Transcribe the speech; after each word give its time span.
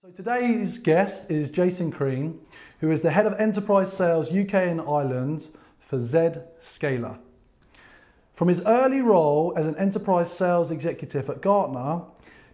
So 0.00 0.10
today's 0.10 0.78
guest 0.78 1.28
is 1.28 1.50
Jason 1.50 1.90
Creane, 1.90 2.38
who 2.78 2.92
is 2.92 3.02
the 3.02 3.10
head 3.10 3.26
of 3.26 3.34
enterprise 3.34 3.92
sales 3.92 4.32
UK 4.32 4.54
and 4.54 4.80
Ireland 4.80 5.48
for 5.80 5.98
Zscaler. 5.98 7.18
From 8.32 8.46
his 8.46 8.62
early 8.64 9.00
role 9.00 9.52
as 9.56 9.66
an 9.66 9.74
enterprise 9.74 10.32
sales 10.32 10.70
executive 10.70 11.28
at 11.28 11.42
Gartner, 11.42 12.02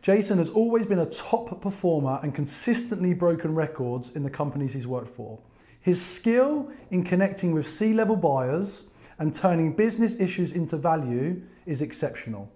Jason 0.01 0.39
has 0.39 0.49
always 0.49 0.87
been 0.87 1.01
a 1.01 1.05
top 1.05 1.61
performer 1.61 2.19
and 2.23 2.35
consistently 2.35 3.13
broken 3.13 3.55
records 3.55 4.09
in 4.17 4.23
the 4.23 4.31
companies 4.31 4.73
he's 4.73 4.87
worked 4.87 5.09
for. 5.09 5.39
His 5.83 6.03
skill 6.03 6.73
in 6.91 7.05
connecting 7.05 7.53
with 7.53 7.67
C-level 7.67 8.17
buyers 8.17 8.85
and 9.19 9.35
turning 9.35 9.77
business 9.77 10.19
issues 10.19 10.53
into 10.53 10.79
value 10.79 11.43
is 11.67 11.83
exceptional. 11.83 12.51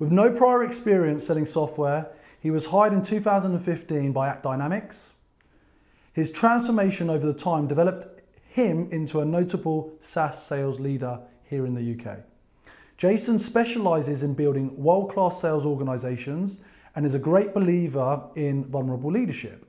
With 0.00 0.10
no 0.10 0.32
prior 0.32 0.64
experience 0.64 1.24
selling 1.24 1.46
software, 1.46 2.10
he 2.40 2.50
was 2.50 2.66
hired 2.66 2.92
in 2.92 3.02
2015 3.02 4.12
by 4.12 4.28
AppDynamics. 4.28 5.12
His 6.12 6.30
transformation 6.30 7.10
over 7.10 7.26
the 7.26 7.34
time 7.34 7.66
developed 7.66 8.06
him 8.48 8.88
into 8.90 9.20
a 9.20 9.24
notable 9.24 9.92
SaaS 10.00 10.42
sales 10.42 10.80
leader 10.80 11.20
here 11.44 11.66
in 11.66 11.74
the 11.74 11.92
UK. 11.92 12.20
Jason 12.96 13.38
specializes 13.38 14.22
in 14.22 14.32
building 14.32 14.74
world-class 14.82 15.40
sales 15.40 15.66
organizations 15.66 16.60
and 16.94 17.04
is 17.04 17.14
a 17.14 17.18
great 17.18 17.52
believer 17.52 18.22
in 18.34 18.64
vulnerable 18.64 19.10
leadership. 19.10 19.66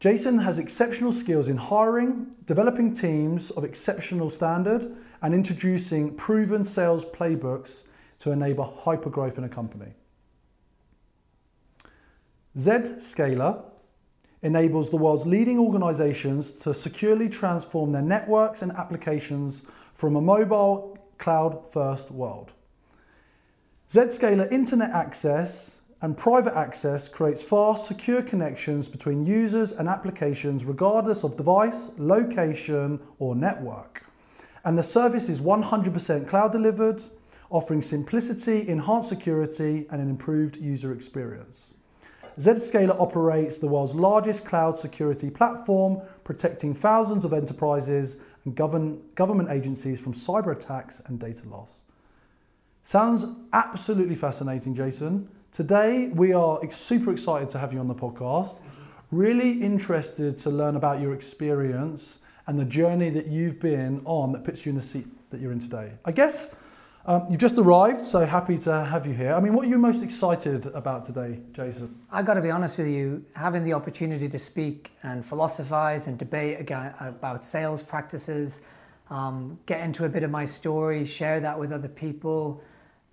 Jason 0.00 0.38
has 0.38 0.58
exceptional 0.58 1.12
skills 1.12 1.48
in 1.48 1.58
hiring, 1.58 2.34
developing 2.46 2.92
teams 2.92 3.50
of 3.52 3.62
exceptional 3.62 4.30
standard, 4.30 4.96
and 5.20 5.34
introducing 5.34 6.14
proven 6.16 6.64
sales 6.64 7.04
playbooks 7.04 7.84
to 8.18 8.32
enable 8.32 8.64
hypergrowth 8.84 9.38
in 9.38 9.44
a 9.44 9.48
company. 9.48 9.92
Zscaler 12.56 13.62
enables 14.42 14.90
the 14.90 14.96
world's 14.96 15.26
leading 15.26 15.58
organizations 15.58 16.50
to 16.50 16.74
securely 16.74 17.28
transform 17.28 17.92
their 17.92 18.02
networks 18.02 18.60
and 18.60 18.72
applications 18.72 19.62
from 19.94 20.16
a 20.16 20.20
mobile 20.20 20.98
cloud 21.18 21.70
first 21.72 22.10
world. 22.10 22.50
Zscaler 23.90 24.50
internet 24.50 24.90
access 24.90 25.80
and 26.02 26.18
private 26.18 26.56
access 26.56 27.08
creates 27.08 27.42
fast, 27.42 27.86
secure 27.86 28.22
connections 28.22 28.88
between 28.88 29.24
users 29.24 29.72
and 29.72 29.88
applications 29.88 30.64
regardless 30.64 31.22
of 31.22 31.36
device, 31.36 31.90
location, 31.96 32.98
or 33.20 33.36
network. 33.36 34.04
And 34.64 34.76
the 34.76 34.82
service 34.82 35.28
is 35.28 35.40
100% 35.40 36.28
cloud 36.28 36.52
delivered, 36.52 37.02
offering 37.50 37.82
simplicity, 37.82 38.68
enhanced 38.68 39.08
security, 39.08 39.86
and 39.90 40.02
an 40.02 40.10
improved 40.10 40.56
user 40.56 40.92
experience. 40.92 41.74
Zscaler 42.38 42.98
operates 43.00 43.58
the 43.58 43.68
world's 43.68 43.94
largest 43.94 44.44
cloud 44.44 44.78
security 44.78 45.30
platform, 45.30 46.00
protecting 46.24 46.74
thousands 46.74 47.24
of 47.24 47.32
enterprises 47.32 48.18
and 48.44 48.54
govern, 48.54 49.00
government 49.14 49.50
agencies 49.50 50.00
from 50.00 50.12
cyber 50.12 50.52
attacks 50.52 51.00
and 51.06 51.18
data 51.18 51.48
loss. 51.48 51.84
Sounds 52.82 53.26
absolutely 53.52 54.14
fascinating, 54.14 54.74
Jason. 54.74 55.28
Today, 55.52 56.08
we 56.08 56.32
are 56.32 56.58
super 56.70 57.12
excited 57.12 57.50
to 57.50 57.58
have 57.58 57.72
you 57.72 57.78
on 57.78 57.86
the 57.86 57.94
podcast. 57.94 58.58
Really 59.10 59.52
interested 59.62 60.38
to 60.38 60.50
learn 60.50 60.76
about 60.76 61.00
your 61.00 61.14
experience 61.14 62.20
and 62.46 62.58
the 62.58 62.64
journey 62.64 63.10
that 63.10 63.26
you've 63.26 63.60
been 63.60 64.00
on 64.04 64.32
that 64.32 64.42
puts 64.42 64.64
you 64.66 64.70
in 64.70 64.76
the 64.76 64.82
seat 64.82 65.06
that 65.30 65.40
you're 65.40 65.52
in 65.52 65.58
today. 65.58 65.92
I 66.04 66.12
guess 66.12 66.56
um, 67.04 67.26
you've 67.28 67.40
just 67.40 67.58
arrived, 67.58 68.00
so 68.00 68.24
happy 68.24 68.56
to 68.58 68.84
have 68.84 69.06
you 69.06 69.12
here. 69.12 69.34
I 69.34 69.40
mean, 69.40 69.54
what 69.54 69.66
are 69.66 69.68
you 69.68 69.78
most 69.78 70.04
excited 70.04 70.66
about 70.66 71.02
today, 71.02 71.40
Jason? 71.52 72.00
I've 72.12 72.24
got 72.24 72.34
to 72.34 72.40
be 72.40 72.50
honest 72.50 72.78
with 72.78 72.86
you, 72.86 73.24
having 73.34 73.64
the 73.64 73.72
opportunity 73.72 74.28
to 74.28 74.38
speak 74.38 74.92
and 75.02 75.26
philosophize 75.26 76.06
and 76.06 76.16
debate 76.16 76.70
about 76.70 77.44
sales 77.44 77.82
practices, 77.82 78.62
um, 79.10 79.58
get 79.66 79.80
into 79.80 80.04
a 80.04 80.08
bit 80.08 80.22
of 80.22 80.30
my 80.30 80.44
story, 80.44 81.04
share 81.04 81.40
that 81.40 81.58
with 81.58 81.72
other 81.72 81.88
people, 81.88 82.62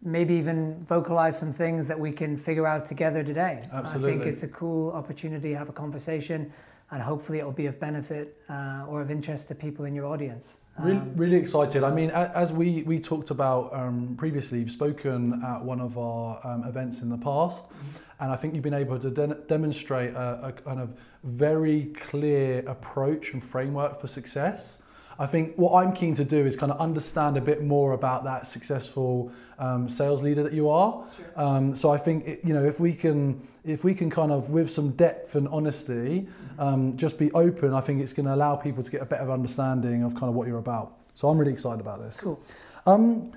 maybe 0.04 0.36
even 0.36 0.86
vocalize 0.86 1.38
some 1.38 1.52
things 1.52 1.88
that 1.88 2.00
we 2.00 2.12
can 2.12 2.38
figure 2.38 2.68
out 2.68 2.86
together 2.86 3.24
today. 3.24 3.68
Absolutely. 3.74 4.12
I 4.12 4.16
think 4.18 4.26
it's 4.28 4.44
a 4.44 4.48
cool 4.48 4.92
opportunity 4.92 5.50
to 5.50 5.58
have 5.58 5.68
a 5.68 5.74
conversation 5.74 6.54
and 6.92 7.02
hopefully 7.02 7.40
it'll 7.40 7.52
be 7.52 7.66
of 7.66 7.80
benefit 7.80 8.38
uh, 8.50 8.86
or 8.88 9.02
of 9.02 9.12
interest 9.12 9.48
to 9.50 9.56
people 9.56 9.86
in 9.86 9.94
your 9.94 10.06
audience. 10.06 10.60
Really, 10.80 10.98
um, 10.98 11.16
really 11.16 11.36
excited. 11.36 11.84
I 11.84 11.92
mean, 11.92 12.10
as 12.12 12.54
we, 12.54 12.84
we 12.84 13.00
talked 13.00 13.32
about 13.32 13.74
um, 13.74 14.16
previously, 14.18 14.60
you've 14.60 14.72
spoken 14.72 15.42
at 15.44 15.64
one 15.64 15.82
of 15.82 15.98
our 15.98 16.40
um, 16.44 16.64
events 16.64 17.02
in 17.02 17.10
the 17.10 17.18
past, 17.18 17.68
mm-hmm. 17.68 17.88
and 18.22 18.32
I 18.32 18.36
think 18.36 18.54
you've 18.54 18.64
been 18.64 18.74
able 18.74 18.98
to 19.00 19.10
de- 19.10 19.36
demonstrate 19.48 20.14
a, 20.14 20.48
a 20.48 20.52
kind 20.52 20.80
of 20.80 20.98
very 21.24 21.92
clear 21.96 22.60
approach 22.68 23.34
and 23.34 23.44
framework 23.44 24.00
for 24.00 24.08
success. 24.08 24.80
I 25.20 25.26
think 25.26 25.56
what 25.58 25.74
I'm 25.74 25.92
keen 25.92 26.16
to 26.16 26.24
do 26.24 26.38
is 26.38 26.56
kind 26.56 26.72
of 26.72 26.80
understand 26.80 27.36
a 27.36 27.42
bit 27.42 27.62
more 27.62 27.92
about 27.92 28.24
that 28.24 28.48
successful 28.48 29.34
um, 29.58 29.90
sales 29.90 30.24
leader 30.24 30.44
that 30.44 30.54
you 30.54 30.70
are. 30.70 31.04
Sure. 31.18 31.26
Um, 31.36 31.76
so 31.76 31.92
I 31.92 31.98
think 31.98 32.26
it, 32.26 32.40
you 32.46 32.54
know 32.54 32.64
if 32.64 32.80
we 32.80 32.94
can 32.94 33.46
if 33.70 33.84
we 33.84 33.94
can 33.94 34.10
kind 34.10 34.32
of 34.32 34.50
with 34.50 34.70
some 34.70 34.92
depth 34.92 35.36
and 35.36 35.48
honesty 35.50 36.28
um, 36.58 36.98
just 36.98 37.18
be 37.18 37.32
open, 37.34 37.74
I 37.74 37.82
think 37.82 38.02
it's 38.02 38.14
going 38.14 38.26
to 38.26 38.34
allow 38.34 38.56
people 38.56 38.84
to 38.84 38.92
get 38.92 39.02
a 39.02 39.06
better 39.06 39.32
understanding 39.32 40.04
of 40.04 40.16
kind 40.16 40.30
of 40.30 40.36
what 40.36 40.48
you're 40.48 40.58
about. 40.58 40.98
So 41.14 41.30
I'm 41.30 41.38
really 41.38 41.52
excited 41.52 41.80
about 41.80 42.00
this. 42.00 42.22
Cool. 42.22 42.42
Um, 42.86 43.32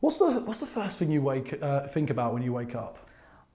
what's 0.00 0.18
the 0.18 0.40
what's 0.40 0.58
the 0.58 0.66
first 0.66 0.98
thing 0.98 1.10
you 1.10 1.22
wake 1.22 1.56
uh, 1.62 1.86
think 1.86 2.10
about 2.10 2.32
when 2.32 2.42
you 2.42 2.52
wake 2.52 2.74
up? 2.74 2.98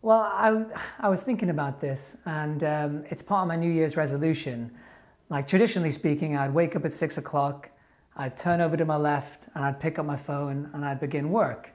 Well, 0.04 0.22
I, 0.22 0.66
I 1.00 1.10
was 1.10 1.22
thinking 1.22 1.52
about 1.52 1.80
this, 1.80 2.18
and 2.26 2.64
um, 2.64 3.04
it's 3.12 3.22
part 3.22 3.44
of 3.44 3.48
my 3.48 3.56
New 3.56 3.70
Year's 3.70 3.96
resolution. 3.96 4.72
Like 5.30 5.48
traditionally 5.48 5.92
speaking, 5.92 6.38
I'd 6.38 6.54
wake 6.54 6.76
up 6.76 6.86
at 6.86 6.94
six 6.94 7.18
o'clock, 7.18 7.70
I'd 8.16 8.36
turn 8.36 8.62
over 8.62 8.76
to 8.78 8.86
my 8.86 8.96
left, 8.96 9.48
and 9.54 9.64
I'd 9.64 9.80
pick 9.80 10.00
up 10.00 10.06
my 10.06 10.18
phone 10.18 10.70
and 10.74 10.84
I'd 10.84 11.00
begin 11.00 11.30
work. 11.30 11.70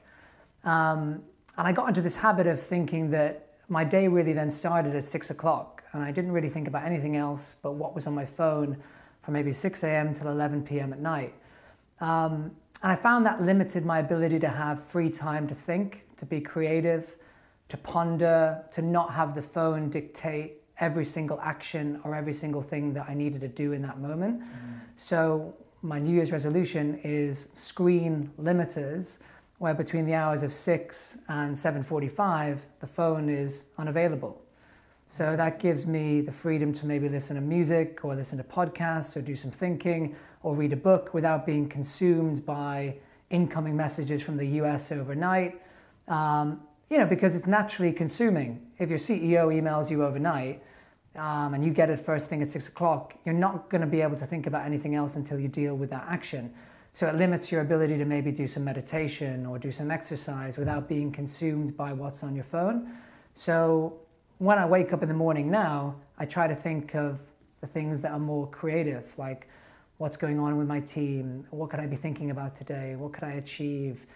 Um, 0.65 1.23
and 1.57 1.67
I 1.67 1.71
got 1.71 1.87
into 1.87 2.01
this 2.01 2.15
habit 2.15 2.47
of 2.47 2.61
thinking 2.61 3.09
that 3.11 3.46
my 3.69 3.83
day 3.83 4.07
really 4.07 4.33
then 4.33 4.49
started 4.49 4.95
at 4.95 5.05
six 5.05 5.29
o'clock, 5.29 5.83
and 5.93 6.03
I 6.03 6.11
didn't 6.11 6.31
really 6.31 6.49
think 6.49 6.67
about 6.67 6.85
anything 6.85 7.17
else 7.17 7.55
but 7.61 7.73
what 7.73 7.93
was 7.95 8.07
on 8.07 8.15
my 8.15 8.25
phone 8.25 8.77
from 9.23 9.33
maybe 9.33 9.51
6 9.51 9.83
a.m. 9.83 10.13
till 10.13 10.29
11 10.29 10.63
p.m. 10.63 10.93
at 10.93 10.99
night. 10.99 11.33
Um, 11.99 12.51
and 12.81 12.91
I 12.91 12.95
found 12.95 13.25
that 13.25 13.41
limited 13.41 13.85
my 13.85 13.99
ability 13.99 14.39
to 14.39 14.47
have 14.47 14.83
free 14.85 15.09
time 15.09 15.47
to 15.47 15.55
think, 15.55 16.03
to 16.17 16.25
be 16.25 16.39
creative, 16.39 17.15
to 17.69 17.77
ponder, 17.77 18.63
to 18.71 18.81
not 18.81 19.11
have 19.11 19.35
the 19.35 19.41
phone 19.41 19.89
dictate 19.89 20.61
every 20.79 21.03
single 21.03 21.39
action 21.41 21.99
or 22.03 22.15
every 22.15 22.33
single 22.33 22.61
thing 22.61 22.93
that 22.93 23.09
I 23.09 23.13
needed 23.13 23.41
to 23.41 23.47
do 23.47 23.73
in 23.73 23.81
that 23.81 23.99
moment. 23.99 24.39
Mm-hmm. 24.39 24.73
So 24.95 25.53
my 25.81 25.99
New 25.99 26.13
Year's 26.13 26.31
resolution 26.31 26.99
is 27.03 27.49
screen 27.55 28.31
limiters, 28.39 29.17
where 29.59 29.73
between 29.73 30.05
the 30.05 30.13
hours 30.13 30.43
of 30.43 30.53
6 30.53 31.17
and 31.29 31.55
7.45, 31.55 32.59
the 32.79 32.87
phone 32.87 33.29
is 33.29 33.65
unavailable. 33.77 34.41
So 35.07 35.35
that 35.35 35.59
gives 35.59 35.87
me 35.87 36.21
the 36.21 36.31
freedom 36.31 36.73
to 36.73 36.85
maybe 36.85 37.07
listen 37.07 37.35
to 37.37 37.41
music 37.41 38.03
or 38.03 38.13
listen 38.13 38.37
to 38.37 38.43
podcasts 38.43 39.15
or 39.15 39.21
do 39.21 39.35
some 39.35 39.51
thinking 39.51 40.15
or 40.43 40.53
read 40.53 40.73
a 40.73 40.77
book 40.77 41.13
without 41.13 41.45
being 41.45 41.67
consumed 41.67 42.45
by 42.45 42.97
incoming 43.29 43.75
messages 43.75 44.21
from 44.21 44.37
the 44.37 44.45
US 44.61 44.91
overnight. 44.91 45.61
Um, 46.07 46.61
you 46.89 46.97
know, 46.97 47.05
because 47.05 47.35
it's 47.35 47.47
naturally 47.47 47.91
consuming. 47.91 48.65
If 48.79 48.89
your 48.89 48.99
CEO 48.99 49.47
emails 49.47 49.89
you 49.89 50.03
overnight 50.05 50.61
um, 51.15 51.53
and 51.53 51.63
you 51.63 51.71
get 51.71 51.89
it 51.89 51.99
first 51.99 52.29
thing 52.29 52.41
at 52.41 52.49
six 52.49 52.67
o'clock, 52.67 53.15
you're 53.25 53.33
not 53.33 53.69
going 53.69 53.81
to 53.81 53.87
be 53.87 54.01
able 54.01 54.17
to 54.17 54.25
think 54.25 54.45
about 54.45 54.65
anything 54.65 54.95
else 54.95 55.15
until 55.15 55.39
you 55.39 55.47
deal 55.47 55.75
with 55.75 55.89
that 55.89 56.05
action. 56.07 56.53
So 56.97 57.05
it 57.05 57.13
limits 57.13 57.51
your 57.51 57.61
ability 57.61 57.95
to 57.99 58.05
maybe 58.05 58.31
do 58.31 58.47
some 58.47 58.63
meditation 58.63 59.45
or 59.45 59.59
do 59.59 59.71
some 59.71 59.91
exercise 59.91 60.57
without 60.57 60.87
being 60.87 61.11
consumed 61.11 61.77
by 61.77 61.93
what's 61.93 62.23
on 62.23 62.33
your 62.33 62.43
phone. 62.43 62.91
So 63.35 63.99
when 64.39 64.57
I 64.57 64.65
wake 64.65 64.93
up 64.93 65.03
in 65.03 65.07
the 65.07 65.13
morning 65.13 65.51
now, 65.51 65.95
I 66.17 66.25
try 66.25 66.47
to 66.47 66.55
think 66.55 66.95
of 66.95 67.19
the 67.61 67.67
things 67.67 68.01
that 68.01 68.13
are 68.13 68.19
more 68.19 68.47
creative, 68.47 69.13
like 69.15 69.47
what's 69.99 70.17
going 70.17 70.39
on 70.39 70.57
with 70.57 70.67
my 70.67 70.79
team, 70.79 71.45
what 71.51 71.69
could 71.69 71.79
I 71.79 71.85
be 71.85 71.97
thinking 71.97 72.31
about 72.31 72.55
today, 72.55 72.95
what 72.95 73.13
could 73.13 73.25
I 73.25 73.33
achieve, 73.33 74.07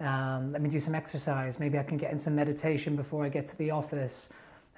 um, 0.00 0.52
let 0.52 0.62
me 0.62 0.70
do 0.70 0.78
some 0.78 0.94
exercise. 0.94 1.58
Maybe 1.58 1.76
I 1.76 1.82
can 1.82 1.96
get 1.96 2.12
in 2.12 2.20
some 2.20 2.36
meditation 2.36 2.94
before 2.94 3.24
I 3.24 3.30
get 3.30 3.48
to 3.48 3.58
the 3.58 3.72
office. 3.72 4.28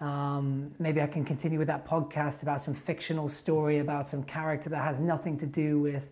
Um, 0.01 0.75
maybe 0.79 1.03
I 1.03 1.07
can 1.07 1.27
continue 1.27 1.59
with 1.59 1.69
that 1.69 1.87
podcast 1.87 2.41
about 2.41 2.63
some 2.63 2.73
fictional 2.73 3.29
story 3.29 3.81
about 3.81 4.09
some 4.09 4.23
character 4.23 4.71
that 4.71 4.83
has 4.83 4.99
nothing 4.99 5.37
to 5.37 5.47
do 5.47 5.79
with 5.79 6.09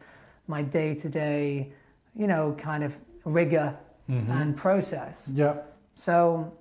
my 0.49 0.63
day 0.63 0.95
to 0.95 1.09
day, 1.09 1.71
you 2.17 2.27
know, 2.27 2.55
kind 2.59 2.83
of 2.83 2.97
rigor 3.25 3.77
mm-hmm. 4.11 4.31
and 4.31 4.57
process. 4.57 5.31
Yeah. 5.35 5.59
So 5.95 6.53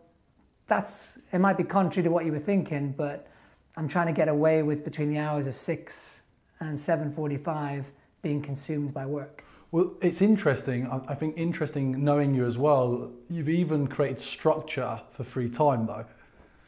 that's, 0.67 1.19
it 1.31 1.39
might 1.39 1.57
be 1.57 1.63
contrary 1.63 2.03
to 2.03 2.11
what 2.11 2.25
you 2.25 2.31
were 2.31 2.39
thinking, 2.39 2.93
but 2.95 3.27
I'm 3.75 3.87
trying 3.87 4.07
to 4.07 4.13
get 4.13 4.27
away 4.27 4.63
with 4.63 4.83
between 4.83 5.09
the 5.09 5.19
hours 5.19 5.47
of 5.47 5.55
6 5.55 6.21
and 6.59 6.77
7.45 6.77 7.85
being 8.21 8.41
consumed 8.41 8.93
by 8.93 9.05
work. 9.05 9.43
Well, 9.71 9.93
it's 10.01 10.21
interesting. 10.21 10.87
I 11.07 11.13
think 11.13 11.37
interesting 11.37 12.03
knowing 12.03 12.33
you 12.33 12.45
as 12.45 12.57
well. 12.57 13.11
You've 13.29 13.49
even 13.49 13.87
created 13.87 14.19
structure 14.19 15.01
for 15.11 15.23
free 15.23 15.49
time, 15.49 15.85
though. 15.85 16.05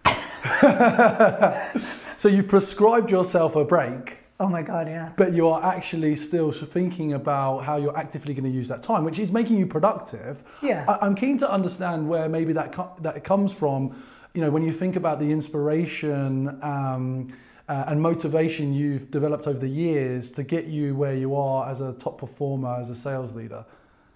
so 2.17 2.27
you've 2.29 2.47
prescribed 2.47 3.09
yourself 3.09 3.55
a 3.55 3.63
break. 3.63 4.18
Oh 4.41 4.47
my 4.47 4.61
God, 4.61 4.87
yeah. 4.87 5.11
But 5.17 5.33
you 5.33 5.49
are 5.49 5.61
actually 5.61 6.15
still 6.15 6.51
thinking 6.51 7.13
about 7.13 7.59
how 7.59 7.75
you're 7.75 7.97
actively 7.97 8.33
going 8.33 8.45
to 8.45 8.49
use 8.49 8.69
that 8.69 8.81
time, 8.81 9.03
which 9.03 9.19
is 9.19 9.33
making 9.33 9.57
you 9.57 9.67
productive. 9.67 10.43
Yeah. 10.63 10.85
I, 10.87 11.05
am 11.05 11.15
keen 11.15 11.37
to 11.39 11.51
understand 11.51 12.07
where 12.07 12.29
maybe 12.29 12.53
that 12.53 12.71
co- 12.71 12.95
that 13.01 13.17
it 13.17 13.25
comes 13.25 13.53
from. 13.53 14.01
You 14.33 14.41
know, 14.41 14.49
when 14.49 14.63
you 14.63 14.71
think 14.71 14.95
about 14.95 15.19
the 15.19 15.29
inspiration 15.29 16.57
um, 16.63 17.27
uh, 17.67 17.85
and 17.87 18.01
motivation 18.01 18.73
you've 18.73 19.11
developed 19.11 19.45
over 19.45 19.59
the 19.59 19.67
years 19.67 20.31
to 20.31 20.43
get 20.43 20.67
you 20.67 20.95
where 20.95 21.15
you 21.15 21.35
are 21.35 21.69
as 21.69 21.81
a 21.81 21.93
top 21.93 22.17
performer, 22.17 22.77
as 22.79 22.89
a 22.89 22.95
sales 22.95 23.33
leader. 23.33 23.65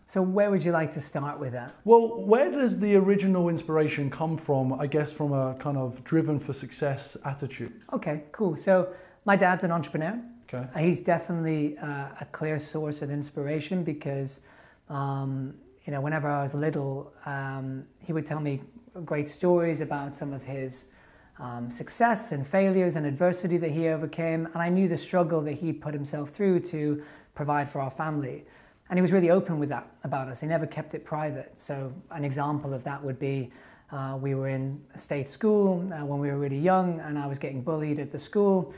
So 0.07 0.21
where 0.21 0.51
would 0.51 0.63
you 0.63 0.71
like 0.71 0.91
to 0.91 1.01
start 1.01 1.39
with 1.39 1.51
that? 1.53 1.73
Well, 1.83 2.23
where 2.23 2.51
does 2.51 2.79
the 2.79 2.95
original 2.95 3.49
inspiration 3.49 4.09
come 4.09 4.37
from? 4.37 4.71
I 4.73 4.87
guess 4.87 5.11
from 5.11 5.33
a 5.33 5.55
kind 5.55 5.77
of 5.77 6.03
driven 6.03 6.39
for 6.39 6.53
success 6.53 7.17
attitude. 7.25 7.73
Okay, 7.91 8.23
cool. 8.31 8.55
So 8.55 8.93
my 9.25 9.35
dad's 9.35 9.63
an 9.63 9.71
entrepreneur. 9.71 10.19
Okay. 10.51 10.67
He's 10.85 11.01
definitely 11.01 11.77
uh, 11.77 12.09
a 12.19 12.27
clear 12.31 12.59
source 12.59 13.01
of 13.01 13.09
inspiration 13.09 13.83
because, 13.83 14.41
um, 14.89 15.55
you 15.85 15.91
know, 15.91 16.01
whenever 16.01 16.27
I 16.27 16.41
was 16.41 16.53
little, 16.53 17.13
um, 17.25 17.85
he 17.99 18.13
would 18.13 18.25
tell 18.25 18.39
me 18.39 18.61
great 19.05 19.29
stories 19.29 19.81
about 19.81 20.15
some 20.15 20.33
of 20.33 20.43
his 20.43 20.85
um, 21.39 21.69
success 21.69 22.31
and 22.31 22.45
failures 22.45 22.95
and 22.95 23.05
adversity 23.05 23.57
that 23.57 23.71
he 23.71 23.87
overcame. 23.87 24.45
And 24.53 24.57
I 24.57 24.69
knew 24.69 24.87
the 24.87 24.97
struggle 24.97 25.41
that 25.41 25.53
he 25.53 25.73
put 25.73 25.93
himself 25.93 26.29
through 26.29 26.59
to 26.61 27.03
provide 27.33 27.69
for 27.69 27.81
our 27.81 27.89
family. 27.89 28.45
And 28.89 28.97
he 28.99 29.01
was 29.01 29.11
really 29.11 29.31
open 29.31 29.57
with 29.57 29.69
that 29.69 29.87
about 30.03 30.27
us. 30.27 30.41
He 30.41 30.47
never 30.47 30.67
kept 30.67 30.93
it 30.93 31.03
private. 31.03 31.57
So, 31.57 31.91
an 32.11 32.23
example 32.23 32.73
of 32.73 32.83
that 32.83 33.03
would 33.03 33.17
be 33.17 33.51
uh, 33.91 34.17
we 34.19 34.35
were 34.35 34.49
in 34.49 34.81
a 34.93 34.97
state 34.97 35.27
school 35.27 35.87
uh, 35.93 36.05
when 36.05 36.19
we 36.19 36.27
were 36.27 36.37
really 36.37 36.59
young, 36.59 36.99
and 36.99 37.17
I 37.17 37.27
was 37.27 37.39
getting 37.39 37.61
bullied 37.61 37.99
at 37.99 38.11
the 38.11 38.19
school. 38.19 38.73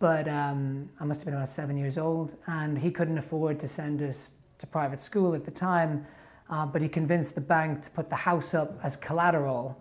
But 0.00 0.26
um, 0.28 0.88
I 0.98 1.04
must 1.04 1.20
have 1.20 1.26
been 1.26 1.34
about 1.34 1.50
seven 1.50 1.76
years 1.76 1.98
old, 1.98 2.34
and 2.46 2.76
he 2.76 2.90
couldn't 2.90 3.18
afford 3.18 3.60
to 3.60 3.68
send 3.68 4.02
us 4.02 4.32
to 4.58 4.66
private 4.66 4.98
school 4.98 5.34
at 5.34 5.44
the 5.44 5.50
time. 5.50 6.06
Uh, 6.48 6.66
but 6.66 6.82
he 6.82 6.88
convinced 6.88 7.34
the 7.34 7.40
bank 7.40 7.82
to 7.82 7.90
put 7.90 8.08
the 8.08 8.16
house 8.16 8.54
up 8.54 8.80
as 8.82 8.96
collateral 8.96 9.80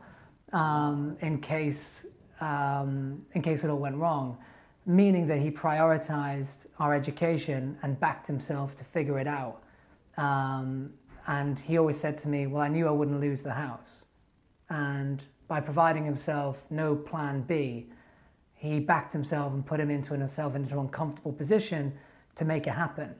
um, 0.54 1.18
in 1.21 1.39
case 1.39 2.06
um, 2.42 3.25
in 3.33 3.42
case 3.42 3.63
it 3.63 3.69
all 3.69 3.80
went 3.80 3.95
wrong, 3.95 4.38
meaning 4.86 5.25
that 5.27 5.39
he 5.39 5.50
prioritized 5.51 6.68
our 6.80 6.94
education 6.94 7.77
and 7.81 8.00
backed 8.00 8.27
himself 8.27 8.75
to 8.75 8.83
figure 8.83 9.19
it 9.19 9.27
out. 9.27 9.63
Um, 10.18 10.94
and 11.27 11.60
he 11.60 11.77
always 11.77 11.98
said 11.98 12.18
to 12.19 12.27
me, 12.27 12.45
"Well, 12.45 12.62
I 12.62 12.68
knew 12.68 12.88
I 12.88 12.92
wouldn't 12.92 13.22
lose 13.22 13.42
the 13.42 13.54
house," 13.54 14.06
and 14.69 15.24
by 15.48 15.62
providing 15.62 16.04
himself 16.04 16.62
no 16.69 16.95
plan 16.95 17.42
B, 17.42 17.88
he 18.60 18.78
backed 18.82 19.14
himself 19.14 19.54
and 19.54 19.66
put 19.66 19.80
him 19.80 19.90
into 19.90 20.12
himself 20.14 20.54
into 20.54 20.74
an 20.74 20.80
uncomfortable 20.80 21.32
position 21.32 21.94
to 22.36 22.44
make 22.44 22.68
it 22.68 22.72
happen. 22.72 23.16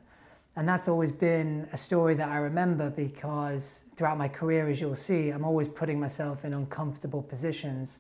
And 0.58 0.68
that's 0.68 0.90
always 0.90 1.14
been 1.14 1.66
a 1.72 1.78
story 1.78 2.14
that 2.16 2.28
I 2.28 2.38
remember 2.40 2.90
because 2.90 3.86
throughout 3.96 4.18
my 4.18 4.28
career, 4.28 4.68
as 4.68 4.82
you'll 4.82 4.96
see, 4.96 5.30
I'm 5.30 5.46
always 5.46 5.70
putting 5.70 5.98
myself 5.98 6.44
in 6.44 6.54
uncomfortable 6.54 7.22
positions 7.22 8.00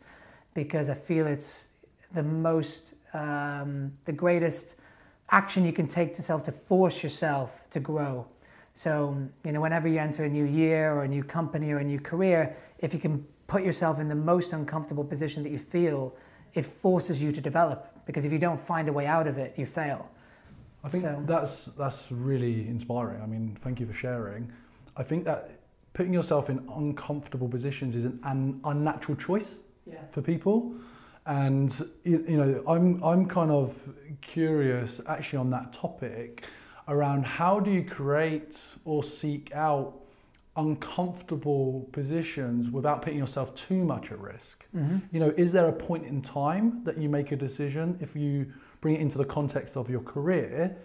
because 0.53 0.89
I 0.89 0.95
feel 0.95 1.27
it's 1.27 1.67
the 2.13 2.23
most, 2.23 2.95
um, 3.13 3.93
the 4.03 4.11
greatest 4.11 4.75
action 5.31 5.63
you 5.63 5.71
can 5.71 5.87
take 5.87 6.13
to 6.15 6.21
self 6.21 6.43
to 6.43 6.51
force 6.51 7.01
yourself 7.01 7.61
to 7.69 7.79
grow. 7.79 8.27
So, 8.73 9.17
you 9.45 9.53
know, 9.53 9.61
whenever 9.61 9.87
you 9.87 9.99
enter 9.99 10.25
a 10.25 10.29
new 10.29 10.43
year 10.43 10.91
or 10.91 11.03
a 11.03 11.07
new 11.07 11.23
company 11.23 11.71
or 11.71 11.77
a 11.77 11.85
new 11.85 12.01
career, 12.01 12.57
if 12.79 12.93
you 12.93 12.99
can 12.99 13.25
put 13.47 13.63
yourself 13.63 14.01
in 14.01 14.09
the 14.09 14.15
most 14.15 14.51
uncomfortable 14.51 15.05
position 15.05 15.41
that 15.43 15.53
you 15.53 15.59
feel, 15.59 16.13
it 16.53 16.65
forces 16.65 17.21
you 17.21 17.31
to 17.31 17.41
develop 17.41 18.05
because 18.05 18.25
if 18.25 18.31
you 18.31 18.39
don't 18.39 18.59
find 18.59 18.87
a 18.87 18.93
way 18.93 19.05
out 19.05 19.27
of 19.27 19.37
it, 19.37 19.53
you 19.57 19.65
fail. 19.65 20.09
I 20.83 20.89
think 20.89 21.03
so. 21.03 21.21
that's 21.25 21.65
that's 21.65 22.11
really 22.11 22.67
inspiring. 22.67 23.21
I 23.21 23.25
mean, 23.25 23.57
thank 23.59 23.79
you 23.79 23.85
for 23.85 23.93
sharing. 23.93 24.51
I 24.95 25.03
think 25.03 25.25
that 25.25 25.51
putting 25.93 26.13
yourself 26.13 26.49
in 26.49 26.67
uncomfortable 26.75 27.47
positions 27.47 27.95
is 27.95 28.05
an, 28.05 28.19
an 28.23 28.61
unnatural 28.63 29.17
choice 29.17 29.59
yeah. 29.85 30.05
for 30.09 30.21
people. 30.21 30.73
And 31.25 31.77
you, 32.03 32.25
you 32.27 32.37
know, 32.37 32.63
I'm 32.67 33.03
I'm 33.03 33.25
kind 33.27 33.51
of 33.51 33.89
curious 34.21 35.01
actually 35.07 35.39
on 35.39 35.49
that 35.51 35.73
topic 35.73 36.45
around 36.87 37.25
how 37.25 37.59
do 37.59 37.69
you 37.69 37.83
create 37.83 38.59
or 38.85 39.03
seek 39.03 39.53
out 39.53 39.93
uncomfortable 40.59 41.87
positions 41.91 42.69
without 42.69 43.01
putting 43.01 43.17
yourself 43.17 43.55
too 43.55 43.85
much 43.85 44.11
at 44.11 44.19
risk. 44.19 44.67
Mm-hmm. 44.75 44.97
You 45.11 45.19
know, 45.21 45.33
is 45.37 45.51
there 45.51 45.67
a 45.67 45.73
point 45.73 46.05
in 46.05 46.21
time 46.21 46.83
that 46.83 46.97
you 46.97 47.07
make 47.09 47.31
a 47.31 47.35
decision 47.35 47.97
if 48.01 48.15
you 48.15 48.51
bring 48.81 48.95
it 48.95 49.01
into 49.01 49.17
the 49.17 49.25
context 49.25 49.77
of 49.77 49.89
your 49.89 50.01
career, 50.01 50.75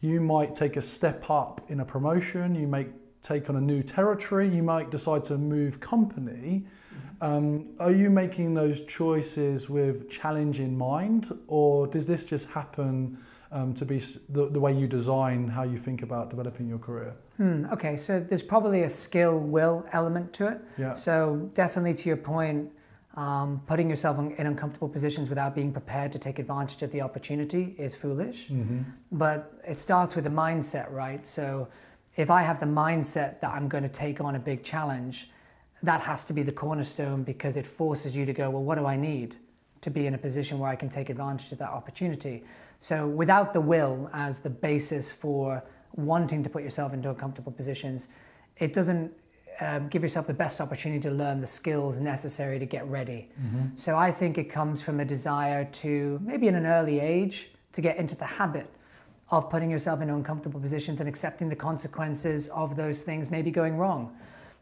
you 0.00 0.20
might 0.20 0.54
take 0.54 0.76
a 0.76 0.82
step 0.82 1.28
up 1.28 1.60
in 1.68 1.80
a 1.80 1.84
promotion, 1.84 2.54
you 2.54 2.68
might 2.68 2.90
take 3.22 3.50
on 3.50 3.56
a 3.56 3.60
new 3.60 3.82
territory, 3.82 4.48
you 4.48 4.62
might 4.62 4.90
decide 4.90 5.24
to 5.24 5.36
move 5.36 5.80
company. 5.80 6.64
Mm-hmm. 6.64 7.24
Um, 7.24 7.74
are 7.80 7.92
you 7.92 8.10
making 8.10 8.54
those 8.54 8.82
choices 8.82 9.68
with 9.68 10.08
challenge 10.08 10.60
in 10.60 10.76
mind, 10.76 11.32
or 11.48 11.86
does 11.86 12.06
this 12.06 12.24
just 12.24 12.48
happen 12.48 13.18
um, 13.50 13.74
to 13.74 13.84
be 13.84 13.98
the, 14.28 14.48
the 14.50 14.60
way 14.60 14.72
you 14.72 14.86
design 14.86 15.48
how 15.48 15.64
you 15.64 15.78
think 15.78 16.02
about 16.02 16.30
developing 16.30 16.68
your 16.68 16.78
career? 16.78 17.16
Hmm, 17.36 17.66
okay, 17.72 17.96
so 17.96 18.20
there's 18.20 18.42
probably 18.42 18.82
a 18.82 18.90
skill 18.90 19.38
will 19.38 19.84
element 19.92 20.32
to 20.34 20.48
it. 20.48 20.60
Yeah. 20.78 20.94
So 20.94 21.50
definitely 21.54 21.94
to 21.94 22.08
your 22.08 22.16
point, 22.16 22.70
um, 23.14 23.62
putting 23.66 23.88
yourself 23.88 24.18
in, 24.18 24.46
uncomfortable 24.46 24.88
positions 24.88 25.28
without 25.28 25.54
being 25.54 25.72
prepared 25.72 26.12
to 26.12 26.18
take 26.18 26.38
advantage 26.38 26.82
of 26.82 26.92
the 26.92 27.00
opportunity 27.00 27.74
is 27.78 27.94
foolish. 27.94 28.48
Mm-hmm. 28.48 28.82
But 29.12 29.58
it 29.66 29.78
starts 29.78 30.14
with 30.14 30.24
the 30.24 30.30
mindset, 30.30 30.90
right? 30.92 31.26
So 31.26 31.68
if 32.16 32.30
I 32.30 32.42
have 32.42 32.60
the 32.60 32.66
mindset 32.66 33.40
that 33.40 33.52
I'm 33.52 33.68
going 33.68 33.82
to 33.82 33.88
take 33.88 34.20
on 34.20 34.36
a 34.36 34.38
big 34.38 34.62
challenge, 34.62 35.30
that 35.82 36.00
has 36.02 36.24
to 36.24 36.32
be 36.32 36.42
the 36.42 36.52
cornerstone 36.52 37.22
because 37.22 37.56
it 37.56 37.66
forces 37.66 38.14
you 38.14 38.26
to 38.26 38.32
go, 38.32 38.50
well, 38.50 38.62
what 38.62 38.78
do 38.78 38.86
I 38.86 38.96
need 38.96 39.36
to 39.82 39.90
be 39.90 40.06
in 40.06 40.14
a 40.14 40.18
position 40.18 40.58
where 40.58 40.70
I 40.70 40.76
can 40.76 40.88
take 40.88 41.10
advantage 41.10 41.52
of 41.52 41.58
that 41.58 41.70
opportunity? 41.70 42.44
So 42.80 43.06
without 43.06 43.52
the 43.52 43.60
will 43.60 44.10
as 44.12 44.40
the 44.40 44.50
basis 44.50 45.10
for 45.10 45.62
wanting 45.96 46.42
to 46.42 46.50
put 46.50 46.62
yourself 46.62 46.92
into 46.92 47.08
uncomfortable 47.08 47.52
positions, 47.52 48.08
it 48.58 48.72
doesn't 48.72 49.12
um, 49.60 49.88
give 49.88 50.02
yourself 50.02 50.26
the 50.26 50.34
best 50.34 50.60
opportunity 50.60 51.00
to 51.00 51.10
learn 51.10 51.40
the 51.40 51.46
skills 51.46 51.98
necessary 51.98 52.58
to 52.58 52.66
get 52.66 52.86
ready. 52.88 53.30
Mm-hmm. 53.40 53.76
So 53.76 53.96
I 53.96 54.12
think 54.12 54.38
it 54.38 54.44
comes 54.44 54.82
from 54.82 55.00
a 55.00 55.04
desire 55.04 55.64
to, 55.64 56.20
maybe 56.22 56.48
in 56.48 56.54
an 56.54 56.66
early 56.66 57.00
age, 57.00 57.50
to 57.72 57.80
get 57.80 57.96
into 57.96 58.14
the 58.14 58.26
habit 58.26 58.68
of 59.30 59.50
putting 59.50 59.70
yourself 59.70 60.00
in 60.02 60.10
uncomfortable 60.10 60.60
positions 60.60 61.00
and 61.00 61.08
accepting 61.08 61.48
the 61.48 61.56
consequences 61.56 62.48
of 62.48 62.76
those 62.76 63.02
things 63.02 63.30
maybe 63.30 63.50
going 63.50 63.76
wrong. 63.76 64.16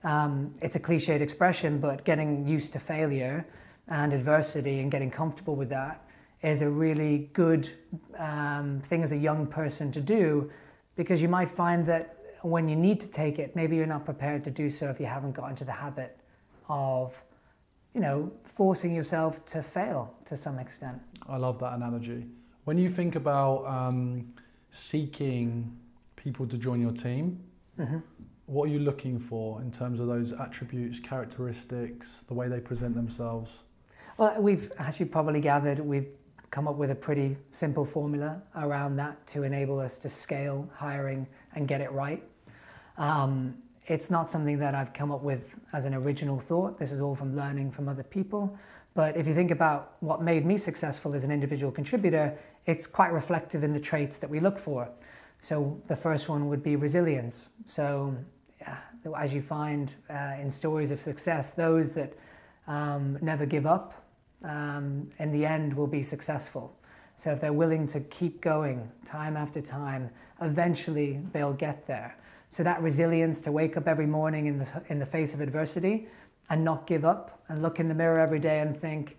Um, 0.04 0.54
it's 0.60 0.76
a 0.76 0.80
cliched 0.80 1.20
expression, 1.20 1.78
but 1.78 2.04
getting 2.04 2.46
used 2.46 2.72
to 2.74 2.78
failure 2.78 3.46
and 3.88 4.12
adversity 4.12 4.80
and 4.80 4.90
getting 4.90 5.10
comfortable 5.10 5.56
with 5.56 5.70
that 5.70 6.02
is 6.42 6.62
a 6.62 6.68
really 6.68 7.30
good 7.32 7.70
um, 8.18 8.80
thing 8.86 9.02
as 9.02 9.12
a 9.12 9.16
young 9.16 9.46
person 9.46 9.90
to 9.92 10.00
do 10.00 10.50
because 10.96 11.20
you 11.20 11.28
might 11.28 11.50
find 11.50 11.86
that 11.86 12.18
when 12.42 12.68
you 12.68 12.76
need 12.76 13.00
to 13.00 13.10
take 13.10 13.38
it, 13.38 13.56
maybe 13.56 13.76
you're 13.76 13.86
not 13.86 14.04
prepared 14.04 14.44
to 14.44 14.50
do 14.50 14.68
so 14.70 14.90
if 14.90 15.00
you 15.00 15.06
haven't 15.06 15.32
got 15.32 15.48
into 15.50 15.64
the 15.64 15.72
habit 15.72 16.18
of, 16.68 17.20
you 17.94 18.00
know, 18.00 18.30
forcing 18.44 18.94
yourself 18.94 19.44
to 19.46 19.62
fail 19.62 20.14
to 20.26 20.36
some 20.36 20.58
extent. 20.58 21.00
I 21.28 21.36
love 21.38 21.58
that 21.60 21.72
analogy. 21.72 22.26
When 22.64 22.78
you 22.78 22.88
think 22.90 23.16
about 23.16 23.66
um, 23.66 24.32
seeking 24.70 25.76
people 26.16 26.46
to 26.46 26.58
join 26.58 26.80
your 26.80 26.92
team, 26.92 27.40
mm-hmm. 27.78 27.98
what 28.46 28.68
are 28.68 28.72
you 28.72 28.78
looking 28.78 29.18
for 29.18 29.60
in 29.62 29.70
terms 29.70 30.00
of 30.00 30.06
those 30.06 30.32
attributes, 30.32 31.00
characteristics, 31.00 32.24
the 32.28 32.34
way 32.34 32.48
they 32.48 32.60
present 32.60 32.94
themselves? 32.94 33.64
Well, 34.16 34.40
we've, 34.40 34.70
as 34.78 35.00
you 35.00 35.06
probably 35.06 35.40
gathered, 35.40 35.80
we've 35.80 36.08
come 36.54 36.68
up 36.68 36.76
with 36.76 36.92
a 36.92 36.94
pretty 36.94 37.36
simple 37.50 37.84
formula 37.84 38.40
around 38.54 38.94
that 38.94 39.26
to 39.26 39.42
enable 39.42 39.80
us 39.80 39.98
to 39.98 40.08
scale 40.08 40.70
hiring 40.72 41.26
and 41.56 41.66
get 41.66 41.80
it 41.80 41.90
right. 41.90 42.22
Um, 42.96 43.56
it's 43.86 44.08
not 44.08 44.30
something 44.30 44.56
that 44.60 44.72
I've 44.72 44.92
come 44.92 45.10
up 45.10 45.24
with 45.24 45.52
as 45.72 45.84
an 45.84 45.94
original 45.94 46.38
thought. 46.38 46.78
This 46.78 46.92
is 46.92 47.00
all 47.00 47.16
from 47.16 47.34
learning 47.34 47.72
from 47.72 47.88
other 47.88 48.04
people. 48.04 48.56
But 48.94 49.16
if 49.16 49.26
you 49.26 49.34
think 49.34 49.50
about 49.50 49.96
what 49.98 50.22
made 50.22 50.46
me 50.46 50.56
successful 50.56 51.12
as 51.12 51.24
an 51.24 51.32
individual 51.32 51.72
contributor, 51.72 52.38
it's 52.66 52.86
quite 52.86 53.12
reflective 53.12 53.64
in 53.64 53.72
the 53.72 53.80
traits 53.80 54.18
that 54.18 54.30
we 54.30 54.38
look 54.38 54.56
for. 54.56 54.88
So 55.40 55.82
the 55.88 55.96
first 55.96 56.28
one 56.28 56.48
would 56.48 56.62
be 56.62 56.76
resilience. 56.76 57.50
So 57.66 58.16
as 59.18 59.34
you 59.34 59.42
find 59.42 59.92
uh, 60.08 60.36
in 60.40 60.52
stories 60.52 60.92
of 60.92 61.02
success, 61.02 61.52
those 61.54 61.90
that 61.90 62.12
um, 62.68 63.18
never 63.20 63.44
give 63.44 63.66
up 63.66 64.03
um, 64.44 65.10
in 65.18 65.32
the 65.32 65.44
end 65.44 65.74
will 65.74 65.86
be 65.86 66.02
successful. 66.02 66.76
So 67.16 67.30
if 67.32 67.40
they're 67.40 67.52
willing 67.52 67.86
to 67.88 68.00
keep 68.00 68.40
going 68.40 68.90
time 69.04 69.36
after 69.36 69.60
time, 69.60 70.10
eventually 70.40 71.20
they'll 71.32 71.52
get 71.52 71.86
there. 71.86 72.16
So 72.50 72.62
that 72.62 72.80
resilience 72.82 73.40
to 73.42 73.52
wake 73.52 73.76
up 73.76 73.88
every 73.88 74.06
morning 74.06 74.46
in 74.46 74.58
the, 74.58 74.82
in 74.88 74.98
the 74.98 75.06
face 75.06 75.34
of 75.34 75.40
adversity 75.40 76.08
and 76.50 76.64
not 76.64 76.86
give 76.86 77.04
up 77.04 77.40
and 77.48 77.62
look 77.62 77.80
in 77.80 77.88
the 77.88 77.94
mirror 77.94 78.20
every 78.20 78.38
day 78.38 78.60
and 78.60 78.78
think, 78.78 79.16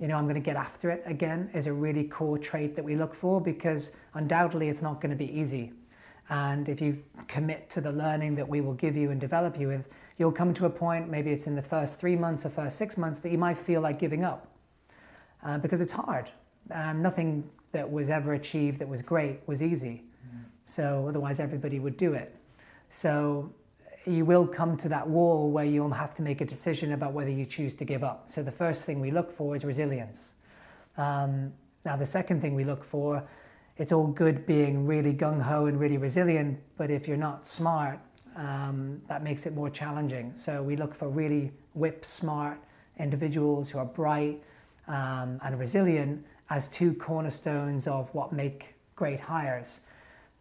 you 0.00 0.08
know, 0.08 0.16
I'm 0.16 0.24
going 0.24 0.34
to 0.34 0.40
get 0.40 0.56
after 0.56 0.90
it 0.90 1.02
again 1.06 1.50
is 1.54 1.66
a 1.66 1.72
really 1.72 2.04
core 2.04 2.38
trait 2.38 2.74
that 2.76 2.84
we 2.84 2.96
look 2.96 3.14
for 3.14 3.40
because 3.40 3.92
undoubtedly 4.14 4.68
it's 4.68 4.82
not 4.82 5.00
going 5.00 5.10
to 5.10 5.16
be 5.16 5.30
easy. 5.38 5.72
And 6.28 6.68
if 6.68 6.80
you 6.80 7.02
commit 7.28 7.68
to 7.70 7.80
the 7.80 7.92
learning 7.92 8.34
that 8.36 8.48
we 8.48 8.60
will 8.60 8.74
give 8.74 8.96
you 8.96 9.10
and 9.10 9.20
develop 9.20 9.58
you 9.58 9.68
with, 9.68 9.84
you'll 10.18 10.32
come 10.32 10.54
to 10.54 10.66
a 10.66 10.70
point, 10.70 11.10
maybe 11.10 11.30
it's 11.30 11.46
in 11.46 11.54
the 11.54 11.62
first 11.62 11.98
three 11.98 12.16
months 12.16 12.46
or 12.46 12.50
first 12.50 12.78
six 12.78 12.96
months, 12.96 13.20
that 13.20 13.30
you 13.30 13.38
might 13.38 13.58
feel 13.58 13.80
like 13.80 13.98
giving 13.98 14.24
up 14.24 14.48
uh, 15.44 15.58
because 15.58 15.80
it's 15.80 15.92
hard. 15.92 16.30
Um, 16.70 17.02
nothing 17.02 17.48
that 17.72 17.90
was 17.90 18.08
ever 18.08 18.34
achieved 18.34 18.78
that 18.78 18.88
was 18.88 19.02
great 19.02 19.40
was 19.46 19.62
easy. 19.62 20.04
Mm. 20.26 20.44
So 20.66 21.06
otherwise, 21.08 21.40
everybody 21.40 21.78
would 21.78 21.96
do 21.96 22.14
it. 22.14 22.34
So 22.90 23.52
you 24.06 24.24
will 24.24 24.46
come 24.46 24.76
to 24.76 24.88
that 24.88 25.08
wall 25.08 25.50
where 25.50 25.64
you'll 25.64 25.90
have 25.90 26.14
to 26.14 26.22
make 26.22 26.40
a 26.40 26.44
decision 26.44 26.92
about 26.92 27.12
whether 27.12 27.30
you 27.30 27.46
choose 27.46 27.74
to 27.74 27.84
give 27.84 28.04
up. 28.04 28.30
So 28.30 28.42
the 28.42 28.52
first 28.52 28.84
thing 28.84 29.00
we 29.00 29.10
look 29.10 29.32
for 29.32 29.56
is 29.56 29.64
resilience. 29.64 30.34
Um, 30.96 31.52
now, 31.84 31.96
the 31.96 32.06
second 32.06 32.40
thing 32.40 32.54
we 32.54 32.64
look 32.64 32.84
for, 32.84 33.22
it's 33.76 33.92
all 33.92 34.06
good 34.06 34.46
being 34.46 34.86
really 34.86 35.12
gung 35.12 35.42
ho 35.42 35.66
and 35.66 35.78
really 35.78 35.98
resilient, 35.98 36.58
but 36.76 36.90
if 36.90 37.08
you're 37.08 37.16
not 37.16 37.46
smart, 37.48 37.98
um, 38.36 39.00
that 39.08 39.22
makes 39.22 39.46
it 39.46 39.54
more 39.54 39.70
challenging. 39.70 40.32
So 40.34 40.62
we 40.62 40.76
look 40.76 40.94
for 40.94 41.08
really 41.08 41.52
whip 41.74 42.04
smart 42.04 42.58
individuals 42.98 43.70
who 43.70 43.78
are 43.78 43.84
bright 43.84 44.42
um, 44.88 45.40
and 45.44 45.58
resilient 45.58 46.24
as 46.50 46.68
two 46.68 46.94
cornerstones 46.94 47.86
of 47.86 48.12
what 48.14 48.32
make 48.32 48.74
great 48.96 49.20
hires. 49.20 49.80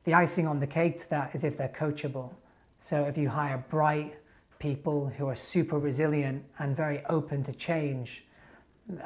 The 0.04 0.14
icing 0.14 0.48
on 0.48 0.60
the 0.60 0.68
cake 0.68 0.98
to 1.00 1.10
that 1.12 1.34
is 1.34 1.44
if 1.44 1.58
they're 1.58 1.70
coachable. 1.70 2.32
So 2.80 3.06
if 3.06 3.18
you 3.18 3.30
hire 3.30 3.64
bright 3.70 4.16
people 4.60 5.12
who 5.18 5.28
are 5.28 5.36
super 5.36 5.80
resilient 5.80 6.44
and 6.60 6.76
very 6.76 7.04
open 7.06 7.44
to 7.44 7.54
change, 7.54 8.26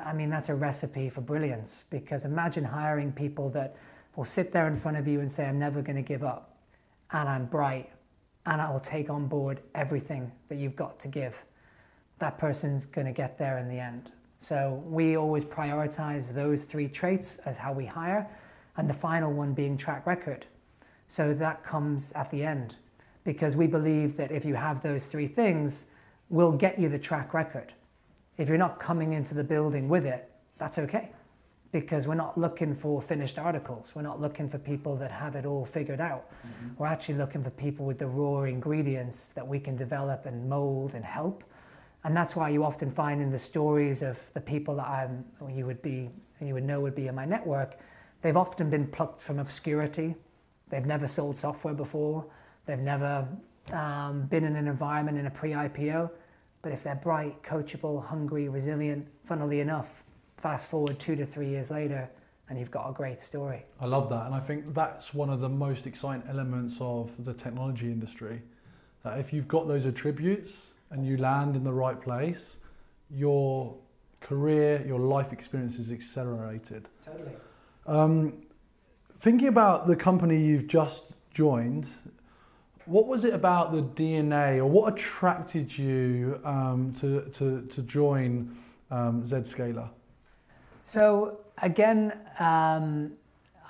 I 0.04 0.12
mean, 0.14 0.30
that's 0.30 0.50
a 0.50 0.56
recipe 0.56 1.10
for 1.10 1.22
brilliance 1.22 1.84
because 1.92 2.26
imagine 2.26 2.64
hiring 2.64 3.12
people 3.12 3.50
that 3.52 3.76
will 4.16 4.26
sit 4.26 4.52
there 4.52 4.68
in 4.68 4.76
front 4.76 4.98
of 4.98 5.08
you 5.08 5.20
and 5.20 5.32
say, 5.32 5.46
I'm 5.46 5.60
never 5.60 5.84
going 5.84 5.96
to 5.96 6.02
give 6.02 6.24
up 6.24 6.58
and 7.12 7.30
I'm 7.30 7.46
bright 7.46 7.92
and 8.48 8.62
I 8.62 8.72
will 8.72 8.80
take 8.80 9.10
on 9.10 9.28
board 9.28 9.60
everything 9.76 10.32
that 10.48 10.56
you've 10.56 10.76
got 10.76 11.00
to 11.02 11.08
give. 11.08 11.38
That 12.20 12.40
person's 12.40 12.86
going 12.86 13.06
to 13.06 13.14
get 13.14 13.38
there 13.38 13.60
in 13.60 13.68
the 13.68 13.78
end. 13.78 14.12
So 14.40 14.82
we 14.86 15.18
always 15.18 15.44
prioritize 15.44 16.34
those 16.34 16.64
three 16.64 16.88
traits 16.88 17.38
as 17.46 17.58
how 17.58 17.74
we 17.74 17.86
hire, 17.86 18.28
and 18.78 18.90
the 18.90 18.94
final 18.94 19.34
one 19.34 19.54
being 19.54 19.78
track 19.78 20.08
record. 20.08 20.46
So 21.10 21.34
that 21.34 21.64
comes 21.64 22.12
at 22.14 22.32
the 22.32 22.44
end 22.44 22.76
because 23.24 23.56
we 23.56 23.68
believe 23.68 24.16
that 24.18 24.32
if 24.32 24.46
you 24.46 24.56
have 24.56 24.82
those 24.82 25.06
three 25.06 25.28
things, 25.28 25.88
we'll 26.30 26.54
get 26.54 26.80
you 26.80 26.88
the 26.88 27.00
track 27.00 27.34
record. 27.34 27.74
If 28.38 28.48
you're 28.48 28.58
not 28.58 28.80
coming 28.80 29.14
into 29.14 29.34
the 29.34 29.44
building 29.44 29.90
with 29.90 30.06
it, 30.06 30.32
that's 30.58 30.78
okay 30.80 31.12
because 31.72 32.08
we're 32.08 32.16
not 32.16 32.38
looking 32.38 32.74
for 32.74 33.02
finished 33.02 33.38
articles. 33.38 33.92
We're 33.94 34.02
not 34.02 34.22
looking 34.22 34.50
for 34.50 34.58
people 34.58 34.96
that 34.98 35.12
have 35.12 35.36
it 35.36 35.46
all 35.46 35.66
figured 35.66 36.00
out. 36.00 36.30
Mm-hmm. 36.30 36.68
We're 36.78 36.88
actually 36.88 37.16
looking 37.16 37.44
for 37.44 37.50
people 37.52 37.86
with 37.86 38.00
the 38.00 38.08
raw 38.08 38.44
ingredients 38.44 39.28
that 39.36 39.48
we 39.48 39.60
can 39.60 39.76
develop 39.76 40.26
and 40.26 40.48
mold 40.48 40.94
and 40.94 41.04
help. 41.04 41.44
And 42.04 42.16
that's 42.16 42.36
why 42.36 42.50
you 42.50 42.64
often 42.64 42.90
find 42.90 43.22
in 43.22 43.32
the 43.32 43.40
stories 43.40 44.02
of 44.02 44.18
the 44.34 44.40
people 44.40 44.76
that 44.78 44.88
I'm, 44.88 45.26
you 45.54 45.66
would 45.66 45.82
be, 45.82 46.10
you 46.40 46.54
would 46.54 46.64
know 46.64 46.80
would 46.80 46.96
be 46.96 47.08
in 47.08 47.16
my 47.16 47.26
network, 47.26 47.78
they've 48.22 48.38
often 48.38 48.70
been 48.70 48.88
plucked 48.88 49.22
from 49.22 49.40
obscurity. 49.40 50.16
They've 50.70 50.86
never 50.86 51.08
sold 51.08 51.38
software 51.38 51.74
before. 51.74 52.26
They've 52.66 52.80
never 52.80 53.28
um, 53.74 54.24
been 54.28 54.44
in 54.44 54.56
an 54.56 54.68
environment 54.68 55.18
in 55.18 55.26
a 55.26 55.32
pre-IPO. 55.32 56.10
But 56.62 56.72
if 56.72 56.84
they're 56.84 56.96
bright, 56.96 57.42
coachable, 57.44 58.06
hungry, 58.06 58.50
resilient, 58.50 59.08
funnily 59.26 59.60
enough, 59.60 60.04
fast 60.38 60.70
forward 60.70 61.00
two 61.00 61.16
to 61.16 61.26
three 61.26 61.50
years 61.50 61.70
later 61.70 62.10
and 62.50 62.58
you've 62.58 62.72
got 62.72 62.90
a 62.90 62.94
great 62.94 63.22
story. 63.22 63.66
I 63.80 63.86
love 63.86 64.10
that. 64.10 64.26
And 64.26 64.34
I 64.34 64.40
think 64.40 64.74
that's 64.74 65.14
one 65.14 65.30
of 65.30 65.42
the 65.42 65.50
most 65.50 65.86
exciting 65.86 66.24
elements 66.30 66.78
of 66.80 67.12
the 67.26 67.34
technology 67.34 67.88
industry. 67.88 68.42
That 69.04 69.20
if 69.20 69.34
you've 69.34 69.48
got 69.48 69.68
those 69.68 69.86
attributes 69.86 70.74
and 70.92 71.06
you 71.06 71.18
land 71.18 71.56
in 71.56 71.64
the 71.64 71.74
right 71.74 72.00
place, 72.00 72.60
your 73.10 73.76
career, 74.22 74.84
your 74.86 75.00
life 75.00 75.34
experience 75.34 75.78
is 75.78 75.92
accelerated. 75.92 76.88
Totally. 77.06 77.32
Um, 77.86 78.42
thinking 79.16 79.50
about 79.50 79.88
the 79.88 79.96
company 79.96 80.38
you've 80.38 80.68
just 80.68 81.12
joined, 81.32 81.90
what 82.86 83.08
was 83.08 83.26
it 83.26 83.34
about 83.34 83.74
the 83.74 83.82
DNA 83.82 84.58
or 84.58 84.66
what 84.66 84.94
attracted 84.94 85.78
you 85.78 86.40
um, 86.46 86.94
to, 87.00 87.30
to, 87.32 87.62
to 87.64 87.82
join 87.82 88.56
um, 88.90 89.24
Zscaler? 89.24 89.90
So 90.88 91.40
again, 91.62 92.14
um, 92.40 93.12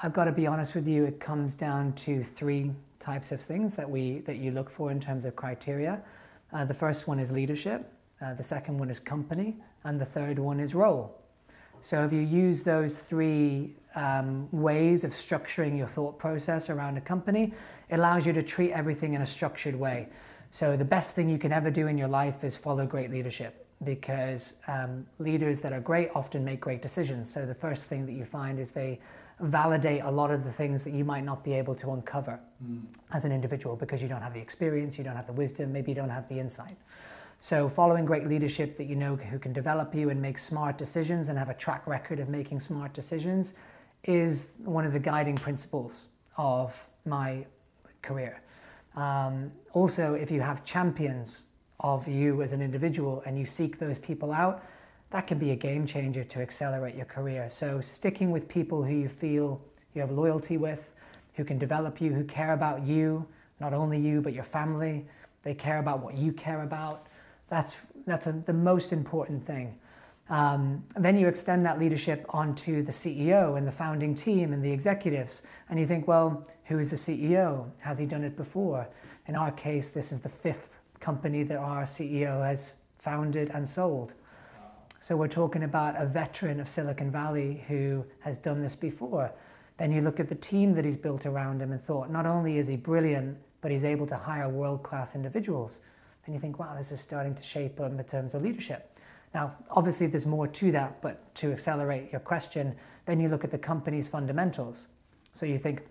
I've 0.04 0.14
got 0.14 0.26
to 0.26 0.32
be 0.32 0.46
honest 0.46 0.76
with 0.76 0.88
you. 0.88 1.04
It 1.04 1.20
comes 1.20 1.56
down 1.56 1.94
to 1.94 2.24
three 2.24 2.72
types 3.00 3.32
of 3.32 3.42
things 3.42 3.74
that 3.74 3.90
we 3.90 4.20
that 4.20 4.38
you 4.38 4.52
look 4.52 4.70
for 4.70 4.92
in 4.92 5.00
terms 5.00 5.26
of 5.26 5.36
criteria. 5.36 6.00
Uh, 6.54 6.66
the 6.66 6.76
first 6.76 7.08
one 7.08 7.18
is 7.18 7.32
leadership. 7.32 7.92
Uh, 8.22 8.36
the 8.36 8.44
second 8.44 8.78
one 8.78 8.92
is 8.92 9.00
company, 9.00 9.56
and 9.84 10.00
the 10.00 10.06
third 10.06 10.38
one 10.38 10.60
is 10.60 10.76
role. 10.76 11.20
So 11.82 12.06
if 12.06 12.14
you 12.14 12.20
use 12.20 12.62
those 12.62 13.00
three 13.00 13.74
um, 13.96 14.48
ways 14.52 15.04
of 15.04 15.10
structuring 15.10 15.76
your 15.76 15.88
thought 15.88 16.20
process 16.20 16.70
around 16.70 16.98
a 16.98 17.02
company, 17.02 17.52
it 17.90 17.96
allows 17.96 18.28
you 18.28 18.34
to 18.34 18.44
treat 18.44 18.74
everything 18.74 19.16
in 19.16 19.24
a 19.24 19.28
structured 19.28 19.74
way. 19.74 20.08
So 20.52 20.78
the 20.78 20.86
best 20.86 21.16
thing 21.16 21.32
you 21.32 21.40
can 21.40 21.52
ever 21.52 21.72
do 21.72 21.88
in 21.88 21.98
your 21.98 22.10
life 22.10 22.44
is 22.44 22.58
follow 22.58 22.86
great 22.86 23.10
leadership 23.10 23.67
because 23.84 24.56
um, 24.68 25.06
leaders 25.20 25.62
that 25.62 25.72
are 25.72 25.80
great 25.80 26.10
often 26.16 26.44
make 26.44 26.60
great 26.60 26.82
decisions. 26.82 27.32
So 27.32 27.46
the 27.46 27.54
first 27.54 27.90
thing 27.90 28.06
that 28.06 28.14
you 28.14 28.26
find 28.26 28.60
is 28.60 28.72
they 28.72 29.00
validate 29.40 30.02
a 30.04 30.10
lot 30.10 30.32
of 30.32 30.44
the 30.44 30.52
things 30.52 30.84
that 30.84 30.94
you 30.94 31.06
might 31.06 31.24
not 31.24 31.44
be 31.44 31.54
able 31.54 31.76
to 31.76 31.92
uncover 31.92 32.40
mm. 32.64 32.82
as 33.14 33.24
an 33.24 33.32
individual 33.32 33.76
because 33.76 34.02
you 34.02 34.08
don't 34.08 34.22
have 34.22 34.34
the 34.34 34.40
experience, 34.40 34.98
you 34.98 35.04
don't 35.04 35.16
have 35.16 35.28
the 35.28 35.34
wisdom, 35.34 35.72
maybe 35.72 35.92
you 35.92 35.96
don't 35.96 36.10
have 36.10 36.28
the 36.28 36.40
insight. 36.40 36.76
So 37.40 37.70
following 37.70 38.04
great 38.04 38.28
leadership 38.28 38.78
that 38.78 38.86
you 38.86 38.96
know 38.96 39.16
who 39.16 39.38
can 39.38 39.54
develop 39.54 39.94
you 39.94 40.10
and 40.10 40.20
make 40.20 40.40
smart 40.40 40.78
decisions 40.78 41.28
and 41.28 41.38
have 41.38 41.50
a 41.50 41.54
track 41.54 41.86
record 41.86 42.20
of 42.20 42.30
making 42.30 42.60
smart 42.60 42.94
decisions 42.94 43.54
is 44.06 44.48
one 44.64 44.86
of 44.86 44.94
the 44.94 45.00
guiding 45.00 45.36
principles 45.36 46.08
of 46.38 46.84
my 47.06 47.46
career. 48.02 48.42
Um, 48.96 49.52
also, 49.74 50.16
if 50.16 50.32
you 50.32 50.42
have 50.42 50.66
champions 50.66 51.46
of 51.80 52.08
you 52.08 52.42
as 52.42 52.54
an 52.54 52.62
individual 52.62 53.24
and 53.26 53.38
you 53.38 53.46
seek 53.46 53.80
those 53.80 54.00
people 54.00 54.32
out, 54.32 54.64
that 55.12 55.28
can 55.28 55.38
be 55.38 55.52
a 55.52 55.56
game 55.56 55.86
changer 55.86 56.24
to 56.24 56.40
accelerate 56.40 56.96
your 56.96 57.06
career. 57.06 57.50
So, 57.50 57.80
sticking 57.82 58.32
with 58.32 58.48
people 58.48 58.84
who 58.84 58.96
you 58.96 59.08
feel 59.08 59.62
you 59.94 60.02
have 60.02 60.12
loyalty 60.12 60.58
with, 60.58 60.90
who 61.36 61.44
can 61.44 61.58
develop 61.58 62.02
you, 62.02 62.14
who 62.14 62.24
care 62.24 62.54
about 62.54 62.84
you, 62.84 63.26
not 63.60 63.74
only 63.74 64.00
you, 64.00 64.22
but 64.22 64.34
your 64.34 64.44
family, 64.44 65.06
they 65.44 65.54
care 65.54 65.80
about 65.80 66.04
what 66.04 66.18
you 66.18 66.32
care 66.32 66.64
about. 66.64 67.08
That's, 67.50 67.78
that's 68.06 68.28
a, 68.28 68.34
the 68.34 68.54
most 68.54 68.92
important 68.92 69.46
thing. 69.46 69.78
Um, 70.30 70.84
then 70.98 71.18
you 71.18 71.28
extend 71.28 71.66
that 71.66 71.80
leadership 71.80 72.26
onto 72.30 72.84
the 72.84 72.92
CEO 72.92 73.58
and 73.58 73.66
the 73.66 73.72
founding 73.72 74.14
team 74.14 74.52
and 74.52 74.64
the 74.64 74.72
executives. 74.72 75.42
And 75.70 75.80
you 75.80 75.86
think, 75.86 76.08
well, 76.08 76.46
who 76.66 76.80
is 76.80 76.90
the 76.90 76.98
CEO? 76.98 77.70
Has 77.80 77.98
he 77.98 78.06
done 78.06 78.24
it 78.24 78.36
before? 78.36 78.88
In 79.28 79.36
our 79.36 79.52
case, 79.52 79.92
this 79.92 80.12
is 80.12 80.20
the 80.20 80.30
fifth 80.30 80.70
company 81.08 81.42
that 81.42 81.58
our 81.58 81.84
CEO 81.84 82.46
has 82.46 82.74
founded 83.00 83.50
and 83.54 83.66
sold. 83.66 84.14
So 85.00 85.16
we're 85.16 85.30
talking 85.30 85.64
about 85.64 85.96
a 85.96 86.06
veteran 86.06 86.60
of 86.60 86.68
Silicon 86.68 87.10
Valley 87.10 87.64
who 87.70 88.04
has 88.20 88.38
done 88.38 88.62
this 88.62 88.76
before. 88.76 89.32
Then 89.78 89.94
you 89.94 90.02
look 90.02 90.20
at 90.20 90.28
the 90.28 90.36
team 90.36 90.74
that 90.74 90.84
he's 90.84 90.98
built 90.98 91.26
around 91.26 91.62
him 91.62 91.72
and 91.72 91.82
thought, 91.82 92.12
not 92.12 92.26
only 92.26 92.58
is 92.58 92.68
he 92.68 92.76
brilliant, 92.76 93.38
but 93.62 93.72
he's 93.72 93.86
able 93.86 94.06
to 94.06 94.18
hire 94.18 94.50
world 94.50 94.84
class 94.84 95.16
individuals. 95.16 95.80
And 96.26 96.36
you 96.36 96.42
think, 96.42 96.60
wow, 96.60 96.76
this 96.76 96.92
is 96.92 97.00
starting 97.00 97.36
to 97.36 97.44
shape 97.44 97.80
him 97.80 97.98
in 97.98 98.06
terms 98.06 98.34
of 98.34 98.42
leadership. 98.42 99.00
Now, 99.34 99.56
obviously, 99.72 100.08
there's 100.08 100.26
more 100.26 100.46
to 100.46 100.72
that, 100.74 101.02
but 101.02 101.34
to 101.36 101.54
accelerate 101.54 102.12
your 102.12 102.20
question, 102.20 102.76
then 103.06 103.22
you 103.22 103.30
look 103.30 103.46
at 103.46 103.52
the 103.52 103.58
company's 103.58 104.10
fundamentals. 104.10 104.88
So 105.32 105.46
you 105.46 105.58
think, 105.58 105.84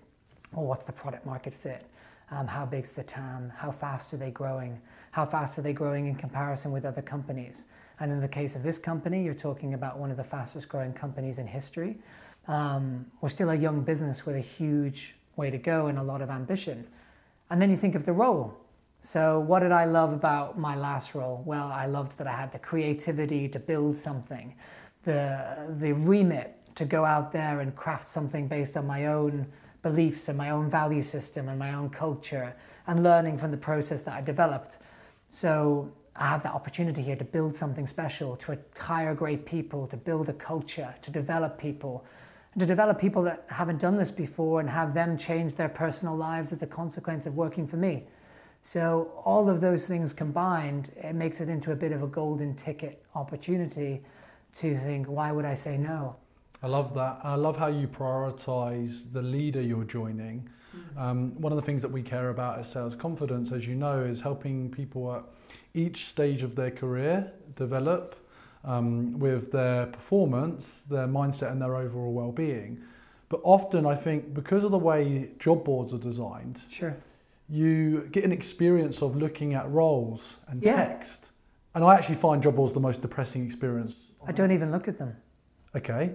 well, 0.53 0.67
what's 0.67 0.85
the 0.85 0.93
product 0.93 1.25
market 1.25 1.55
fit? 1.55 1.87
Um, 2.31 2.47
how 2.47 2.67
big's 2.67 2.93
the 2.93 3.05
TAM? 3.05 3.53
How 3.57 3.71
fast 3.71 4.13
are 4.13 4.17
they 4.17 4.31
growing? 4.31 4.81
How 5.13 5.25
fast 5.25 5.59
are 5.59 5.63
they 5.63 5.73
growing 5.73 6.07
in 6.07 6.17
comparison 6.17 6.73
with 6.73 6.85
other 6.85 7.03
companies? 7.03 7.67
And 8.01 8.11
in 8.11 8.21
the 8.21 8.29
case 8.29 8.57
of 8.57 8.63
this 8.63 8.79
company, 8.79 9.23
you're 9.25 9.35
talking 9.35 9.75
about 9.75 9.99
one 9.99 10.11
of 10.11 10.17
the 10.17 10.25
fastest 10.25 10.69
growing 10.69 10.93
companies 10.93 11.39
in 11.39 11.47
history. 11.47 11.99
Um, 12.49 13.07
we're 13.21 13.29
still 13.29 13.51
a 13.51 13.55
young 13.55 13.83
business 13.83 14.27
with 14.27 14.37
a 14.37 14.41
huge 14.41 15.15
way 15.37 15.51
to 15.51 15.59
go 15.59 15.87
and 15.87 15.99
a 15.99 16.03
lot 16.03 16.21
of 16.21 16.31
ambition. 16.31 16.87
And 17.51 17.63
then 17.63 17.71
you 17.71 17.77
think 17.77 17.95
of 17.95 18.05
the 18.05 18.13
role. 18.13 18.57
So, 19.01 19.39
what 19.39 19.61
did 19.61 19.73
I 19.73 19.85
love 19.85 20.13
about 20.13 20.59
my 20.59 20.75
last 20.75 21.15
role? 21.15 21.43
Well, 21.45 21.69
I 21.69 21.87
loved 21.87 22.19
that 22.19 22.27
I 22.27 22.33
had 22.33 22.53
the 22.53 22.59
creativity 22.59 23.49
to 23.49 23.59
build 23.59 23.97
something, 23.97 24.55
the, 25.05 25.75
the 25.79 25.93
remit 25.93 26.55
to 26.75 26.85
go 26.85 27.05
out 27.05 27.31
there 27.31 27.61
and 27.61 27.75
craft 27.77 28.09
something 28.09 28.49
based 28.49 28.77
on 28.77 28.87
my 28.87 29.07
own 29.07 29.47
beliefs 29.83 30.29
and 30.29 30.37
my 30.37 30.51
own 30.51 30.71
value 30.71 31.03
system 31.03 31.49
and 31.49 31.59
my 31.59 31.75
own 31.75 31.91
culture 31.91 32.55
and 32.87 33.03
learning 33.03 33.39
from 33.39 33.51
the 33.51 33.57
process 33.57 34.03
that 34.03 34.15
I 34.15 34.21
developed. 34.21 34.79
So 35.29 35.93
I 36.15 36.29
have 36.29 36.43
that 36.45 36.55
opportunity 36.55 37.03
here 37.03 37.17
to 37.17 37.25
build 37.25 37.55
something 37.55 37.87
special, 37.87 38.37
to 38.37 38.59
hire 38.79 39.15
great 39.15 39.45
people, 39.45 39.87
to 39.89 39.97
build 39.97 40.29
a 40.29 40.33
culture, 40.33 40.95
to 41.03 41.11
develop 41.11 41.59
people, 41.59 42.05
and 42.55 42.61
to 42.61 42.67
develop 42.67 42.99
people 42.99 43.23
that 43.23 43.45
haven't 43.49 43.79
done 43.79 43.97
this 43.97 44.11
before 44.11 44.61
and 44.61 44.71
have 44.71 44.95
them 44.95 45.19
change 45.19 45.55
their 45.57 45.69
personal 45.69 46.17
lives 46.17 46.53
as 46.53 46.63
a 46.63 46.67
consequence 46.67 47.27
of 47.27 47.35
working 47.35 47.67
for 47.67 47.77
me. 47.77 48.07
So 48.63 49.13
all 49.25 49.49
of 49.51 49.61
those 49.61 49.87
things 49.87 50.13
combined, 50.13 50.91
it 50.97 51.15
makes 51.15 51.41
it 51.41 51.49
into 51.49 51.73
a 51.73 51.77
bit 51.77 51.93
of 51.93 52.03
a 52.03 52.07
golden 52.07 52.55
ticket 52.57 53.05
opportunity 53.15 54.03
to 54.55 54.77
think, 54.79 55.07
why 55.07 55.33
would 55.33 55.45
I 55.45 55.55
say 55.55 55.77
no? 55.77 56.17
I 56.63 56.69
love 56.69 56.95
that. 56.95 57.21
I 57.23 57.35
love 57.35 57.59
how 57.59 57.67
you 57.67 57.87
prioritize 57.87 59.13
the 59.13 59.23
leader 59.23 59.61
you're 59.61 59.85
joining. 59.85 60.49
Mm-hmm. 60.77 60.99
Um, 60.99 61.41
one 61.41 61.53
of 61.53 61.57
the 61.57 61.63
things 61.63 61.83
that 61.83 61.91
we 61.91 62.03
care 62.03 62.31
about 62.31 62.59
as 62.59 62.71
sales 62.71 62.97
confidence, 62.97 63.53
as 63.53 63.67
you 63.67 63.75
know, 63.75 64.01
is 64.01 64.21
helping 64.21 64.71
people 64.71 65.15
at 65.15 65.25
each 65.75 66.07
stage 66.07 66.43
of 66.43 66.55
their 66.55 66.71
career 66.71 67.33
develop 67.55 68.17
um, 68.65 69.19
with 69.19 69.53
their 69.53 69.87
performance, 69.87 70.83
their 70.83 71.07
mindset, 71.07 71.53
and 71.53 71.61
their 71.61 71.77
overall 71.77 72.13
well-being. 72.13 72.83
But 73.29 73.41
often, 73.43 73.87
I 73.87 73.95
think 73.95 74.35
because 74.35 74.65
of 74.65 74.71
the 74.71 74.79
way 74.79 75.31
job 75.39 75.65
boards 75.65 75.93
are 75.93 75.99
designed, 75.99 76.63
sure 76.71 76.97
you 77.49 78.09
get 78.11 78.25
an 78.25 78.33
experience 78.33 79.03
of 79.03 79.17
looking 79.17 79.55
at 79.55 79.71
roles 79.71 80.39
and 80.49 80.63
yeah. 80.63 80.75
text. 80.77 81.31
And 81.75 81.85
I 81.85 81.95
actually 81.95 82.17
find 82.17 82.43
job 82.43 82.57
boards 82.57 82.73
the 82.73 82.81
most 82.81 83.03
depressing 83.03 83.45
experience. 83.45 83.97
I 84.27 84.33
don't 84.33 84.51
even 84.51 84.73
look 84.73 84.89
at 84.89 84.99
them. 84.99 85.17
Okay. 85.75 86.15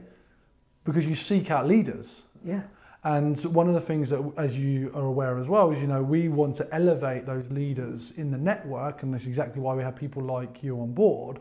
Because 0.84 1.06
you 1.06 1.16
seek 1.16 1.52
out 1.52 1.68
leaders. 1.68 2.24
Yeah. 2.44 2.62
And 3.04 3.40
one 3.42 3.68
of 3.68 3.74
the 3.74 3.82
things 3.82 4.10
that, 4.10 4.32
as 4.38 4.58
you 4.58 4.92
are 4.94 5.06
aware 5.06 5.38
as 5.40 5.48
well, 5.48 5.72
is 5.72 5.82
you 5.82 5.88
know 5.88 6.04
we 6.04 6.30
want 6.30 6.56
to 6.58 6.68
elevate 6.72 7.26
those 7.26 7.50
leaders 7.50 8.12
in 8.12 8.30
the 8.30 8.38
network, 8.38 9.02
and 9.02 9.14
that's 9.14 9.26
exactly 9.26 9.60
why 9.60 9.74
we 9.74 9.82
have 9.82 9.96
people 9.96 10.22
like 10.24 10.62
you 10.62 10.80
on 10.80 10.94
board. 10.94 11.40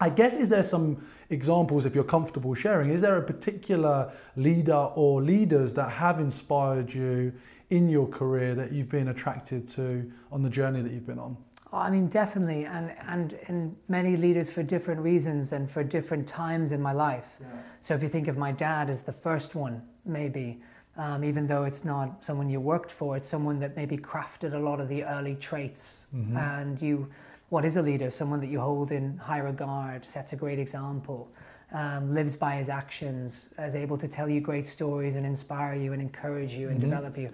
I 0.00 0.10
guess 0.10 0.34
is 0.34 0.48
there 0.48 0.62
some 0.62 1.04
examples, 1.30 1.84
if 1.86 1.94
you're 1.94 2.04
comfortable 2.04 2.54
sharing, 2.54 2.90
is 2.90 3.00
there 3.00 3.16
a 3.16 3.22
particular 3.22 4.12
leader 4.36 4.90
or 4.94 5.22
leaders 5.22 5.74
that 5.74 5.90
have 5.90 6.20
inspired 6.20 6.92
you 6.92 7.32
in 7.70 7.88
your 7.88 8.06
career 8.06 8.54
that 8.54 8.72
you've 8.72 8.88
been 8.88 9.08
attracted 9.08 9.66
to 9.68 10.10
on 10.30 10.42
the 10.42 10.50
journey 10.50 10.82
that 10.82 10.92
you've 10.92 11.06
been 11.06 11.18
on? 11.18 11.36
I 11.74 11.90
mean, 11.90 12.08
definitely, 12.08 12.64
and 12.64 12.94
and 13.08 13.38
in 13.48 13.76
many 13.88 14.16
leaders 14.16 14.50
for 14.50 14.62
different 14.62 15.00
reasons 15.00 15.52
and 15.52 15.70
for 15.70 15.82
different 15.82 16.26
times 16.26 16.72
in 16.72 16.80
my 16.80 16.92
life. 16.92 17.36
Yeah. 17.40 17.46
So 17.80 17.94
if 17.94 18.02
you 18.02 18.08
think 18.08 18.28
of 18.28 18.36
my 18.36 18.52
dad 18.52 18.90
as 18.90 19.02
the 19.02 19.12
first 19.12 19.54
one, 19.54 19.82
maybe, 20.04 20.60
um, 20.96 21.24
even 21.24 21.46
though 21.46 21.64
it's 21.64 21.84
not 21.84 22.24
someone 22.24 22.48
you 22.48 22.60
worked 22.60 22.92
for, 22.92 23.16
it's 23.16 23.28
someone 23.28 23.58
that 23.60 23.76
maybe 23.76 23.96
crafted 23.96 24.54
a 24.54 24.58
lot 24.58 24.80
of 24.80 24.88
the 24.88 25.04
early 25.04 25.34
traits, 25.34 26.06
mm-hmm. 26.14 26.36
and 26.36 26.80
you, 26.80 27.10
what 27.48 27.64
is 27.64 27.76
a 27.76 27.82
leader? 27.82 28.10
Someone 28.10 28.40
that 28.40 28.48
you 28.48 28.60
hold 28.60 28.92
in 28.92 29.18
high 29.18 29.38
regard, 29.38 30.04
sets 30.04 30.32
a 30.32 30.36
great 30.36 30.58
example. 30.58 31.28
Um, 31.72 32.14
lives 32.14 32.36
by 32.36 32.54
his 32.56 32.68
actions, 32.68 33.48
is 33.58 33.74
able 33.74 33.98
to 33.98 34.06
tell 34.06 34.28
you 34.28 34.40
great 34.40 34.66
stories 34.66 35.16
and 35.16 35.26
inspire 35.26 35.74
you 35.74 35.92
and 35.92 36.00
encourage 36.00 36.52
you 36.52 36.68
and 36.68 36.78
mm-hmm. 36.78 36.88
develop 36.88 37.18
you 37.18 37.30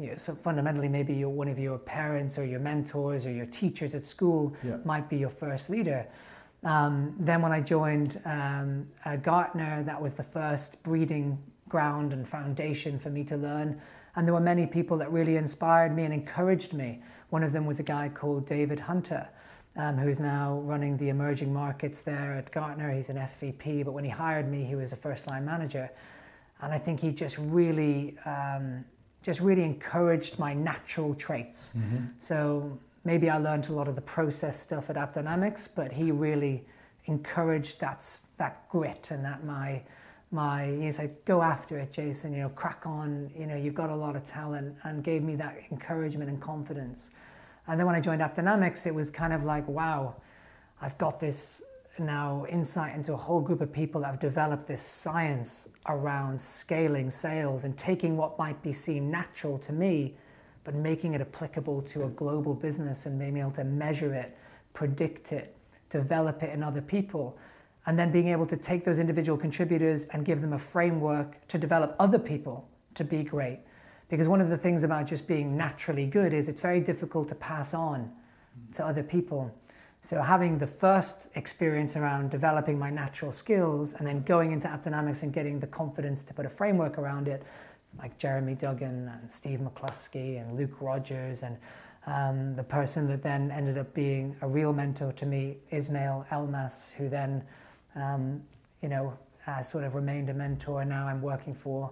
you 0.00 0.08
know, 0.08 0.16
so 0.16 0.34
fundamentally 0.34 0.88
maybe 0.88 1.14
you're 1.14 1.28
one 1.28 1.48
of 1.48 1.58
your 1.58 1.78
parents 1.78 2.38
or 2.38 2.44
your 2.44 2.60
mentors 2.60 3.26
or 3.26 3.32
your 3.32 3.46
teachers 3.46 3.94
at 3.94 4.06
school 4.06 4.56
yeah. 4.64 4.78
might 4.84 5.08
be 5.10 5.18
your 5.18 5.30
first 5.30 5.68
leader. 5.68 6.06
Um, 6.64 7.14
then 7.18 7.42
when 7.42 7.52
I 7.52 7.60
joined 7.60 8.20
um, 8.24 8.86
Gartner, 9.22 9.82
that 9.84 10.00
was 10.00 10.14
the 10.14 10.22
first 10.22 10.82
breeding 10.82 11.38
ground 11.68 12.12
and 12.12 12.28
foundation 12.28 12.98
for 12.98 13.10
me 13.10 13.24
to 13.24 13.36
learn. 13.36 13.80
And 14.16 14.26
there 14.26 14.34
were 14.34 14.40
many 14.40 14.66
people 14.66 14.96
that 14.98 15.12
really 15.12 15.36
inspired 15.36 15.94
me 15.94 16.04
and 16.04 16.12
encouraged 16.12 16.72
me. 16.72 17.02
One 17.30 17.42
of 17.42 17.52
them 17.52 17.64
was 17.66 17.78
a 17.78 17.84
guy 17.84 18.08
called 18.08 18.46
David 18.46 18.80
Hunter, 18.80 19.28
um, 19.76 19.96
who's 19.96 20.18
now 20.18 20.60
running 20.64 20.96
the 20.96 21.10
emerging 21.10 21.52
markets 21.52 22.00
there 22.00 22.34
at 22.34 22.50
Gartner. 22.50 22.92
He's 22.92 23.08
an 23.08 23.16
SVP, 23.16 23.84
but 23.84 23.92
when 23.92 24.04
he 24.04 24.10
hired 24.10 24.50
me, 24.50 24.64
he 24.64 24.74
was 24.74 24.92
a 24.92 24.96
first 24.96 25.28
line 25.28 25.44
manager. 25.44 25.90
And 26.60 26.72
I 26.72 26.78
think 26.78 27.00
he 27.00 27.12
just 27.12 27.38
really 27.38 28.16
um, 28.26 28.84
just 29.22 29.40
really 29.40 29.64
encouraged 29.64 30.38
my 30.38 30.54
natural 30.54 31.14
traits. 31.14 31.72
Mm-hmm. 31.76 32.06
So 32.18 32.78
maybe 33.04 33.28
I 33.28 33.38
learned 33.38 33.68
a 33.68 33.72
lot 33.72 33.88
of 33.88 33.94
the 33.94 34.00
process 34.00 34.58
stuff 34.58 34.90
at 34.90 34.96
AppDynamics, 34.96 35.68
but 35.74 35.92
he 35.92 36.10
really 36.10 36.64
encouraged 37.06 37.80
that 37.80 38.06
that 38.36 38.68
grit 38.68 39.10
and 39.10 39.24
that 39.24 39.44
my 39.44 39.82
my 40.30 40.66
he's 40.80 40.98
like 40.98 41.24
go 41.24 41.42
after 41.42 41.78
it, 41.78 41.92
Jason. 41.92 42.32
You 42.32 42.42
know, 42.42 42.48
crack 42.50 42.86
on. 42.86 43.30
You 43.36 43.46
know, 43.46 43.56
you've 43.56 43.74
got 43.74 43.90
a 43.90 43.96
lot 43.96 44.16
of 44.16 44.24
talent, 44.24 44.76
and 44.84 45.02
gave 45.02 45.22
me 45.22 45.36
that 45.36 45.56
encouragement 45.70 46.30
and 46.30 46.40
confidence. 46.40 47.10
And 47.66 47.78
then 47.78 47.86
when 47.86 47.94
I 47.94 48.00
joined 48.00 48.20
AppDynamics, 48.20 48.86
it 48.86 48.94
was 48.94 49.10
kind 49.10 49.32
of 49.32 49.44
like, 49.44 49.66
wow, 49.68 50.16
I've 50.80 50.96
got 50.98 51.20
this 51.20 51.62
now 52.00 52.46
insight 52.48 52.94
into 52.94 53.12
a 53.12 53.16
whole 53.16 53.40
group 53.40 53.60
of 53.60 53.72
people 53.72 54.00
that 54.00 54.08
have 54.08 54.20
developed 54.20 54.66
this 54.66 54.82
science 54.82 55.68
around 55.86 56.40
scaling 56.40 57.10
sales 57.10 57.64
and 57.64 57.76
taking 57.78 58.16
what 58.16 58.38
might 58.38 58.60
be 58.62 58.72
seen 58.72 59.10
natural 59.10 59.58
to 59.58 59.72
me, 59.72 60.16
but 60.64 60.74
making 60.74 61.14
it 61.14 61.20
applicable 61.20 61.82
to 61.82 62.04
a 62.04 62.08
global 62.08 62.54
business 62.54 63.06
and 63.06 63.18
being 63.18 63.36
able 63.36 63.50
to 63.50 63.64
measure 63.64 64.14
it, 64.14 64.36
predict 64.74 65.32
it, 65.32 65.54
develop 65.90 66.42
it 66.42 66.52
in 66.52 66.62
other 66.62 66.80
people, 66.80 67.38
and 67.86 67.98
then 67.98 68.10
being 68.10 68.28
able 68.28 68.46
to 68.46 68.56
take 68.56 68.84
those 68.84 68.98
individual 68.98 69.38
contributors 69.38 70.04
and 70.08 70.24
give 70.24 70.40
them 70.40 70.52
a 70.52 70.58
framework 70.58 71.46
to 71.48 71.58
develop 71.58 71.96
other 71.98 72.18
people 72.18 72.68
to 72.94 73.04
be 73.04 73.22
great. 73.22 73.60
Because 74.08 74.28
one 74.28 74.40
of 74.40 74.48
the 74.48 74.58
things 74.58 74.82
about 74.82 75.06
just 75.06 75.26
being 75.26 75.56
naturally 75.56 76.06
good 76.06 76.32
is 76.32 76.48
it's 76.48 76.60
very 76.60 76.80
difficult 76.80 77.28
to 77.28 77.34
pass 77.36 77.74
on 77.74 78.10
to 78.72 78.84
other 78.84 79.02
people. 79.02 79.54
So 80.02 80.22
having 80.22 80.58
the 80.58 80.66
first 80.66 81.28
experience 81.34 81.94
around 81.94 82.30
developing 82.30 82.78
my 82.78 82.90
natural 82.90 83.32
skills 83.32 83.92
and 83.94 84.06
then 84.06 84.22
going 84.22 84.52
into 84.52 84.66
AppDynamics 84.66 85.22
and 85.22 85.32
getting 85.32 85.60
the 85.60 85.66
confidence 85.66 86.24
to 86.24 86.34
put 86.34 86.46
a 86.46 86.48
framework 86.48 86.98
around 86.98 87.28
it, 87.28 87.42
like 87.98 88.16
Jeremy 88.18 88.54
Duggan 88.54 89.08
and 89.08 89.30
Steve 89.30 89.60
McCluskey 89.60 90.40
and 90.40 90.56
Luke 90.56 90.80
Rogers 90.80 91.42
and 91.42 91.58
um, 92.06 92.56
the 92.56 92.62
person 92.62 93.06
that 93.08 93.22
then 93.22 93.50
ended 93.50 93.76
up 93.76 93.92
being 93.92 94.34
a 94.40 94.48
real 94.48 94.72
mentor 94.72 95.12
to 95.12 95.26
me, 95.26 95.58
Ismail 95.70 96.26
Elmas, 96.30 96.90
who 96.92 97.10
then, 97.10 97.44
um, 97.94 98.42
you 98.82 98.88
know, 98.88 99.16
has 99.44 99.68
sort 99.68 99.84
of 99.84 99.94
remained 99.94 100.30
a 100.30 100.34
mentor. 100.34 100.84
Now 100.84 101.06
I'm 101.06 101.20
working 101.20 101.54
for 101.54 101.90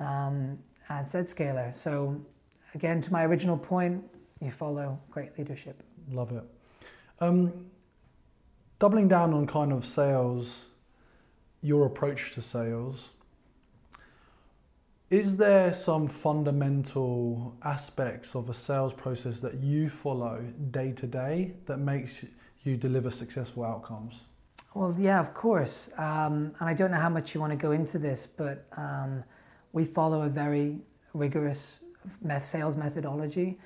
um, 0.00 0.58
at 0.88 1.06
Zscaler. 1.06 1.74
So 1.74 2.20
again, 2.74 3.00
to 3.02 3.12
my 3.12 3.24
original 3.24 3.56
point, 3.56 4.02
you 4.40 4.50
follow 4.50 4.98
great 5.10 5.38
leadership. 5.38 5.82
Love 6.10 6.32
it. 6.32 6.44
Um, 7.20 7.66
doubling 8.78 9.08
down 9.08 9.34
on 9.34 9.46
kind 9.46 9.72
of 9.72 9.84
sales, 9.84 10.66
your 11.62 11.86
approach 11.86 12.32
to 12.32 12.40
sales, 12.40 13.10
is 15.10 15.38
there 15.38 15.72
some 15.72 16.06
fundamental 16.06 17.56
aspects 17.62 18.36
of 18.36 18.50
a 18.50 18.54
sales 18.54 18.92
process 18.92 19.40
that 19.40 19.54
you 19.54 19.88
follow 19.88 20.44
day 20.70 20.92
to 20.92 21.06
day 21.06 21.54
that 21.64 21.78
makes 21.78 22.26
you 22.62 22.76
deliver 22.76 23.10
successful 23.10 23.64
outcomes? 23.64 24.26
Well, 24.74 24.94
yeah, 24.98 25.18
of 25.18 25.32
course. 25.32 25.88
Um, 25.96 26.52
and 26.60 26.68
I 26.68 26.74
don't 26.74 26.90
know 26.90 26.98
how 26.98 27.08
much 27.08 27.34
you 27.34 27.40
want 27.40 27.52
to 27.52 27.56
go 27.56 27.72
into 27.72 27.98
this, 27.98 28.26
but 28.26 28.66
um, 28.76 29.24
we 29.72 29.86
follow 29.86 30.22
a 30.22 30.28
very 30.28 30.78
rigorous 31.14 31.80
sales 32.40 32.76
methodology 32.76 33.58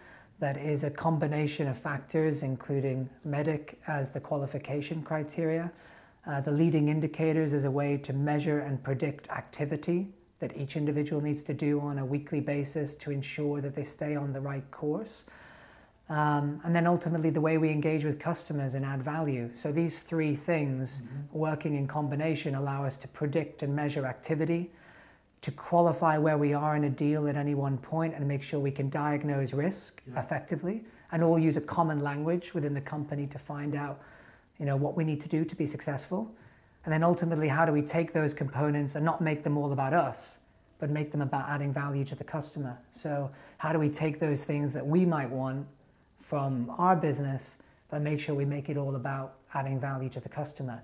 that 0.42 0.56
is 0.56 0.82
a 0.82 0.90
combination 0.90 1.68
of 1.68 1.78
factors, 1.78 2.42
including 2.42 3.08
MEDDIC 3.24 3.74
as 3.86 4.10
the 4.10 4.18
qualification 4.18 5.00
criteria, 5.00 5.70
uh, 6.26 6.40
the 6.40 6.50
leading 6.50 6.88
indicators 6.88 7.52
as 7.52 7.62
a 7.62 7.70
way 7.70 7.96
to 7.96 8.12
measure 8.12 8.58
and 8.58 8.82
predict 8.82 9.30
activity 9.30 10.08
that 10.40 10.56
each 10.56 10.76
individual 10.76 11.22
needs 11.22 11.44
to 11.44 11.54
do 11.54 11.78
on 11.78 11.98
a 11.98 12.04
weekly 12.04 12.40
basis 12.40 12.96
to 12.96 13.12
ensure 13.12 13.60
that 13.60 13.76
they 13.76 13.84
stay 13.84 14.16
on 14.16 14.32
the 14.32 14.40
right 14.40 14.68
course. 14.72 15.22
Um, 16.08 16.60
and 16.64 16.74
then 16.74 16.88
ultimately 16.88 17.30
the 17.30 17.40
way 17.40 17.56
we 17.56 17.70
engage 17.70 18.02
with 18.02 18.18
customers 18.18 18.74
and 18.74 18.84
add 18.84 19.00
value. 19.00 19.48
So 19.54 19.70
these 19.70 20.00
three 20.00 20.34
things 20.34 21.02
mm-hmm. 21.02 21.38
working 21.38 21.76
in 21.76 21.86
combination 21.86 22.56
allow 22.56 22.84
us 22.84 22.96
to 22.96 23.06
predict 23.06 23.62
and 23.62 23.76
measure 23.76 24.06
activity, 24.06 24.72
to 25.42 25.50
qualify 25.50 26.16
where 26.16 26.38
we 26.38 26.54
are 26.54 26.76
in 26.76 26.84
a 26.84 26.90
deal 26.90 27.28
at 27.28 27.36
any 27.36 27.54
one 27.54 27.76
point 27.76 28.14
and 28.14 28.26
make 28.26 28.42
sure 28.42 28.60
we 28.60 28.70
can 28.70 28.88
diagnose 28.88 29.52
risk 29.52 30.00
yeah. 30.06 30.20
effectively 30.20 30.84
and 31.10 31.22
all 31.22 31.38
use 31.38 31.56
a 31.56 31.60
common 31.60 32.00
language 32.00 32.54
within 32.54 32.72
the 32.72 32.80
company 32.80 33.26
to 33.26 33.38
find 33.38 33.74
out 33.74 34.00
you 34.58 34.64
know 34.64 34.76
what 34.76 34.96
we 34.96 35.04
need 35.04 35.20
to 35.20 35.28
do 35.28 35.44
to 35.44 35.56
be 35.56 35.66
successful. 35.66 36.32
And 36.84 36.92
then 36.92 37.02
ultimately 37.02 37.48
how 37.48 37.66
do 37.66 37.72
we 37.72 37.82
take 37.82 38.12
those 38.12 38.32
components 38.32 38.94
and 38.94 39.04
not 39.04 39.20
make 39.20 39.42
them 39.42 39.58
all 39.58 39.72
about 39.72 39.92
us 39.92 40.38
but 40.78 40.90
make 40.90 41.12
them 41.12 41.22
about 41.22 41.48
adding 41.48 41.72
value 41.72 42.04
to 42.04 42.14
the 42.14 42.24
customer? 42.24 42.78
So 42.92 43.30
how 43.58 43.72
do 43.72 43.78
we 43.78 43.88
take 43.88 44.20
those 44.20 44.44
things 44.44 44.72
that 44.72 44.86
we 44.86 45.04
might 45.04 45.30
want 45.30 45.66
from 46.20 46.72
our 46.78 46.94
business 46.94 47.56
but 47.90 48.00
make 48.00 48.20
sure 48.20 48.34
we 48.34 48.44
make 48.44 48.68
it 48.68 48.76
all 48.76 48.94
about 48.94 49.34
adding 49.54 49.80
value 49.80 50.08
to 50.10 50.20
the 50.20 50.28
customer? 50.28 50.80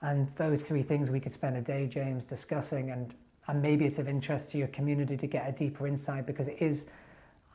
And 0.00 0.28
those 0.36 0.64
three 0.64 0.82
things 0.82 1.10
we 1.10 1.20
could 1.20 1.32
spend 1.32 1.56
a 1.56 1.60
day 1.60 1.86
james 1.86 2.24
discussing 2.24 2.90
and 2.90 3.14
and 3.48 3.60
maybe 3.60 3.84
it's 3.84 3.98
of 3.98 4.08
interest 4.08 4.50
to 4.52 4.58
your 4.58 4.68
community 4.68 5.16
to 5.16 5.26
get 5.26 5.48
a 5.48 5.52
deeper 5.52 5.86
insight 5.86 6.26
because 6.26 6.48
it 6.48 6.56
is 6.60 6.86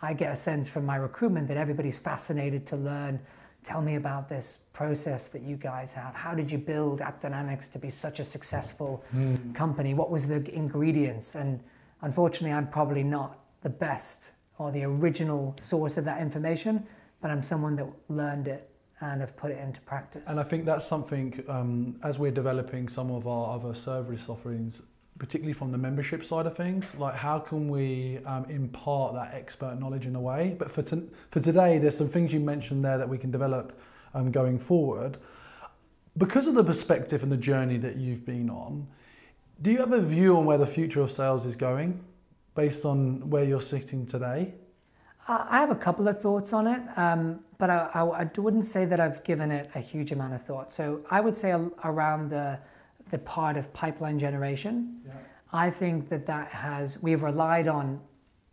i 0.01 0.13
get 0.13 0.31
a 0.31 0.35
sense 0.35 0.67
from 0.69 0.85
my 0.85 0.95
recruitment 0.95 1.47
that 1.47 1.57
everybody's 1.57 1.97
fascinated 1.97 2.65
to 2.65 2.75
learn 2.75 3.19
tell 3.67 3.81
me 3.81 3.95
about 3.95 4.29
this 4.29 4.59
process 4.71 5.27
that 5.27 5.41
you 5.41 5.57
guys 5.57 5.91
have. 5.91 6.15
How 6.15 6.33
did 6.33 6.49
you 6.49 6.57
build 6.57 7.01
AppDynamics 7.01 7.69
to 7.73 7.79
be 7.79 7.89
such 7.89 8.19
a 8.21 8.23
successful 8.23 9.03
mm. 9.13 9.53
company? 9.53 9.93
What 9.93 10.09
was 10.09 10.25
the 10.25 10.41
ingredients? 10.55 11.35
And 11.35 11.59
unfortunately, 12.01 12.53
I'm 12.53 12.69
probably 12.69 13.03
not 13.03 13.39
the 13.61 13.69
best 13.69 14.31
or 14.57 14.71
the 14.71 14.83
original 14.83 15.53
source 15.59 15.97
of 15.97 16.05
that 16.05 16.21
information, 16.21 16.87
but 17.21 17.29
I'm 17.29 17.43
someone 17.43 17.75
that 17.75 17.87
learned 18.07 18.47
it 18.47 18.69
and 19.01 19.19
have 19.19 19.35
put 19.35 19.51
it 19.51 19.59
into 19.59 19.81
practice. 19.81 20.23
And 20.27 20.39
I 20.39 20.43
think 20.43 20.65
that's 20.65 20.87
something 20.87 21.43
um, 21.49 21.99
as 22.03 22.17
we're 22.17 22.31
developing 22.31 22.87
some 22.87 23.11
of 23.11 23.27
our 23.27 23.53
other 23.55 23.73
service 23.73 24.29
offerings, 24.29 24.81
particularly 25.17 25.53
from 25.53 25.71
the 25.71 25.77
membership 25.77 26.23
side 26.23 26.45
of 26.45 26.55
things, 26.55 26.95
like 26.95 27.15
how 27.15 27.39
can 27.39 27.69
we 27.69 28.19
um, 28.25 28.45
impart 28.45 29.13
that 29.15 29.33
expert 29.33 29.79
knowledge 29.79 30.05
in 30.05 30.15
a 30.15 30.21
way? 30.21 30.55
But 30.57 30.69
for, 30.69 30.83
for 30.83 31.39
today, 31.39 31.77
there's 31.77 31.97
some 31.97 32.07
things 32.07 32.33
you 32.33 32.39
mentioned 32.39 32.83
there 32.85 32.97
that 32.97 33.09
we 33.09 33.17
can 33.17 33.31
develop 33.31 33.79
um, 34.13 34.31
going 34.31 34.59
forward. 34.59 35.17
Because 36.17 36.47
of 36.47 36.55
the 36.55 36.63
perspective 36.63 37.23
and 37.23 37.31
the 37.31 37.37
journey 37.37 37.77
that 37.77 37.97
you've 37.97 38.25
been 38.25 38.49
on, 38.49 38.87
do 39.61 39.71
you 39.71 39.79
have 39.79 39.91
a 39.91 40.01
view 40.01 40.37
on 40.37 40.45
where 40.45 40.57
the 40.57 40.67
future 40.67 41.01
of 41.01 41.09
sales 41.09 41.45
is 41.45 41.55
going 41.55 41.99
based 42.55 42.85
on 42.85 43.29
where 43.29 43.43
you're 43.43 43.61
sitting 43.61 44.05
today? 44.05 44.53
I 45.27 45.59
have 45.59 45.71
a 45.71 45.75
couple 45.75 46.07
of 46.07 46.21
thoughts 46.21 46.53
on 46.53 46.67
it, 46.67 46.81
um, 46.95 47.41
but 47.57 47.69
I, 47.69 47.89
I, 47.93 48.03
I, 48.21 48.29
wouldn't 48.37 48.65
say 48.65 48.85
that 48.85 49.01
I've 49.01 49.25
given 49.25 49.51
it 49.51 49.69
a 49.75 49.79
huge 49.79 50.13
amount 50.13 50.33
of 50.33 50.41
thought. 50.45 50.71
So 50.71 51.01
I 51.11 51.19
would 51.19 51.35
say 51.35 51.53
around 51.83 52.29
the 52.29 52.59
the 53.11 53.17
part 53.17 53.57
of 53.57 53.71
pipeline 53.73 54.19
generation. 54.19 55.01
Yeah. 55.05 55.13
I 55.53 55.69
think 55.69 56.09
that 56.09 56.25
that 56.25 56.49
has, 56.49 57.01
we've 57.01 57.23
relied 57.23 57.67
on 57.67 58.01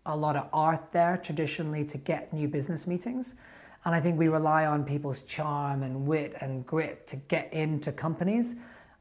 a 0.07 0.17
lot 0.17 0.37
of 0.37 0.49
art 0.53 0.93
there 0.93 1.17
traditionally 1.23 1.85
to 1.85 1.99
get 1.99 2.33
new 2.33 2.47
business 2.49 2.87
meetings. 2.87 3.35
And 3.85 3.95
I 3.95 4.01
think 4.01 4.19
we 4.19 4.29
rely 4.29 4.67
on 4.67 4.85
people's 4.85 5.21
charm 5.21 5.83
and 5.83 6.07
wit 6.07 6.35
and 6.41 6.65
grit 6.67 7.07
to 7.09 7.17
get 7.17 7.53
into 7.53 7.93
companies. 7.93 8.57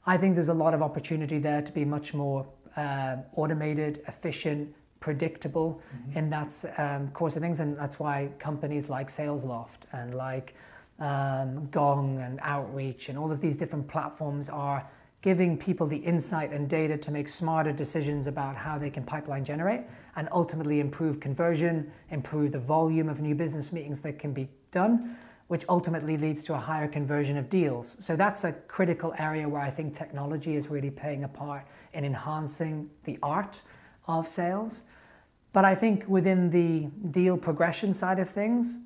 I 0.05 0.17
think 0.17 0.35
there's 0.35 0.49
a 0.49 0.53
lot 0.53 0.73
of 0.73 0.81
opportunity 0.81 1.39
there 1.39 1.61
to 1.61 1.71
be 1.71 1.85
much 1.85 2.13
more 2.13 2.45
uh, 2.75 3.17
automated, 3.35 4.03
efficient, 4.07 4.73
predictable 4.99 5.81
mm-hmm. 5.95 6.17
in 6.17 6.29
that 6.29 6.53
um, 6.77 7.09
course 7.11 7.35
of 7.35 7.41
things. 7.41 7.59
And 7.59 7.77
that's 7.77 7.99
why 7.99 8.29
companies 8.39 8.89
like 8.89 9.09
SalesLoft 9.09 9.87
and 9.91 10.15
like 10.15 10.55
um, 10.99 11.67
Gong 11.69 12.19
and 12.19 12.39
Outreach 12.41 13.09
and 13.09 13.17
all 13.17 13.31
of 13.31 13.41
these 13.41 13.57
different 13.57 13.87
platforms 13.87 14.49
are 14.49 14.87
giving 15.23 15.57
people 15.57 15.87
the 15.87 15.97
insight 15.97 16.51
and 16.51 16.69
data 16.69 16.97
to 16.97 17.09
make 17.09 17.29
smarter 17.29 17.71
decisions 17.71 18.27
about 18.27 18.57
how 18.57 18.77
they 18.77 18.89
can 18.89 19.03
pipeline 19.03 19.43
generate 19.45 19.81
and 20.17 20.27
ultimately 20.33 20.81
improve 20.81 21.21
conversion, 21.21 21.89
improve 22.11 22.51
the 22.51 22.59
volume 22.59 23.07
of 23.07 23.21
new 23.21 23.33
business 23.33 23.71
meetings 23.71 24.01
that 24.01 24.19
can 24.19 24.33
be 24.33 24.49
done, 24.71 25.15
which 25.47 25.63
ultimately 25.69 26.17
leads 26.17 26.43
to 26.43 26.53
a 26.53 26.57
higher 26.57 26.89
conversion 26.89 27.37
of 27.37 27.49
deals. 27.49 27.95
So 28.01 28.17
that's 28.17 28.43
a 28.43 28.51
critical 28.51 29.15
area 29.17 29.47
where 29.47 29.61
I 29.61 29.71
think 29.71 29.97
technology 29.97 30.57
is 30.57 30.67
really 30.67 30.91
playing 30.91 31.23
a 31.23 31.29
part 31.29 31.65
in 31.93 32.03
enhancing 32.03 32.89
the 33.05 33.17
art 33.23 33.61
of 34.07 34.27
sales. 34.27 34.81
But 35.53 35.63
I 35.63 35.73
think 35.73 36.03
within 36.05 36.49
the 36.49 36.89
deal 37.11 37.37
progression 37.37 37.93
side 37.93 38.19
of 38.19 38.29
things, 38.29 38.79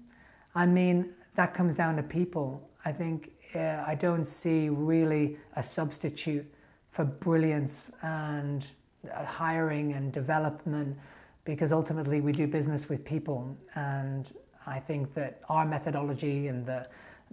I 0.54 0.68
mean, 0.68 1.16
that 1.34 1.56
comes 1.56 1.74
down 1.74 1.96
to 1.96 2.04
people. 2.04 2.70
I 2.86 2.92
think 2.92 3.32
uh, 3.56 3.84
I 3.86 3.96
don't 3.96 4.26
see 4.26 4.70
really 4.70 5.38
a 5.56 5.64
substitute 5.64 6.46
for 6.92 7.06
brilliance 7.06 7.92
and 8.02 8.66
uh, 9.14 9.24
hiring 9.26 9.94
and 9.94 10.12
development 10.12 10.98
because 11.46 11.72
ultimately 11.72 12.20
we 12.22 12.32
do 12.32 12.48
business 12.48 12.90
with 12.90 13.06
people 13.06 13.56
and 13.76 14.32
I 14.66 14.80
think 14.80 15.14
that 15.14 15.42
our 15.48 15.66
methodology 15.66 16.48
and 16.48 16.66
the, 16.66 16.86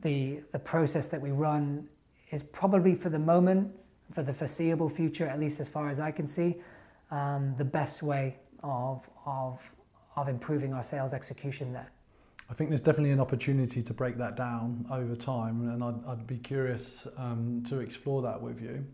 the, 0.02 0.40
the 0.52 0.58
process 0.58 1.08
that 1.08 1.20
we 1.20 1.32
run 1.32 1.88
is 2.30 2.42
probably 2.42 2.94
for 2.94 3.08
the 3.08 3.18
moment, 3.18 3.74
for 4.12 4.22
the 4.22 4.32
foreseeable 4.32 4.88
future, 4.88 5.26
at 5.26 5.40
least 5.40 5.60
as 5.60 5.68
far 5.68 5.88
as 5.88 5.98
I 5.98 6.12
can 6.12 6.26
see, 6.26 6.56
um, 7.10 7.54
the 7.58 7.64
best 7.64 8.02
way 8.02 8.36
of, 8.62 9.08
of, 9.26 9.60
of 10.16 10.28
improving 10.28 10.72
our 10.72 10.84
sales 10.84 11.12
execution 11.12 11.72
there. 11.72 11.90
I 12.50 12.54
think 12.54 12.70
there's 12.70 12.80
definitely 12.80 13.12
an 13.12 13.20
opportunity 13.20 13.82
to 13.82 13.94
break 13.94 14.16
that 14.16 14.36
down 14.36 14.86
over 14.90 15.16
time, 15.16 15.68
and 15.68 15.82
I'd, 15.82 16.06
I'd 16.06 16.26
be 16.26 16.36
curious 16.36 17.08
um, 17.16 17.64
to 17.68 17.80
explore 17.80 18.20
that 18.22 18.40
with 18.40 18.60
you. 18.60 18.84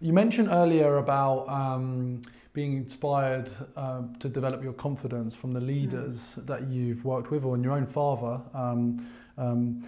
You 0.00 0.12
mentioned 0.12 0.48
earlier 0.50 0.98
about 0.98 1.48
um, 1.48 2.22
being 2.52 2.76
inspired 2.76 3.50
uh, 3.76 4.02
to 4.20 4.28
develop 4.28 4.62
your 4.62 4.74
confidence 4.74 5.34
from 5.34 5.52
the 5.52 5.60
leaders 5.60 6.36
mm. 6.38 6.46
that 6.46 6.68
you've 6.68 7.04
worked 7.04 7.30
with, 7.30 7.44
or 7.44 7.54
in 7.54 7.64
your 7.64 7.72
own 7.72 7.86
father. 7.86 8.42
Um, 8.52 9.06
um, 9.38 9.82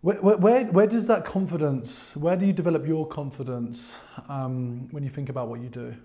where, 0.00 0.16
where, 0.18 0.64
where 0.66 0.86
does 0.86 1.08
that 1.08 1.24
confidence, 1.24 2.16
where 2.16 2.36
do 2.36 2.46
you 2.46 2.52
develop 2.52 2.86
your 2.86 3.06
confidence 3.06 3.98
um, 4.28 4.88
when 4.92 5.02
you 5.02 5.10
think 5.10 5.28
about 5.28 5.48
what 5.48 5.60
you 5.60 5.68
do? 5.68 5.96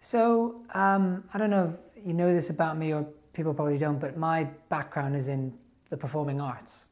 So, 0.00 0.60
um, 0.74 1.24
I 1.32 1.38
don't 1.38 1.48
know 1.48 1.74
if 1.96 2.06
you 2.06 2.12
know 2.12 2.34
this 2.34 2.50
about 2.50 2.76
me 2.76 2.92
or 2.92 3.06
people 3.34 3.52
probably 3.52 3.78
don't, 3.78 3.98
but 3.98 4.16
my 4.16 4.44
background 4.68 5.14
is 5.16 5.28
in 5.28 5.52
the 5.90 5.96
performing 5.96 6.40
arts. 6.40 6.84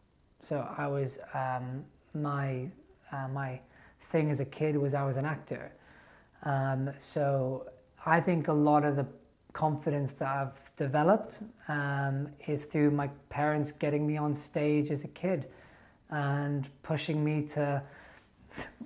So 0.43 0.69
I 0.77 0.87
was 0.89 1.19
um, 1.33 1.85
my 2.15 2.67
uh, 3.11 3.29
my 3.29 3.61
thing 4.11 4.31
as 4.31 4.41
a 4.41 4.45
kid 4.45 4.77
was 4.77 4.95
I 4.95 5.05
was 5.05 5.17
an 5.17 5.25
actor. 5.25 5.73
Um, 6.43 6.91
so 6.99 7.67
I 8.05 8.21
think 8.21 8.49
a 8.49 8.53
lot 8.53 8.85
of 8.85 8.97
the 8.97 9.07
confidence 9.53 10.13
that 10.13 10.29
I've 10.29 10.77
developed 10.77 11.43
um, 11.69 12.29
is 12.47 12.65
through 12.65 12.91
my 12.91 13.09
parents 13.29 13.71
getting 13.71 14.07
me 14.07 14.17
on 14.17 14.35
stage 14.35 14.91
as 14.91 15.05
a 15.05 15.09
kid 15.09 15.47
and 16.11 16.69
pushing 16.83 17.23
me 17.25 17.47
to 17.49 17.83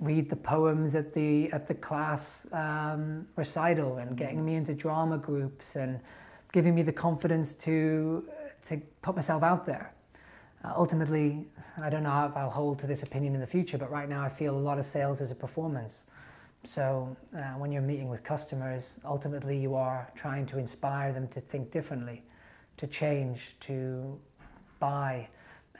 read 0.00 0.28
the 0.28 0.36
poems 0.36 0.94
at 0.94 1.12
the 1.14 1.50
at 1.52 1.66
the 1.66 1.74
class 1.74 2.46
um, 2.52 3.26
recital 3.36 3.98
and 3.98 4.16
getting 4.16 4.44
me 4.44 4.54
into 4.54 4.74
drama 4.74 5.18
groups 5.18 5.76
and 5.76 6.00
giving 6.56 6.74
me 6.74 6.80
the 6.80 6.90
confidence 6.90 7.54
to, 7.54 8.26
to 8.66 8.80
put 9.02 9.14
myself 9.14 9.42
out 9.42 9.66
there. 9.66 9.92
Uh, 10.64 10.72
ultimately, 10.74 11.44
I 11.76 11.90
don't 11.90 12.02
know 12.02 12.24
if 12.30 12.34
I'll 12.34 12.48
hold 12.48 12.78
to 12.78 12.86
this 12.86 13.02
opinion 13.02 13.34
in 13.34 13.42
the 13.42 13.46
future, 13.46 13.76
but 13.76 13.90
right 13.90 14.08
now 14.08 14.22
I 14.22 14.30
feel 14.30 14.56
a 14.56 14.64
lot 14.70 14.78
of 14.78 14.86
sales 14.86 15.20
is 15.20 15.30
a 15.30 15.34
performance. 15.34 16.04
So 16.64 17.14
uh, 17.36 17.40
when 17.60 17.72
you're 17.72 17.82
meeting 17.82 18.08
with 18.08 18.24
customers, 18.24 18.94
ultimately 19.04 19.58
you 19.58 19.74
are 19.74 20.10
trying 20.14 20.46
to 20.46 20.58
inspire 20.58 21.12
them 21.12 21.28
to 21.28 21.42
think 21.42 21.70
differently, 21.70 22.22
to 22.78 22.86
change, 22.86 23.54
to 23.60 24.18
buy, 24.80 25.28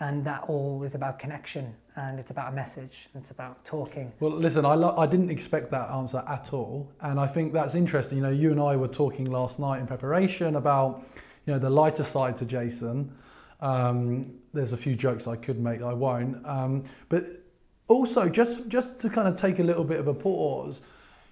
and 0.01 0.25
that 0.25 0.45
all 0.49 0.83
is 0.83 0.95
about 0.95 1.19
connection 1.19 1.75
and 1.97 2.19
it's 2.19 2.31
about 2.31 2.53
a 2.53 2.57
message 2.57 3.09
it's 3.15 3.31
about 3.31 3.65
talking. 3.65 4.13
Well 4.21 4.33
listen 4.33 4.65
I, 4.65 4.75
lo- 4.75 4.97
I 4.97 5.07
didn't 5.07 5.31
expect 5.31 5.71
that 5.71 5.91
answer 5.91 6.23
at 6.29 6.53
all. 6.53 6.93
And 7.01 7.19
i 7.19 7.27
think 7.27 7.53
that's 7.53 7.75
interesting. 7.75 8.19
You 8.19 8.25
know 8.25 8.31
you 8.31 8.51
and 8.51 8.61
i 8.61 8.77
were 8.77 8.89
talking 8.89 9.27
last 9.31 9.59
night 9.59 9.81
in 9.81 9.87
preparation 9.87 10.57
about 10.57 11.05
you 11.47 11.53
know 11.53 11.59
the 11.59 11.71
lighter 11.71 12.05
side 12.05 12.37
to 12.39 12.45
jason. 12.45 13.13
Um, 13.61 14.35
there's 14.53 14.73
a 14.73 14.77
few 14.77 14.95
jokes 14.95 15.27
i 15.27 15.37
could 15.37 15.59
make 15.59 15.83
i 15.83 15.95
won't. 15.95 16.45
Um, 16.47 16.85
but 17.09 17.25
also 17.89 18.29
just 18.29 18.69
just 18.69 18.99
to 19.01 19.09
kind 19.09 19.29
of 19.29 19.35
take 19.37 19.59
a 19.59 19.63
little 19.63 19.85
bit 19.85 20.01
of 20.01 20.09
a 20.09 20.15
pause 20.15 20.81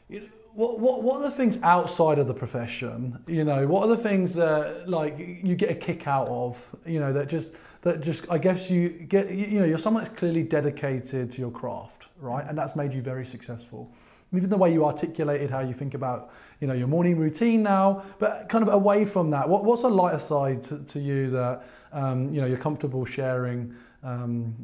you 0.09 0.21
know, 0.21 0.27
what, 0.55 0.79
what, 0.79 1.03
what 1.03 1.17
are 1.17 1.23
the 1.23 1.31
things 1.31 1.61
outside 1.63 2.19
of 2.19 2.27
the 2.27 2.35
profession 2.35 3.19
you 3.27 3.45
know 3.45 3.67
what 3.67 3.83
are 3.85 3.89
the 3.89 4.03
things 4.03 4.35
that 4.35 4.89
like 4.89 5.19
you 5.19 5.55
get 5.57 5.71
a 5.71 5.75
kick 5.75 6.07
out 6.07 6.29
of 6.29 6.75
you 6.87 7.01
know 7.01 7.13
that 7.13 7.29
just 7.29 7.55
that 7.85 8.01
just 8.01 8.27
I 8.31 8.39
guess 8.39 8.71
you 8.71 8.89
get 8.89 9.31
you 9.31 9.61
know 9.61 9.67
you're 9.67 9.79
someone 9.79 10.03
that's 10.03 10.15
clearly 10.15 10.43
dedicated 10.43 11.31
to 11.31 11.41
your 11.41 11.51
craft, 11.51 12.09
right? 12.19 12.45
And 12.49 12.57
that's 12.59 12.75
made 12.75 12.93
you 12.93 13.03
very 13.03 13.27
successful. 13.27 13.93
Even 14.35 14.51
the 14.51 14.57
way 14.57 14.73
you 14.73 14.85
articulated 14.85 15.51
how 15.51 15.61
you 15.61 15.75
think 15.75 15.93
about 15.93 16.31
you 16.61 16.67
know 16.67 16.73
your 16.73 16.89
morning 16.89 17.19
routine 17.19 17.63
now, 17.63 18.03
but 18.19 18.49
kind 18.49 18.67
of 18.67 18.73
away 18.73 19.05
from 19.05 19.31
that, 19.31 19.49
what, 19.49 19.65
what's 19.65 19.85
a 19.85 19.89
lighter 19.89 20.19
side 20.19 20.63
to, 20.63 20.83
to 20.85 20.99
you 20.99 21.31
that 21.31 21.65
um, 21.93 22.33
you 22.33 22.41
know 22.41 22.47
you're 22.47 22.57
comfortable 22.57 23.05
sharing 23.05 23.75
um, 24.03 24.55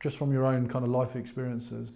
just 0.00 0.16
from 0.16 0.32
your 0.32 0.46
own 0.46 0.68
kind 0.68 0.84
of 0.84 0.92
life 0.92 1.16
experiences? 1.16 1.92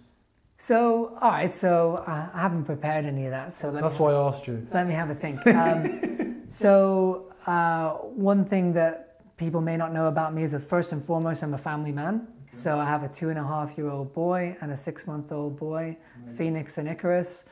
So, 0.57 1.17
all 1.21 1.31
right, 1.31 1.53
so 1.53 2.03
uh, 2.07 2.29
I 2.33 2.41
haven't 2.41 2.65
prepared 2.65 3.05
any 3.05 3.25
of 3.25 3.31
that. 3.31 3.51
So 3.51 3.71
that's 3.71 3.99
why 3.99 4.13
I 4.13 4.27
asked 4.27 4.47
you. 4.47 4.65
Let 4.71 4.87
me 4.87 4.93
have 4.93 5.09
a 5.09 5.15
think. 5.15 5.45
Um, 5.47 6.43
so, 6.47 7.33
uh, 7.45 7.91
one 7.91 8.45
thing 8.45 8.73
that 8.73 9.35
people 9.37 9.61
may 9.61 9.77
not 9.77 9.93
know 9.93 10.07
about 10.07 10.33
me 10.33 10.43
is 10.43 10.53
that 10.53 10.61
first 10.61 10.91
and 10.91 11.03
foremost, 11.03 11.43
I'm 11.43 11.53
a 11.53 11.57
family 11.57 11.91
man. 11.91 12.27
Okay. 12.47 12.57
So 12.57 12.79
I 12.79 12.85
have 12.85 13.03
a 13.03 13.09
two 13.09 13.29
and 13.29 13.37
a 13.37 13.43
half 13.43 13.77
year 13.77 13.89
old 13.89 14.13
boy 14.13 14.55
and 14.61 14.71
a 14.71 14.77
six 14.77 15.05
month 15.05 15.31
old 15.31 15.57
boy. 15.57 15.97
Phoenix 16.37 16.77
and 16.77 16.87
Icarus. 16.87 17.45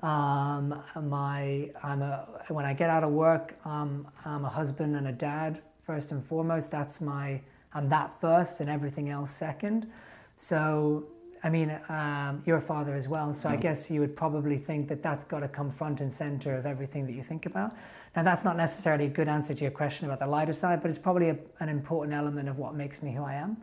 Um, 0.00 0.82
my, 1.02 1.70
I'm 1.82 2.02
a, 2.02 2.26
when 2.48 2.64
I 2.64 2.72
get 2.72 2.88
out 2.88 3.04
of 3.04 3.10
work, 3.10 3.54
um, 3.66 4.08
I'm 4.24 4.44
a 4.44 4.48
husband 4.48 4.96
and 4.96 5.08
a 5.08 5.12
dad 5.12 5.60
first 5.84 6.10
and 6.12 6.24
foremost. 6.24 6.70
That's 6.70 7.00
my, 7.00 7.40
I'm 7.74 7.88
that 7.90 8.18
first 8.20 8.60
and 8.60 8.70
everything 8.70 9.10
else 9.10 9.32
second. 9.32 9.90
So 10.36 11.06
I 11.42 11.48
mean, 11.48 11.70
um, 11.88 12.42
you're 12.44 12.58
a 12.58 12.62
father 12.62 12.94
as 12.94 13.08
well, 13.08 13.32
so 13.32 13.48
I 13.48 13.56
Mm. 13.56 13.60
guess 13.62 13.90
you 13.90 14.00
would 14.00 14.14
probably 14.14 14.58
think 14.58 14.88
that 14.88 15.02
that's 15.02 15.24
got 15.24 15.40
to 15.40 15.48
come 15.48 15.70
front 15.70 16.00
and 16.00 16.12
center 16.12 16.54
of 16.56 16.66
everything 16.66 17.06
that 17.06 17.12
you 17.12 17.22
think 17.22 17.46
about. 17.46 17.72
Now, 18.14 18.22
that's 18.24 18.44
not 18.44 18.56
necessarily 18.56 19.06
a 19.06 19.08
good 19.08 19.28
answer 19.28 19.54
to 19.54 19.62
your 19.62 19.70
question 19.70 20.06
about 20.06 20.18
the 20.18 20.26
lighter 20.26 20.52
side, 20.52 20.82
but 20.82 20.90
it's 20.90 20.98
probably 20.98 21.30
a, 21.30 21.38
an 21.60 21.68
important 21.68 22.12
element 22.14 22.48
of 22.48 22.58
what 22.58 22.74
makes 22.74 23.02
me 23.02 23.12
who 23.12 23.22
I 23.24 23.34
am. 23.34 23.56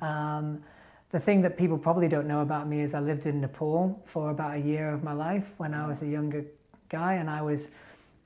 Um, 0.00 0.62
the 1.10 1.20
thing 1.20 1.42
that 1.42 1.56
people 1.56 1.78
probably 1.78 2.08
don't 2.08 2.26
know 2.26 2.40
about 2.40 2.68
me 2.68 2.80
is 2.80 2.94
I 2.94 3.00
lived 3.00 3.26
in 3.26 3.40
Nepal 3.40 4.00
for 4.04 4.30
about 4.30 4.54
a 4.56 4.60
year 4.60 4.90
of 4.92 5.02
my 5.04 5.12
life 5.12 5.52
when 5.58 5.72
I 5.74 5.86
was 5.86 6.02
a 6.02 6.06
younger 6.06 6.44
guy, 6.88 7.14
and 7.14 7.30
I 7.30 7.42
was. 7.42 7.70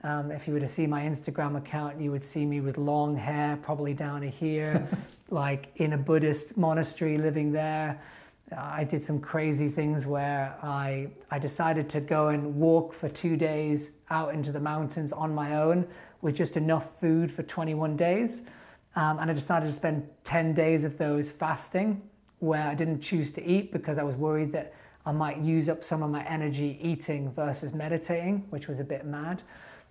Um, 0.03 0.31
if 0.31 0.47
you 0.47 0.53
were 0.55 0.61
to 0.61 0.69
see 0.69 0.87
my 0.87 1.03
Instagram 1.03 1.57
account, 1.57 2.01
you 2.01 2.13
would 2.13 2.23
see 2.23 2.45
me 2.45 2.61
with 2.61 2.77
long 2.79 3.17
hair, 3.17 3.59
probably 3.61 3.93
down 3.95 4.21
to 4.21 4.29
here, 4.29 4.87
like 5.31 5.69
in 5.77 5.95
a 5.95 5.99
Buddhist 5.99 6.57
monastery 6.57 7.19
living 7.19 7.51
there. 7.51 7.99
I 8.57 8.85
did 8.85 9.03
some 9.03 9.21
crazy 9.21 9.69
things 9.69 10.07
where 10.07 10.57
I, 10.63 11.09
I 11.31 11.39
decided 11.39 11.89
to 11.91 12.01
go 12.01 12.29
and 12.29 12.55
walk 12.55 12.93
for 12.93 13.09
two 13.09 13.37
days 13.37 13.91
out 14.09 14.35
into 14.35 14.53
the 14.53 14.61
mountains 14.61 15.13
on 15.13 15.35
my 15.35 15.57
own 15.57 15.89
with 16.23 16.37
just 16.37 16.57
enough 16.57 17.01
food 17.01 17.31
for 17.31 17.43
21 17.43 17.97
days. 17.97 18.43
Um, 18.95 19.19
and 19.19 19.31
I 19.31 19.35
decided 19.35 19.67
to 19.67 19.73
spend 19.73 20.09
10 20.25 20.55
days 20.55 20.85
of 20.85 20.97
those 20.97 21.29
fasting 21.29 22.03
where 22.39 22.69
I 22.69 22.75
didn't 22.75 23.01
choose 23.01 23.33
to 23.33 23.45
eat 23.45 23.73
because 23.73 23.99
I 23.99 24.05
was 24.05 24.15
worried 24.15 24.53
that 24.53 24.75
I 25.05 25.13
might 25.13 25.39
use 25.39 25.69
up 25.69 25.83
some 25.83 26.03
of 26.03 26.11
my 26.11 26.25
energy 26.25 26.79
eating 26.81 27.33
versus 27.33 27.73
meditating, 27.73 28.47
which 28.51 28.69
was 28.69 28.79
a 28.79 28.85
bit 28.85 29.05
mad. 29.05 29.43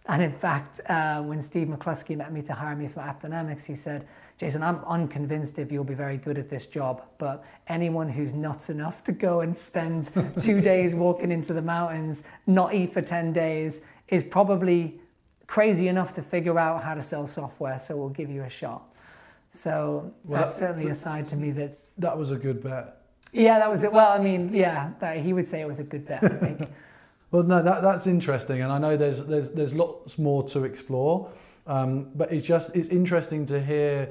And 0.08 0.22
in 0.22 0.34
fact, 0.34 0.80
uh, 0.88 1.22
when 1.24 1.42
Steve 1.42 1.68
McCluskey 1.68 2.16
met 2.16 2.32
me 2.32 2.42
to 2.44 2.54
hire 2.54 2.76
me 2.76 2.88
for 2.88 3.02
AppDynamics, 3.02 3.66
he 3.66 3.76
said, 3.76 4.08
Jason, 4.38 4.62
I'm 4.64 4.80
unconvinced 4.86 5.60
if 5.60 5.72
you'll 5.72 5.86
be 5.86 5.94
very 5.94 6.18
good 6.18 6.38
at 6.38 6.50
this 6.50 6.66
job, 6.66 7.04
but 7.18 7.46
anyone 7.68 8.10
who's 8.10 8.34
nuts 8.34 8.70
enough 8.70 9.02
to 9.06 9.14
go 9.14 9.40
and 9.42 9.58
spend 9.58 10.12
two 10.42 10.60
days 10.60 10.94
walking 10.94 11.32
into 11.32 11.54
the 11.54 11.62
mountains, 11.62 12.24
not 12.46 12.74
eat 12.74 12.92
for 12.94 13.02
10 13.02 13.32
days, 13.32 13.82
is 14.10 14.24
probably 14.24 15.00
crazy 15.48 15.88
enough 15.88 16.12
to 16.14 16.22
figure 16.22 16.60
out 16.60 16.84
how 16.84 16.94
to 16.94 17.02
sell 17.04 17.28
software, 17.28 17.80
so 17.80 17.96
we'll 17.96 18.10
give 18.10 18.30
you 18.30 18.44
a 18.44 18.50
shot. 18.50 18.84
So 19.52 20.12
Well, 20.26 20.42
that's 20.42 20.56
that- 20.56 20.60
certainly 20.60 20.90
a 20.90 20.94
side 20.94 21.30
to 21.30 21.38
me 21.38 21.52
that's, 21.52 21.92
That 21.92 22.18
was 22.18 22.32
a 22.32 22.36
good 22.36 22.62
bet. 22.62 22.98
yeah, 23.32 23.58
that 23.60 23.70
was 23.70 23.84
it. 23.84 23.94
Well, 23.94 24.12
I 24.12 24.22
mean, 24.22 24.54
yeah, 24.54 24.92
that, 25.00 25.20
he 25.20 25.32
would 25.32 25.48
say 25.48 25.62
it 25.62 25.68
was 25.68 25.80
a 25.80 25.84
good 25.84 26.06
bet, 26.06 26.24
I 26.24 26.30
think. 26.30 26.62
Well, 27.32 27.44
no, 27.44 27.62
that, 27.62 27.82
that's 27.82 28.08
interesting, 28.08 28.62
and 28.62 28.72
I 28.72 28.78
know 28.78 28.96
there's 28.96 29.26
there's 29.26 29.50
there's 29.50 29.74
lots 29.74 30.18
more 30.18 30.44
to 30.50 30.64
explore, 30.64 31.30
um, 31.68 32.10
but 32.16 32.32
it's 32.32 32.46
just 32.48 32.76
it's 32.76 32.90
interesting 32.90 33.46
to 33.48 33.60
hear, 33.60 34.10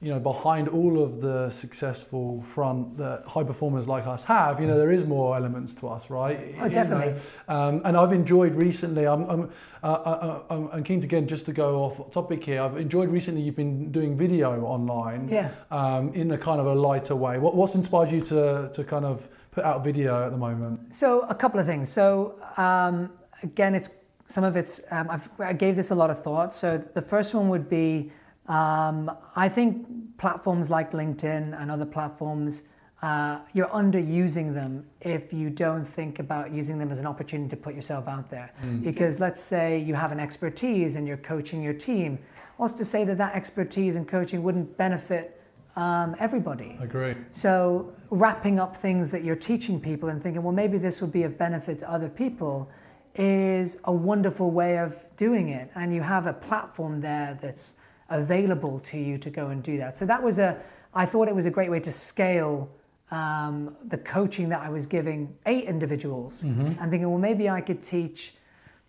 you 0.00 0.10
know, 0.12 0.20
behind 0.20 0.68
all 0.68 1.02
of 1.02 1.20
the 1.20 1.48
successful 1.50 2.42
front 2.42 2.96
that 2.98 3.24
high 3.26 3.44
performers 3.44 3.86
like 3.88 4.06
us 4.06 4.24
have, 4.24 4.60
you 4.60 4.66
know, 4.66 4.76
there 4.76 4.90
is 4.92 5.04
more 5.04 5.34
elements 5.36 5.74
to 5.76 5.88
us, 5.88 6.10
right? 6.10 6.54
Oh, 6.60 6.64
You 6.64 6.70
definitely. 6.70 7.14
know, 7.48 7.54
um, 7.54 7.80
and 7.84 7.96
I've 7.96 8.12
enjoyed 8.12 8.54
recently. 8.54 9.06
I'm 9.06 9.22
I'm, 9.30 9.50
uh, 9.82 9.86
uh, 9.86 10.42
I'm 10.50 10.68
I'm 10.72 10.82
keen 10.84 11.00
to 11.00 11.06
again 11.06 11.26
just 11.26 11.46
to 11.46 11.52
go 11.52 11.82
off 11.84 12.10
topic 12.10 12.44
here. 12.44 12.60
I've 12.62 12.76
enjoyed 12.76 13.08
recently. 13.08 13.40
You've 13.42 13.56
been 13.56 13.92
doing 13.92 14.16
video 14.16 14.62
online, 14.64 15.28
Yeah. 15.28 15.50
um, 15.70 16.12
in 16.14 16.30
a 16.32 16.38
kind 16.38 16.60
of 16.60 16.66
a 16.66 16.74
lighter 16.74 17.16
way. 17.16 17.38
What 17.38 17.54
what's 17.54 17.74
inspired 17.74 18.10
you 18.10 18.20
to 18.22 18.70
to 18.72 18.84
kind 18.84 19.04
of 19.04 19.28
put 19.52 19.64
out 19.64 19.84
video 19.84 20.22
at 20.26 20.32
the 20.32 20.38
moment? 20.38 20.94
So 20.94 21.20
a 21.28 21.34
couple 21.34 21.60
of 21.60 21.66
things. 21.66 21.88
So 21.88 22.34
um, 22.56 23.10
again, 23.42 23.74
it's 23.74 23.88
some 24.34 24.42
of 24.42 24.56
it's. 24.56 24.80
Um, 24.90 25.08
I've, 25.08 25.28
I 25.38 25.52
gave 25.52 25.76
this 25.76 25.90
a 25.92 25.94
lot 25.94 26.10
of 26.10 26.20
thought. 26.24 26.52
So 26.52 26.82
the 26.94 27.00
first 27.00 27.34
one 27.34 27.48
would 27.50 27.68
be, 27.68 28.10
um, 28.48 29.16
I 29.36 29.48
think 29.48 29.86
platforms 30.18 30.68
like 30.70 30.90
LinkedIn 30.90 31.60
and 31.60 31.70
other 31.70 31.86
platforms, 31.86 32.62
uh, 33.00 33.38
you're 33.52 33.68
underusing 33.68 34.52
them 34.52 34.84
if 35.02 35.32
you 35.32 35.50
don't 35.50 35.84
think 35.84 36.18
about 36.18 36.50
using 36.52 36.78
them 36.78 36.90
as 36.90 36.98
an 36.98 37.06
opportunity 37.06 37.48
to 37.50 37.56
put 37.56 37.76
yourself 37.76 38.08
out 38.08 38.28
there. 38.28 38.52
Because 38.82 39.20
let's 39.20 39.40
say 39.40 39.78
you 39.78 39.94
have 39.94 40.10
an 40.10 40.18
expertise 40.18 40.96
and 40.96 41.06
you're 41.06 41.24
coaching 41.32 41.62
your 41.62 41.74
team. 41.74 42.18
What's 42.56 42.74
to 42.74 42.84
say 42.84 43.04
that 43.04 43.18
that 43.18 43.36
expertise 43.36 43.94
and 43.94 44.08
coaching 44.08 44.42
wouldn't 44.42 44.76
benefit 44.76 45.40
um, 45.76 46.16
everybody? 46.18 46.76
Agree. 46.80 47.14
So 47.30 47.92
wrapping 48.10 48.58
up 48.58 48.76
things 48.76 49.10
that 49.10 49.22
you're 49.22 49.36
teaching 49.36 49.80
people 49.80 50.08
and 50.08 50.20
thinking, 50.20 50.42
well, 50.42 50.54
maybe 50.54 50.78
this 50.78 51.00
would 51.00 51.12
be 51.12 51.22
of 51.22 51.38
benefit 51.38 51.78
to 51.80 51.90
other 51.90 52.08
people 52.08 52.68
is 53.14 53.78
a 53.84 53.92
wonderful 53.92 54.50
way 54.50 54.78
of 54.78 54.96
doing 55.16 55.48
it. 55.48 55.70
And 55.74 55.94
you 55.94 56.02
have 56.02 56.26
a 56.26 56.32
platform 56.32 57.00
there 57.00 57.38
that's 57.40 57.74
available 58.10 58.80
to 58.80 58.98
you 58.98 59.18
to 59.18 59.30
go 59.30 59.48
and 59.48 59.62
do 59.62 59.78
that. 59.78 59.96
So 59.96 60.06
that 60.06 60.22
was 60.22 60.38
a, 60.38 60.60
I 60.94 61.06
thought 61.06 61.28
it 61.28 61.34
was 61.34 61.46
a 61.46 61.50
great 61.50 61.70
way 61.70 61.80
to 61.80 61.92
scale 61.92 62.68
um, 63.10 63.76
the 63.88 63.98
coaching 63.98 64.48
that 64.48 64.62
I 64.62 64.68
was 64.68 64.86
giving 64.86 65.36
eight 65.46 65.64
individuals 65.64 66.42
and 66.80 66.90
thinking, 66.90 67.08
well, 67.08 67.18
maybe 67.18 67.48
I 67.48 67.60
could 67.60 67.82
teach 67.82 68.34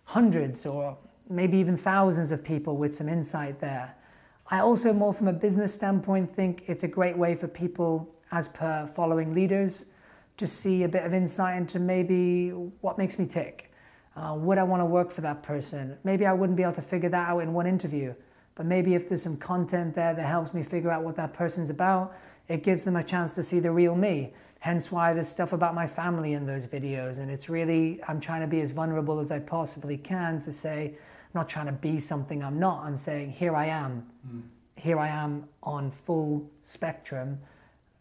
hundreds 0.04 0.66
or 0.66 0.96
maybe 1.28 1.58
even 1.58 1.76
thousands 1.76 2.30
of 2.32 2.42
people 2.42 2.76
with 2.76 2.94
some 2.94 3.08
insight 3.08 3.60
there. 3.60 3.94
I 4.48 4.60
also, 4.60 4.92
more 4.92 5.12
from 5.12 5.28
a 5.28 5.32
business 5.32 5.74
standpoint, 5.74 6.34
think 6.34 6.64
it's 6.66 6.84
a 6.84 6.88
great 6.88 7.16
way 7.18 7.34
for 7.34 7.48
people, 7.48 8.14
as 8.30 8.46
per 8.48 8.86
following 8.94 9.34
leaders, 9.34 9.86
to 10.36 10.46
see 10.46 10.84
a 10.84 10.88
bit 10.88 11.04
of 11.04 11.12
insight 11.12 11.56
into 11.56 11.80
maybe 11.80 12.50
what 12.80 12.96
makes 12.96 13.18
me 13.18 13.26
tick. 13.26 13.72
Uh, 14.16 14.34
would 14.34 14.56
I 14.56 14.62
want 14.62 14.80
to 14.80 14.86
work 14.86 15.12
for 15.12 15.20
that 15.20 15.42
person? 15.42 15.96
Maybe 16.02 16.24
I 16.24 16.32
wouldn't 16.32 16.56
be 16.56 16.62
able 16.62 16.72
to 16.74 16.82
figure 16.82 17.10
that 17.10 17.28
out 17.28 17.40
in 17.40 17.52
one 17.52 17.66
interview, 17.66 18.14
but 18.54 18.64
maybe 18.64 18.94
if 18.94 19.08
there's 19.08 19.22
some 19.22 19.36
content 19.36 19.94
there 19.94 20.14
that 20.14 20.26
helps 20.26 20.54
me 20.54 20.62
figure 20.62 20.90
out 20.90 21.02
what 21.02 21.16
that 21.16 21.34
person's 21.34 21.68
about, 21.68 22.16
it 22.48 22.62
gives 22.62 22.82
them 22.82 22.96
a 22.96 23.04
chance 23.04 23.34
to 23.34 23.42
see 23.42 23.60
the 23.60 23.70
real 23.70 23.94
me. 23.94 24.32
Hence 24.60 24.90
why 24.90 25.12
there's 25.12 25.28
stuff 25.28 25.52
about 25.52 25.74
my 25.74 25.86
family 25.86 26.32
in 26.32 26.46
those 26.46 26.66
videos. 26.66 27.18
And 27.18 27.30
it's 27.30 27.50
really, 27.50 28.00
I'm 28.08 28.20
trying 28.20 28.40
to 28.40 28.46
be 28.46 28.62
as 28.62 28.70
vulnerable 28.70 29.20
as 29.20 29.30
I 29.30 29.38
possibly 29.38 29.98
can 29.98 30.40
to 30.40 30.50
say, 30.50 30.94
I'm 30.94 31.40
not 31.40 31.48
trying 31.48 31.66
to 31.66 31.72
be 31.72 32.00
something 32.00 32.42
I'm 32.42 32.58
not. 32.58 32.84
I'm 32.84 32.96
saying, 32.96 33.32
here 33.32 33.54
I 33.54 33.66
am. 33.66 34.06
Here 34.76 34.98
I 34.98 35.08
am 35.08 35.44
on 35.62 35.90
full 35.90 36.50
spectrum. 36.64 37.38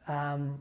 Um, 0.07 0.57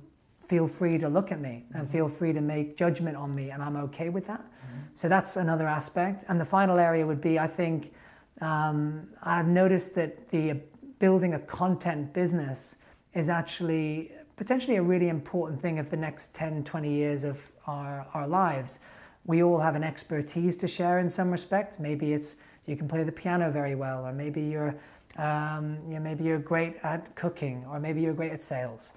feel 0.49 0.67
free 0.67 0.99
to 0.99 1.09
look 1.09 1.31
at 1.31 1.41
me 1.41 1.65
and 1.75 1.89
feel 1.89 2.09
free 2.09 2.33
to 2.33 2.41
make 2.41 2.77
judgment 2.77 3.17
on 3.17 3.35
me, 3.35 3.51
and 3.51 3.63
I'm 3.63 3.77
okay 3.77 4.09
with 4.09 4.27
that. 4.27 4.45
So 4.95 5.09
that's 5.09 5.37
another 5.37 5.67
aspect. 5.67 6.25
And 6.29 6.41
the 6.41 6.45
final 6.45 6.79
area 6.79 7.07
would 7.07 7.21
be 7.21 7.39
I 7.39 7.47
think 7.47 7.93
um, 8.41 9.09
I've 9.23 9.47
noticed 9.47 9.95
that 9.97 10.29
the 10.31 10.61
building 10.99 11.35
a 11.35 11.39
content 11.39 12.13
business 12.13 12.77
is 13.15 13.29
actually 13.29 14.13
potentially 14.37 14.77
a 14.77 14.83
really 14.83 15.09
important 15.09 15.61
thing 15.61 15.79
of 15.79 15.91
the 15.91 15.97
next 15.97 16.35
10, 16.35 16.65
20 16.65 16.91
years 16.91 17.25
of 17.25 17.41
our, 17.67 18.07
our 18.15 18.27
lives. 18.27 18.81
We 19.25 19.43
all 19.43 19.61
have 19.61 19.75
an 19.75 19.85
expertise 19.85 20.57
to 20.59 20.69
share 20.69 20.99
in 20.99 21.09
some 21.09 21.31
respects. 21.31 21.79
Maybe 21.79 22.13
it's 22.13 22.37
you 22.67 22.77
can 22.77 22.89
play 22.89 23.03
the 23.05 23.13
piano 23.13 23.51
very 23.51 23.75
well, 23.75 24.07
or 24.07 24.13
maybe 24.13 24.41
you're, 24.41 24.75
um, 25.19 25.79
you 25.87 25.95
know, 25.95 26.01
maybe 26.01 26.25
you're 26.25 26.39
great 26.39 26.77
at 26.83 27.15
cooking, 27.15 27.65
or 27.71 27.79
maybe 27.79 28.01
you're 28.01 28.15
great 28.15 28.33
at 28.33 28.41
sales. 28.41 28.93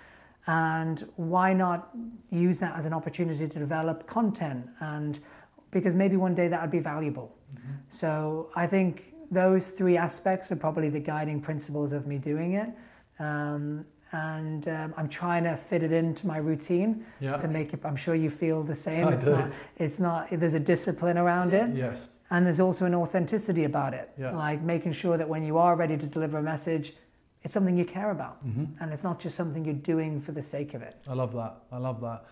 And 0.47 1.07
why 1.17 1.53
not 1.53 1.89
use 2.31 2.59
that 2.59 2.77
as 2.77 2.85
an 2.85 2.93
opportunity 2.93 3.47
to 3.47 3.59
develop 3.59 4.07
content? 4.07 4.67
And 4.79 5.19
because 5.71 5.95
maybe 5.95 6.15
one 6.15 6.33
day 6.35 6.47
that 6.47 6.61
would 6.61 6.71
be 6.71 6.79
valuable. 6.79 7.33
So 7.89 8.49
I 8.55 8.67
think 8.67 9.13
those 9.31 9.67
three 9.67 9.97
aspects 9.97 10.51
are 10.51 10.55
probably 10.55 10.89
the 10.89 10.99
guiding 10.99 11.41
principles 11.41 11.91
of 11.91 12.07
me 12.07 12.17
doing 12.17 12.53
it. 12.53 12.69
Um, 13.19 13.85
and 14.13 14.67
um, 14.69 14.93
I'm 14.95 15.09
trying 15.09 15.43
to 15.43 15.57
fit 15.57 15.83
it 15.83 15.91
into 15.91 16.27
my 16.27 16.37
routine 16.37 17.05
Yeah. 17.19 17.35
to 17.37 17.47
make 17.47 17.73
it. 17.73 17.81
I'm 17.83 17.95
sure 17.97 18.15
you 18.15 18.29
feel 18.29 18.63
the 18.63 18.75
same. 18.75 19.07
I 19.07 19.13
it's 19.13 19.23
do. 19.25 19.31
not. 19.31 19.51
It's 19.77 19.99
not. 19.99 20.27
There's 20.31 20.53
a 20.53 20.59
discipline 20.59 21.17
around 21.17 21.53
it, 21.53 21.75
Yes. 21.75 22.07
and 22.29 22.45
there's 22.45 22.61
also 22.61 22.85
an 22.85 22.95
authenticity 22.95 23.65
about 23.65 23.93
it. 23.93 24.09
Yeah. 24.17 24.31
Like 24.31 24.61
making 24.61 24.93
sure 24.93 25.17
that 25.17 25.27
when 25.27 25.43
you 25.43 25.57
are 25.57 25.75
ready 25.75 25.97
to 25.97 26.05
deliver 26.05 26.37
a 26.37 26.41
message, 26.41 26.93
it's 27.43 27.53
something 27.53 27.75
you 27.77 27.83
care 27.85 28.11
about, 28.11 28.45
Mm-hmm. 28.47 28.81
and 28.81 28.93
it's 28.93 29.03
not 29.03 29.19
just 29.19 29.35
something 29.35 29.65
you're 29.65 29.73
doing 29.93 30.21
for 30.21 30.31
the 30.31 30.41
sake 30.41 30.73
of 30.73 30.81
it. 30.81 30.95
I 31.09 31.13
love 31.13 31.33
that. 31.33 31.57
I 31.71 31.77
love 31.77 31.99
that. 32.01 32.23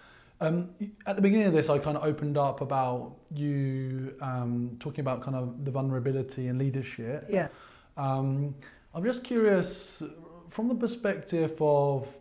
Um, 0.41 0.69
at 1.05 1.15
the 1.15 1.21
beginning 1.21 1.47
of 1.47 1.53
this, 1.53 1.69
I 1.69 1.77
kind 1.79 1.95
of 1.97 2.03
opened 2.03 2.37
up 2.37 2.61
about 2.61 3.15
you 3.33 4.15
um, 4.21 4.75
talking 4.79 4.99
about 4.99 5.21
kind 5.21 5.35
of 5.35 5.63
the 5.63 5.71
vulnerability 5.71 6.47
and 6.47 6.59
leadership. 6.59 7.25
Yeah. 7.29 7.47
Um, 7.95 8.55
I'm 8.93 9.03
just 9.03 9.23
curious, 9.23 10.03
from 10.49 10.67
the 10.67 10.75
perspective 10.75 11.55
of, 11.61 12.13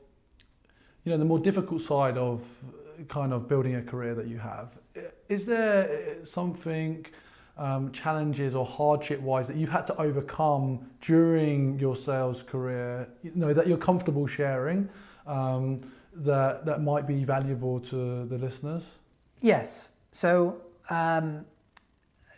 you 1.05 1.11
know, 1.11 1.19
the 1.19 1.25
more 1.25 1.39
difficult 1.39 1.81
side 1.81 2.17
of 2.17 2.47
kind 3.09 3.33
of 3.33 3.49
building 3.49 3.75
a 3.75 3.83
career 3.83 4.15
that 4.15 4.29
you 4.29 4.39
have, 4.39 4.79
is 5.29 5.45
there 5.45 6.25
something, 6.25 7.05
um, 7.59 7.91
challenges 7.93 8.55
or 8.55 8.65
hardship 8.65 9.21
wise 9.21 9.49
that 9.49 9.57
you've 9.57 9.71
had 9.71 9.87
to 9.87 9.97
overcome 10.01 10.89
during 11.01 11.79
your 11.79 11.97
sales 11.97 12.43
career, 12.43 13.09
you 13.23 13.33
know, 13.35 13.53
that 13.53 13.67
you're 13.67 13.77
comfortable 13.77 14.27
sharing, 14.27 14.89
um, 15.27 15.81
that, 16.15 16.65
that 16.67 16.83
might 16.83 17.07
be 17.07 17.25
valuable 17.25 17.81
to 17.81 18.25
the 18.27 18.39
listeners? 18.39 18.99
Yes. 19.41 19.91
So 20.13 20.61
um, 20.91 21.45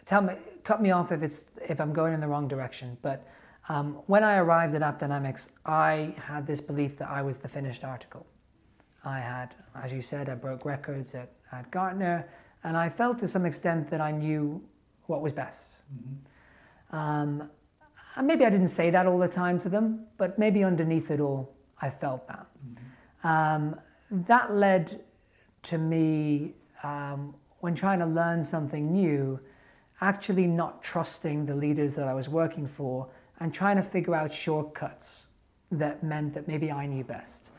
tell 0.05 0.23
me, 0.23 0.35
cut 0.65 0.81
me 0.81 0.91
off 0.91 1.13
if 1.13 1.23
it's 1.23 1.45
if 1.69 1.81
I'm 1.81 1.93
going 1.93 2.15
in 2.15 2.21
the 2.21 2.27
wrong 2.29 2.49
direction. 2.49 2.97
But 3.03 3.27
um, 3.69 3.99
when 4.07 4.25
I 4.25 4.37
arrived 4.37 4.75
at 4.75 4.83
AppDynamics, 4.83 5.49
I 5.65 6.15
had 6.17 6.47
this 6.47 6.61
belief 6.61 6.97
that 6.99 7.09
I 7.09 7.23
was 7.23 7.39
the 7.39 7.49
finished 7.49 7.85
article. 7.85 8.27
I 9.05 9.19
had, 9.19 9.55
as 9.75 9.93
you 9.93 10.03
said, 10.03 10.29
I 10.29 10.35
broke 10.35 10.65
records 10.65 11.15
at, 11.15 11.31
at 11.53 11.71
Gartner, 11.71 12.29
and 12.65 12.77
I 12.77 12.89
felt 12.89 13.19
to 13.21 13.29
some 13.29 13.47
extent 13.47 13.91
that 13.91 14.01
I 14.01 14.11
knew 14.11 14.63
what 15.07 15.21
was 15.21 15.33
best. 15.33 15.73
Mm-hmm. 15.95 16.97
Um, 16.97 17.51
and 18.17 18.27
maybe 18.27 18.45
I 18.45 18.51
didn't 18.51 18.69
say 18.69 18.91
that 18.91 19.07
all 19.07 19.19
the 19.19 19.29
time 19.29 19.59
to 19.61 19.69
them, 19.69 20.07
but 20.17 20.39
maybe 20.39 20.65
underneath 20.65 21.11
it 21.11 21.21
all, 21.21 21.55
I 21.81 21.91
felt 21.91 22.27
that. 22.29 22.47
Mm-hmm. 22.67 22.86
Um, 23.27 23.81
that 24.11 24.55
led 24.55 25.01
to 25.65 25.79
me, 25.79 26.55
um, 26.85 27.35
when 27.59 27.75
trying 27.75 27.99
to 27.99 28.07
learn 28.07 28.45
something 28.45 28.93
new, 28.93 29.41
actually 30.01 30.47
not 30.47 30.81
trusting 30.81 31.47
the 31.47 31.55
leaders 31.55 31.97
that 31.97 32.07
I 32.07 32.15
was 32.15 32.29
working 32.29 32.69
for 32.69 33.09
and 33.41 33.53
trying 33.53 33.77
to 33.77 33.83
figure 33.83 34.15
out 34.15 34.33
shortcuts 34.33 35.25
that 35.73 36.05
meant 36.05 36.35
that 36.35 36.47
maybe 36.47 36.71
I 36.71 36.87
knew 36.87 37.03
best. 37.03 37.51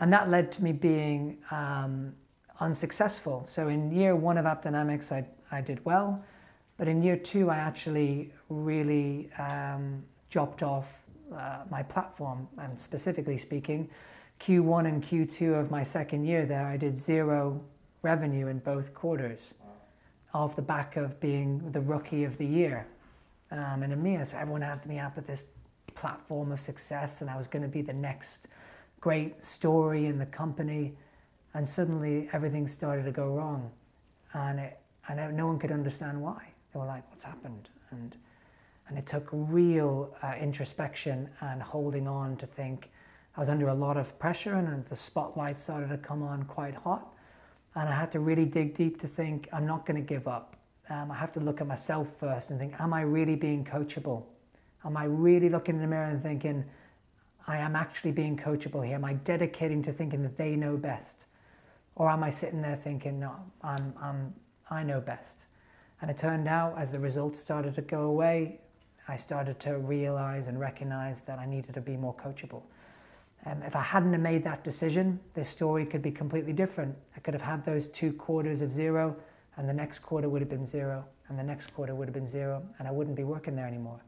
And 0.00 0.10
that 0.14 0.30
led 0.30 0.50
to 0.52 0.64
me 0.64 0.72
being 0.72 1.38
um, 1.50 2.14
unsuccessful. 2.60 3.44
So 3.46 3.68
in 3.68 3.92
year 3.92 4.16
one 4.16 4.38
of 4.38 4.46
AppDynamics, 4.46 5.12
I, 5.12 5.26
I 5.50 5.60
did 5.60 5.84
well. 5.84 6.24
But 6.78 6.88
in 6.88 7.02
year 7.02 7.18
two, 7.18 7.50
I 7.50 7.58
actually 7.58 8.32
really 8.48 9.28
um, 9.38 10.02
dropped 10.30 10.62
off 10.62 10.88
uh, 11.36 11.64
my 11.70 11.82
platform. 11.82 12.48
And 12.56 12.80
specifically 12.80 13.36
speaking, 13.36 13.90
Q1 14.42 14.88
and 14.88 15.02
Q2 15.02 15.60
of 15.60 15.70
my 15.70 15.84
second 15.84 16.24
year 16.24 16.46
there, 16.46 16.66
I 16.66 16.76
did 16.76 16.96
zero 16.96 17.62
revenue 18.02 18.48
in 18.48 18.58
both 18.58 18.92
quarters 18.92 19.54
off 20.34 20.56
the 20.56 20.62
back 20.62 20.96
of 20.96 21.20
being 21.20 21.70
the 21.70 21.80
rookie 21.80 22.24
of 22.24 22.38
the 22.38 22.46
year 22.46 22.86
um, 23.52 23.84
in 23.84 23.92
EMEA. 23.92 24.26
So 24.26 24.36
everyone 24.36 24.62
had 24.62 24.84
me 24.86 24.98
up 24.98 25.16
at 25.16 25.28
this 25.28 25.44
platform 25.94 26.50
of 26.50 26.60
success, 26.60 27.20
and 27.20 27.30
I 27.30 27.36
was 27.36 27.46
going 27.46 27.62
to 27.62 27.68
be 27.68 27.82
the 27.82 27.92
next 27.92 28.48
great 29.00 29.44
story 29.44 30.06
in 30.06 30.18
the 30.18 30.26
company. 30.26 30.94
And 31.54 31.68
suddenly 31.68 32.28
everything 32.32 32.66
started 32.66 33.04
to 33.04 33.12
go 33.12 33.28
wrong, 33.28 33.70
and 34.32 34.58
it, 34.58 34.80
and 35.08 35.36
no 35.36 35.46
one 35.46 35.58
could 35.58 35.70
understand 35.70 36.20
why. 36.20 36.48
They 36.72 36.80
were 36.80 36.86
like, 36.86 37.08
"What's 37.10 37.24
happened?" 37.24 37.68
and 37.90 38.16
and 38.88 38.98
it 38.98 39.06
took 39.06 39.28
real 39.30 40.16
uh, 40.22 40.32
introspection 40.40 41.28
and 41.40 41.62
holding 41.62 42.08
on 42.08 42.36
to 42.38 42.46
think. 42.46 42.90
I 43.36 43.40
was 43.40 43.48
under 43.48 43.68
a 43.68 43.74
lot 43.74 43.96
of 43.96 44.18
pressure, 44.18 44.54
and 44.54 44.84
the 44.86 44.96
spotlight 44.96 45.56
started 45.56 45.88
to 45.88 45.98
come 45.98 46.22
on 46.22 46.44
quite 46.44 46.74
hot. 46.74 47.14
And 47.74 47.88
I 47.88 47.92
had 47.92 48.10
to 48.12 48.20
really 48.20 48.44
dig 48.44 48.74
deep 48.74 49.00
to 49.00 49.08
think, 49.08 49.48
I'm 49.52 49.66
not 49.66 49.86
going 49.86 49.96
to 49.96 50.06
give 50.06 50.28
up. 50.28 50.56
Um, 50.90 51.10
I 51.10 51.16
have 51.16 51.32
to 51.32 51.40
look 51.40 51.60
at 51.60 51.66
myself 51.66 52.08
first 52.18 52.50
and 52.50 52.58
think, 52.58 52.78
am 52.78 52.92
I 52.92 53.00
really 53.00 53.36
being 53.36 53.64
coachable? 53.64 54.24
Am 54.84 54.96
I 54.96 55.04
really 55.04 55.48
looking 55.48 55.76
in 55.76 55.80
the 55.80 55.86
mirror 55.86 56.10
and 56.10 56.22
thinking, 56.22 56.64
I 57.46 57.56
am 57.58 57.74
actually 57.74 58.12
being 58.12 58.36
coachable 58.36 58.84
here? 58.84 58.96
Am 58.96 59.04
I 59.04 59.14
dedicating 59.14 59.82
to 59.84 59.92
thinking 59.92 60.22
that 60.22 60.36
they 60.36 60.54
know 60.54 60.76
best? 60.76 61.24
Or 61.94 62.10
am 62.10 62.22
I 62.22 62.30
sitting 62.30 62.60
there 62.60 62.76
thinking, 62.76 63.18
no, 63.18 63.34
I'm, 63.62 63.94
I'm, 64.00 64.34
I 64.70 64.82
know 64.82 65.00
best? 65.00 65.46
And 66.00 66.10
it 66.10 66.16
turned 66.16 66.48
out 66.48 66.76
as 66.76 66.92
the 66.92 66.98
results 66.98 67.40
started 67.40 67.74
to 67.76 67.82
go 67.82 68.02
away, 68.02 68.60
I 69.08 69.16
started 69.16 69.58
to 69.60 69.78
realize 69.78 70.48
and 70.48 70.58
recognize 70.60 71.22
that 71.22 71.38
I 71.38 71.46
needed 71.46 71.74
to 71.74 71.80
be 71.80 71.96
more 71.96 72.14
coachable. 72.14 72.62
Um, 73.44 73.62
if 73.62 73.74
I 73.74 73.80
hadn't 73.80 74.12
have 74.12 74.20
made 74.20 74.44
that 74.44 74.62
decision, 74.62 75.18
this 75.34 75.48
story 75.48 75.84
could 75.84 76.02
be 76.02 76.12
completely 76.12 76.52
different. 76.52 76.96
I 77.16 77.20
could 77.20 77.34
have 77.34 77.42
had 77.42 77.64
those 77.64 77.88
two 77.88 78.12
quarters 78.12 78.60
of 78.60 78.72
zero, 78.72 79.16
and 79.56 79.68
the 79.68 79.72
next 79.72 79.98
quarter 79.98 80.28
would 80.28 80.40
have 80.40 80.48
been 80.48 80.66
zero, 80.66 81.04
and 81.28 81.38
the 81.38 81.42
next 81.42 81.74
quarter 81.74 81.94
would 81.94 82.06
have 82.06 82.14
been 82.14 82.26
zero, 82.26 82.62
and 82.78 82.86
I 82.86 82.92
wouldn't 82.92 83.16
be 83.16 83.24
working 83.24 83.56
there 83.56 83.66
anymore. 83.66 84.00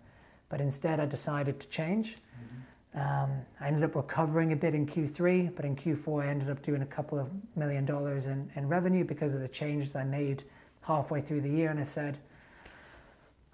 But 0.48 0.60
instead, 0.60 1.00
I 1.00 1.06
decided 1.06 1.58
to 1.60 1.66
change. 1.68 2.16
Mm-hmm. 2.16 2.54
Um, 2.96 3.40
I 3.60 3.66
ended 3.66 3.82
up 3.82 3.96
recovering 3.96 4.52
a 4.52 4.56
bit 4.56 4.72
in 4.72 4.86
Q3, 4.86 5.56
but 5.56 5.64
in 5.64 5.74
Q4, 5.74 6.24
I 6.24 6.28
ended 6.28 6.48
up 6.48 6.62
doing 6.62 6.82
a 6.82 6.86
couple 6.86 7.18
of 7.18 7.28
million 7.56 7.84
dollars 7.84 8.26
in, 8.26 8.48
in 8.54 8.68
revenue 8.68 9.02
because 9.02 9.34
of 9.34 9.40
the 9.40 9.48
changes 9.48 9.96
I 9.96 10.04
made 10.04 10.44
halfway 10.82 11.20
through 11.20 11.40
the 11.40 11.48
year. 11.48 11.70
And 11.70 11.80
I 11.80 11.84
said, 11.84 12.18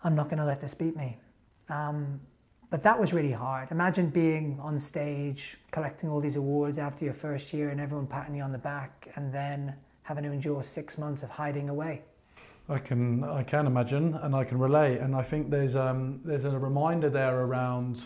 I'm 0.04 0.14
not 0.14 0.28
going 0.28 0.38
to 0.38 0.44
let 0.44 0.60
this 0.60 0.74
beat 0.74 0.94
me. 0.94 1.16
Um, 1.70 2.20
but 2.70 2.84
that 2.84 2.98
was 2.98 3.12
really 3.12 3.32
hard. 3.32 3.70
Imagine 3.72 4.08
being 4.08 4.58
on 4.62 4.78
stage, 4.78 5.58
collecting 5.72 6.08
all 6.08 6.20
these 6.20 6.36
awards 6.36 6.78
after 6.78 7.04
your 7.04 7.14
first 7.14 7.52
year 7.52 7.70
and 7.70 7.80
everyone 7.80 8.06
patting 8.06 8.36
you 8.36 8.42
on 8.42 8.52
the 8.52 8.58
back 8.58 9.08
and 9.16 9.34
then 9.34 9.74
having 10.02 10.22
to 10.24 10.30
endure 10.30 10.62
six 10.62 10.96
months 10.96 11.24
of 11.24 11.30
hiding 11.30 11.68
away. 11.68 12.02
I 12.68 12.78
can 12.78 13.24
I 13.24 13.42
can 13.42 13.66
imagine 13.66 14.14
and 14.14 14.34
I 14.34 14.44
can 14.44 14.58
relate 14.58 14.98
and 14.98 15.16
I 15.16 15.22
think 15.22 15.50
there's 15.50 15.74
um, 15.74 16.20
there's 16.24 16.44
a 16.44 16.56
reminder 16.56 17.10
there 17.10 17.40
around 17.40 18.02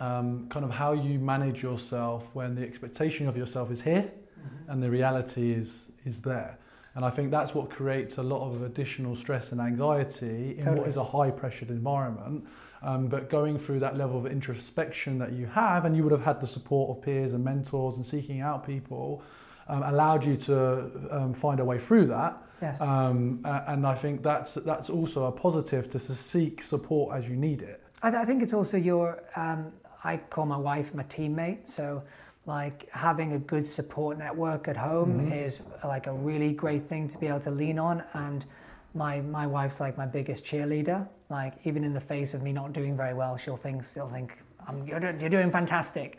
um, 0.00 0.48
kind 0.48 0.64
of 0.64 0.70
how 0.70 0.92
you 0.92 1.18
manage 1.18 1.62
yourself 1.62 2.30
when 2.34 2.54
the 2.54 2.62
expectation 2.62 3.28
of 3.28 3.36
yourself 3.36 3.70
is 3.70 3.82
here 3.82 4.10
mm-hmm. 4.10 4.70
and 4.70 4.82
the 4.82 4.90
reality 4.90 5.52
is 5.52 5.92
is 6.06 6.22
there. 6.22 6.58
And 6.94 7.04
I 7.04 7.10
think 7.10 7.30
that's 7.30 7.54
what 7.54 7.70
creates 7.70 8.18
a 8.18 8.22
lot 8.22 8.48
of 8.48 8.62
additional 8.62 9.16
stress 9.16 9.52
and 9.52 9.60
anxiety 9.60 10.52
in 10.52 10.58
totally. 10.58 10.78
what 10.78 10.88
is 10.88 10.96
a 10.96 11.04
high 11.04 11.30
pressured 11.30 11.68
environment 11.68 12.46
um, 12.84 13.08
but 13.08 13.30
going 13.30 13.58
through 13.58 13.80
that 13.80 13.96
level 13.96 14.18
of 14.18 14.26
introspection 14.26 15.18
that 15.18 15.32
you 15.32 15.46
have, 15.46 15.86
and 15.86 15.96
you 15.96 16.02
would 16.02 16.12
have 16.12 16.24
had 16.24 16.38
the 16.38 16.46
support 16.46 16.94
of 16.94 17.02
peers 17.02 17.32
and 17.32 17.42
mentors 17.42 17.96
and 17.96 18.04
seeking 18.04 18.42
out 18.42 18.64
people, 18.64 19.22
um, 19.68 19.82
allowed 19.82 20.24
you 20.24 20.36
to 20.36 20.90
um, 21.10 21.32
find 21.32 21.60
a 21.60 21.64
way 21.64 21.78
through 21.78 22.06
that. 22.06 22.36
Yes. 22.60 22.78
Um, 22.80 23.40
and 23.44 23.86
I 23.86 23.94
think 23.94 24.22
that's 24.22 24.54
that's 24.54 24.90
also 24.90 25.24
a 25.24 25.32
positive 25.32 25.88
to 25.90 25.98
seek 25.98 26.62
support 26.62 27.16
as 27.16 27.28
you 27.28 27.36
need 27.36 27.62
it. 27.62 27.82
I, 28.02 28.10
th- 28.10 28.22
I 28.22 28.26
think 28.26 28.42
it's 28.42 28.52
also 28.52 28.76
your. 28.76 29.22
Um, 29.34 29.72
I 30.06 30.18
call 30.18 30.44
my 30.44 30.58
wife 30.58 30.94
my 30.94 31.04
teammate, 31.04 31.66
so 31.66 32.02
like 32.44 32.90
having 32.90 33.32
a 33.32 33.38
good 33.38 33.66
support 33.66 34.18
network 34.18 34.68
at 34.68 34.76
home 34.76 35.20
mm-hmm. 35.20 35.32
is 35.32 35.60
like 35.82 36.06
a 36.06 36.12
really 36.12 36.52
great 36.52 36.86
thing 36.86 37.08
to 37.08 37.16
be 37.16 37.26
able 37.26 37.40
to 37.40 37.50
lean 37.50 37.78
on 37.78 38.02
and 38.12 38.44
my 38.94 39.20
my 39.20 39.46
wife's 39.46 39.80
like 39.80 39.96
my 39.98 40.06
biggest 40.06 40.44
cheerleader. 40.44 41.06
Like 41.34 41.54
even 41.64 41.82
in 41.82 41.92
the 41.92 42.00
face 42.00 42.32
of 42.32 42.42
me 42.42 42.52
not 42.52 42.72
doing 42.72 42.96
very 42.96 43.12
well, 43.12 43.36
she'll 43.36 43.56
think 43.56 43.84
she'll 43.92 44.08
think 44.08 44.38
um, 44.68 44.86
you're 44.86 45.00
you're 45.20 45.34
doing 45.38 45.50
fantastic. 45.50 46.18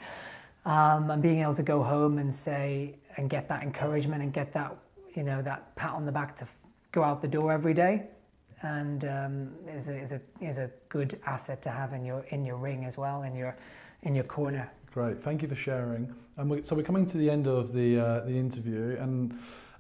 Um, 0.66 1.10
and 1.12 1.22
being 1.22 1.40
able 1.42 1.56
to 1.56 1.64
go 1.64 1.84
home 1.84 2.18
and 2.18 2.34
say 2.34 2.96
and 3.16 3.30
get 3.30 3.48
that 3.48 3.64
encouragement 3.64 4.24
and 4.24 4.34
get 4.34 4.52
that 4.54 4.76
you 5.14 5.24
know 5.24 5.42
that 5.42 5.74
pat 5.76 5.92
on 5.92 6.06
the 6.06 6.12
back 6.12 6.36
to 6.38 6.46
go 6.92 7.02
out 7.02 7.22
the 7.22 7.28
door 7.28 7.54
every 7.54 7.74
day 7.74 8.08
and 8.62 9.06
um, 9.06 9.52
is, 9.78 9.90
a, 9.90 9.96
is, 9.96 10.12
a, 10.12 10.22
is 10.42 10.58
a 10.58 10.70
good 10.90 11.20
asset 11.26 11.62
to 11.62 11.70
have 11.70 11.94
in 11.94 12.04
your 12.04 12.26
in 12.30 12.46
your 12.46 12.58
ring 12.58 12.84
as 12.84 12.98
well 12.98 13.24
in 13.24 13.36
your 13.36 13.56
in 14.04 14.16
your 14.16 14.24
corner. 14.26 14.70
Great, 14.94 15.22
thank 15.22 15.42
you 15.42 15.48
for 15.48 15.56
sharing. 15.56 16.14
And 16.38 16.50
we, 16.50 16.64
so 16.64 16.76
we're 16.76 16.84
coming 16.84 17.06
to 17.06 17.18
the 17.18 17.30
end 17.30 17.48
of 17.48 17.72
the 17.72 18.00
uh, 18.00 18.20
the 18.22 18.38
interview, 18.38 18.98
and 19.00 19.34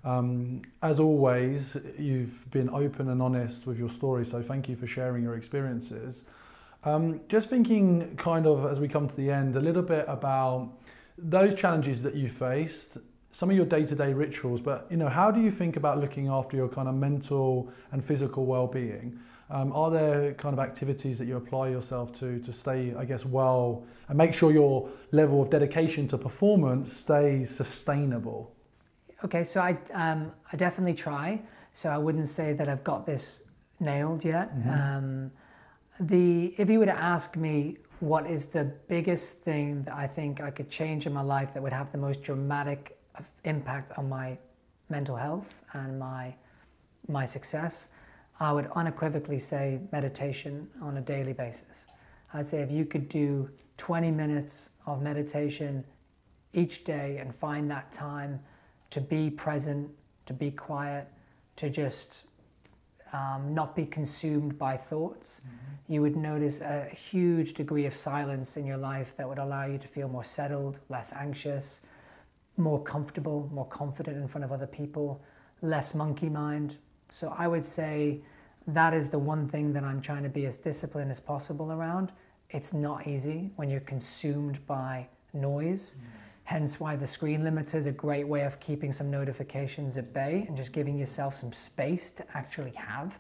um, 0.06 0.62
as 0.84 1.00
always, 1.00 1.78
you've 1.98 2.50
been 2.52 2.70
open 2.70 3.10
and 3.10 3.22
honest 3.22 3.66
with 3.66 3.80
your 3.80 3.90
story, 3.90 4.24
so 4.24 4.42
thank 4.42 4.70
you 4.70 4.76
for 4.76 4.88
sharing 4.88 5.24
your 5.24 5.36
experiences. 5.36 6.26
Um, 6.84 7.22
just 7.28 7.50
thinking, 7.50 8.16
kind 8.16 8.46
of, 8.46 8.66
as 8.72 8.80
we 8.80 8.88
come 8.88 9.08
to 9.08 9.16
the 9.16 9.32
end, 9.32 9.56
a 9.56 9.60
little 9.60 9.82
bit 9.82 10.06
about 10.08 10.72
those 11.18 11.56
challenges 11.56 12.04
that 12.04 12.14
you 12.14 12.30
faced, 12.30 13.00
some 13.32 13.50
of 13.50 13.56
your 13.56 13.66
day-to-day 13.66 14.14
rituals, 14.14 14.62
but 14.62 14.86
you 14.90 14.98
know, 14.98 15.10
how 15.10 15.32
do 15.32 15.42
you 15.42 15.50
think 15.50 15.76
about 15.76 16.00
looking 16.00 16.28
after 16.28 16.56
your 16.56 16.70
kind 16.70 16.88
of 16.88 16.96
mental 16.96 17.72
and 17.92 18.04
physical 18.04 18.46
well-being? 18.46 19.20
Um, 19.50 19.74
are 19.74 19.92
there 19.92 20.34
kind 20.36 20.54
of 20.54 20.60
activities 20.60 21.18
that 21.18 21.26
you 21.26 21.36
apply 21.38 21.70
yourself 21.70 22.12
to 22.14 22.40
to 22.40 22.52
stay, 22.52 22.96
I 22.96 23.06
guess, 23.06 23.26
well 23.26 23.86
and 24.08 24.18
make 24.18 24.34
sure 24.34 24.52
your 24.52 24.90
level 25.12 25.42
of 25.42 25.50
dedication 25.50 26.08
to 26.08 26.18
performance 26.18 26.92
stays 26.92 27.50
sustainable? 27.50 28.55
Okay, 29.24 29.44
so 29.44 29.62
I, 29.62 29.78
um, 29.94 30.32
I 30.52 30.58
definitely 30.58 30.94
try. 30.94 31.42
So 31.74 31.90
I 31.90 31.98
wouldn't 31.98 32.28
say 32.28 32.54
that 32.54 32.70
I've 32.70 32.84
got 32.84 33.06
this 33.06 33.42
nailed 33.80 34.24
yet. 34.24 34.56
Mm-hmm. 34.56 34.70
Um, 34.70 35.32
the 36.00 36.54
if 36.58 36.70
you 36.70 36.80
were 36.80 36.86
to 36.86 36.98
ask 36.98 37.36
me 37.38 37.78
what 38.00 38.30
is 38.30 38.46
the 38.46 38.66
biggest 38.88 39.40
thing 39.40 39.84
that 39.84 39.94
I 39.94 40.08
think 40.08 40.42
I 40.42 40.52
could 40.52 40.70
change 40.70 41.06
in 41.06 41.14
my 41.14 41.22
life 41.22 41.54
that 41.54 41.64
would 41.64 41.74
have 41.74 41.92
the 41.92 41.98
most 41.98 42.22
dramatic 42.22 42.98
impact 43.46 43.98
on 43.98 44.10
my 44.10 44.38
mental 44.90 45.16
health 45.16 45.62
and 45.74 45.98
my 45.98 46.36
my 47.08 47.26
success, 47.26 47.88
I 48.40 48.52
would 48.52 48.68
unequivocally 48.76 49.40
say 49.40 49.80
meditation 49.92 50.70
on 50.82 50.98
a 50.98 51.02
daily 51.02 51.34
basis. 51.34 51.86
I'd 52.34 52.48
say 52.48 52.62
if 52.62 52.72
you 52.72 52.86
could 52.86 53.08
do 53.08 53.50
20 53.78 54.12
minutes 54.12 54.70
of 54.86 55.02
meditation 55.02 55.84
each 56.54 56.84
day 56.84 57.18
and 57.18 57.34
find 57.34 57.70
that 57.72 57.92
time 57.92 58.40
to 58.92 59.02
be 59.02 59.30
present, 59.30 59.90
to 60.26 60.34
be 60.34 60.52
quiet, 60.52 61.08
to 61.58 61.70
just 61.70 62.24
um, 63.14 63.54
not 63.54 63.76
be 63.76 63.86
consumed 63.86 64.58
by 64.58 64.78
thoughts, 64.78 65.42
mm-hmm. 65.42 65.94
you 65.94 66.02
would 66.02 66.16
notice 66.16 66.62
a 66.62 66.90
huge 66.90 67.54
degree 67.54 67.86
of 67.86 67.96
silence 67.96 68.58
in 68.58 68.66
your 68.66 68.78
life 68.78 69.14
that 69.18 69.28
would 69.28 69.38
allow 69.38 69.66
you 69.66 69.78
to 69.78 69.88
feel 69.88 70.08
more 70.08 70.24
settled, 70.24 70.80
less 70.90 71.14
anxious, 71.14 71.82
more 72.58 72.82
comfortable, 72.82 73.50
more 73.54 73.66
confident 73.66 74.18
in 74.18 74.28
front 74.28 74.44
of 74.44 74.52
other 74.52 74.68
people, 74.68 75.22
less 75.62 75.94
monkey 75.94 76.30
mind. 76.30 76.78
So 77.10 77.34
I 77.38 77.48
would 77.48 77.66
say 77.66 78.22
that 78.68 78.94
is 78.94 79.10
the 79.10 79.20
one 79.20 79.48
thing 79.48 79.72
that 79.74 79.84
I'm 79.84 80.02
trying 80.02 80.24
to 80.24 80.30
be 80.30 80.46
as 80.46 80.58
disciplined 80.58 81.12
as 81.12 81.20
possible 81.20 81.72
around. 81.72 82.12
It's 82.50 82.74
not 82.74 83.08
easy 83.08 83.52
when 83.56 83.70
you're 83.70 83.82
consumed 83.82 84.66
by 84.66 85.08
noise. 85.34 85.96
Mm-hmm 85.98 86.25
Hence 86.46 86.80
why 86.80 86.96
the 86.96 87.08
screen 87.08 87.42
limiter 87.42 87.76
is 87.76 87.88
a 87.88 87.92
great 87.92 88.28
way 88.28 88.44
of 88.44 88.60
keeping 88.60 88.94
some 88.94 89.10
notifications 89.10 89.98
at 89.98 90.14
bay 90.14 90.46
and 90.48 90.56
just 90.56 90.72
giving 90.72 90.98
yourself 90.98 91.36
some 91.36 91.52
space 91.52 92.12
to 92.12 92.24
actually 92.38 92.72
have 92.72 93.18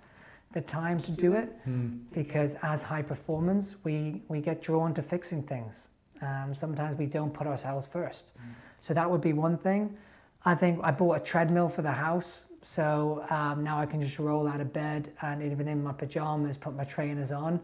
the 0.53 0.61
time 0.61 0.99
to 0.99 1.11
do 1.11 1.33
it. 1.33 1.49
Mm. 1.67 1.99
Because 2.13 2.55
as 2.61 2.83
high 2.83 3.01
performance, 3.01 3.75
we, 3.83 4.21
we 4.27 4.41
get 4.41 4.61
drawn 4.61 4.93
to 4.93 5.01
fixing 5.01 5.41
things. 5.41 5.87
Um, 6.21 6.53
sometimes 6.53 6.97
we 6.97 7.07
don't 7.07 7.33
put 7.33 7.47
ourselves 7.47 7.87
first. 7.87 8.31
So 8.79 8.93
that 8.93 9.09
would 9.09 9.21
be 9.21 9.33
one 9.33 9.57
thing. 9.57 9.97
I 10.45 10.53
think 10.53 10.79
I 10.83 10.91
bought 10.91 11.17
a 11.17 11.19
treadmill 11.19 11.67
for 11.67 11.81
the 11.81 11.91
house. 11.91 12.45
So 12.61 13.25
um, 13.31 13.63
now 13.63 13.79
I 13.79 13.87
can 13.87 14.01
just 14.01 14.19
roll 14.19 14.47
out 14.47 14.61
of 14.61 14.71
bed 14.71 15.11
and 15.23 15.41
even 15.41 15.67
in 15.67 15.83
my 15.83 15.93
pajamas, 15.93 16.57
put 16.57 16.75
my 16.75 16.83
trainers 16.83 17.31
on. 17.31 17.59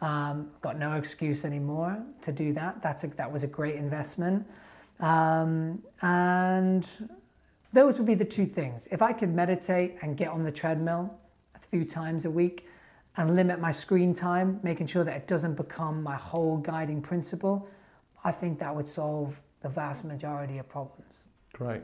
Um, 0.00 0.50
got 0.60 0.78
no 0.78 0.94
excuse 0.94 1.44
anymore 1.44 2.02
to 2.22 2.32
do 2.32 2.52
that. 2.54 2.82
That's 2.82 3.04
a, 3.04 3.06
that 3.08 3.32
was 3.32 3.44
a 3.44 3.46
great 3.46 3.76
investment. 3.76 4.46
Um, 5.00 5.82
and 6.02 6.88
those 7.72 7.98
would 7.98 8.06
be 8.06 8.14
the 8.14 8.24
two 8.24 8.46
things. 8.46 8.88
If 8.90 9.02
I 9.02 9.12
could 9.12 9.34
meditate 9.34 9.96
and 10.02 10.16
get 10.16 10.28
on 10.28 10.44
the 10.44 10.50
treadmill 10.50 11.12
a 11.54 11.58
few 11.58 11.84
times 11.84 12.24
a 12.24 12.30
week 12.30 12.66
and 13.16 13.34
limit 13.34 13.60
my 13.60 13.70
screen 13.70 14.12
time, 14.12 14.60
making 14.62 14.86
sure 14.86 15.04
that 15.04 15.16
it 15.16 15.26
doesn't 15.26 15.54
become 15.54 16.02
my 16.02 16.16
whole 16.16 16.58
guiding 16.58 17.00
principle, 17.00 17.68
I 18.24 18.32
think 18.32 18.58
that 18.58 18.74
would 18.74 18.88
solve 18.88 19.40
the 19.62 19.68
vast 19.68 20.04
majority 20.04 20.58
of 20.58 20.68
problems. 20.68 21.22
Great. 21.52 21.82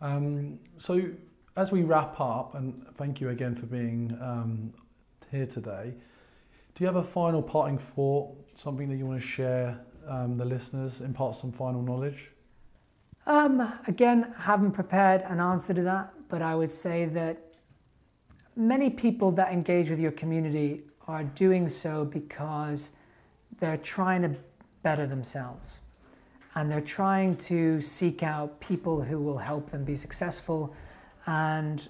Um, 0.00 0.58
so, 0.76 1.10
as 1.56 1.72
we 1.72 1.82
wrap 1.82 2.20
up, 2.20 2.54
and 2.54 2.86
thank 2.94 3.20
you 3.20 3.30
again 3.30 3.54
for 3.54 3.66
being 3.66 4.16
um, 4.20 4.74
here 5.30 5.46
today, 5.46 5.94
do 6.74 6.84
you 6.84 6.86
have 6.86 6.96
a 6.96 7.02
final 7.02 7.42
parting 7.42 7.78
thought, 7.78 8.36
something 8.54 8.88
that 8.90 8.96
you 8.96 9.06
want 9.06 9.20
to 9.20 9.26
share 9.26 9.80
um, 10.06 10.36
the 10.36 10.44
listeners, 10.44 11.00
impart 11.00 11.34
some 11.34 11.50
final 11.50 11.80
knowledge? 11.80 12.30
Um, 13.26 13.72
again, 13.88 14.34
haven't 14.38 14.72
prepared 14.72 15.22
an 15.22 15.40
answer 15.40 15.74
to 15.74 15.82
that, 15.82 16.12
but 16.28 16.42
I 16.42 16.54
would 16.54 16.70
say 16.70 17.06
that 17.06 17.38
many 18.54 18.88
people 18.88 19.32
that 19.32 19.52
engage 19.52 19.90
with 19.90 19.98
your 19.98 20.12
community 20.12 20.82
are 21.08 21.24
doing 21.24 21.68
so 21.68 22.04
because 22.04 22.90
they're 23.58 23.76
trying 23.78 24.22
to 24.22 24.36
better 24.82 25.06
themselves 25.06 25.78
and 26.54 26.70
they're 26.70 26.80
trying 26.80 27.34
to 27.36 27.80
seek 27.80 28.22
out 28.22 28.60
people 28.60 29.02
who 29.02 29.18
will 29.20 29.38
help 29.38 29.70
them 29.70 29.84
be 29.84 29.96
successful. 29.96 30.74
And 31.26 31.86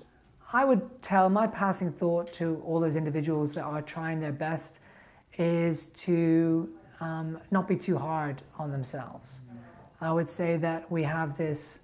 I 0.52 0.64
would 0.64 1.02
tell 1.02 1.28
my 1.28 1.46
passing 1.46 1.92
thought 1.92 2.32
to 2.34 2.62
all 2.64 2.80
those 2.80 2.96
individuals 2.96 3.54
that 3.54 3.62
are 3.62 3.82
trying 3.82 4.20
their 4.20 4.32
best 4.32 4.80
is 5.38 5.86
to 5.86 6.68
um, 7.00 7.38
not 7.50 7.68
be 7.68 7.76
too 7.76 7.96
hard 7.96 8.42
on 8.58 8.72
themselves. 8.72 9.40
I 10.00 10.12
would 10.12 10.28
say 10.28 10.56
that 10.58 10.90
we 10.90 11.02
have 11.04 11.36
this 11.36 11.78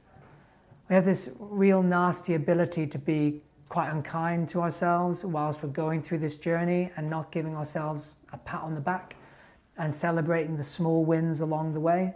we 0.89 0.95
have 0.95 1.05
this 1.05 1.31
real 1.39 1.83
nasty 1.83 2.35
ability 2.35 2.87
to 2.89 2.99
be 2.99 3.41
quite 3.71 3.89
unkind 3.89 4.49
to 4.51 4.61
ourselves 4.61 5.25
whilst 5.25 5.63
we're 5.63 5.71
going 5.71 6.03
through 6.03 6.19
this 6.19 6.35
journey 6.35 6.91
and 6.97 7.09
not 7.09 7.33
giving 7.33 7.57
ourselves 7.57 8.17
a 8.33 8.37
pat 8.37 8.61
on 8.61 8.75
the 8.75 8.81
back 8.81 9.17
and 9.79 9.95
celebrating 9.95 10.57
the 10.57 10.63
small 10.63 11.05
wins 11.05 11.41
along 11.41 11.73
the 11.73 11.81
way. 11.81 12.13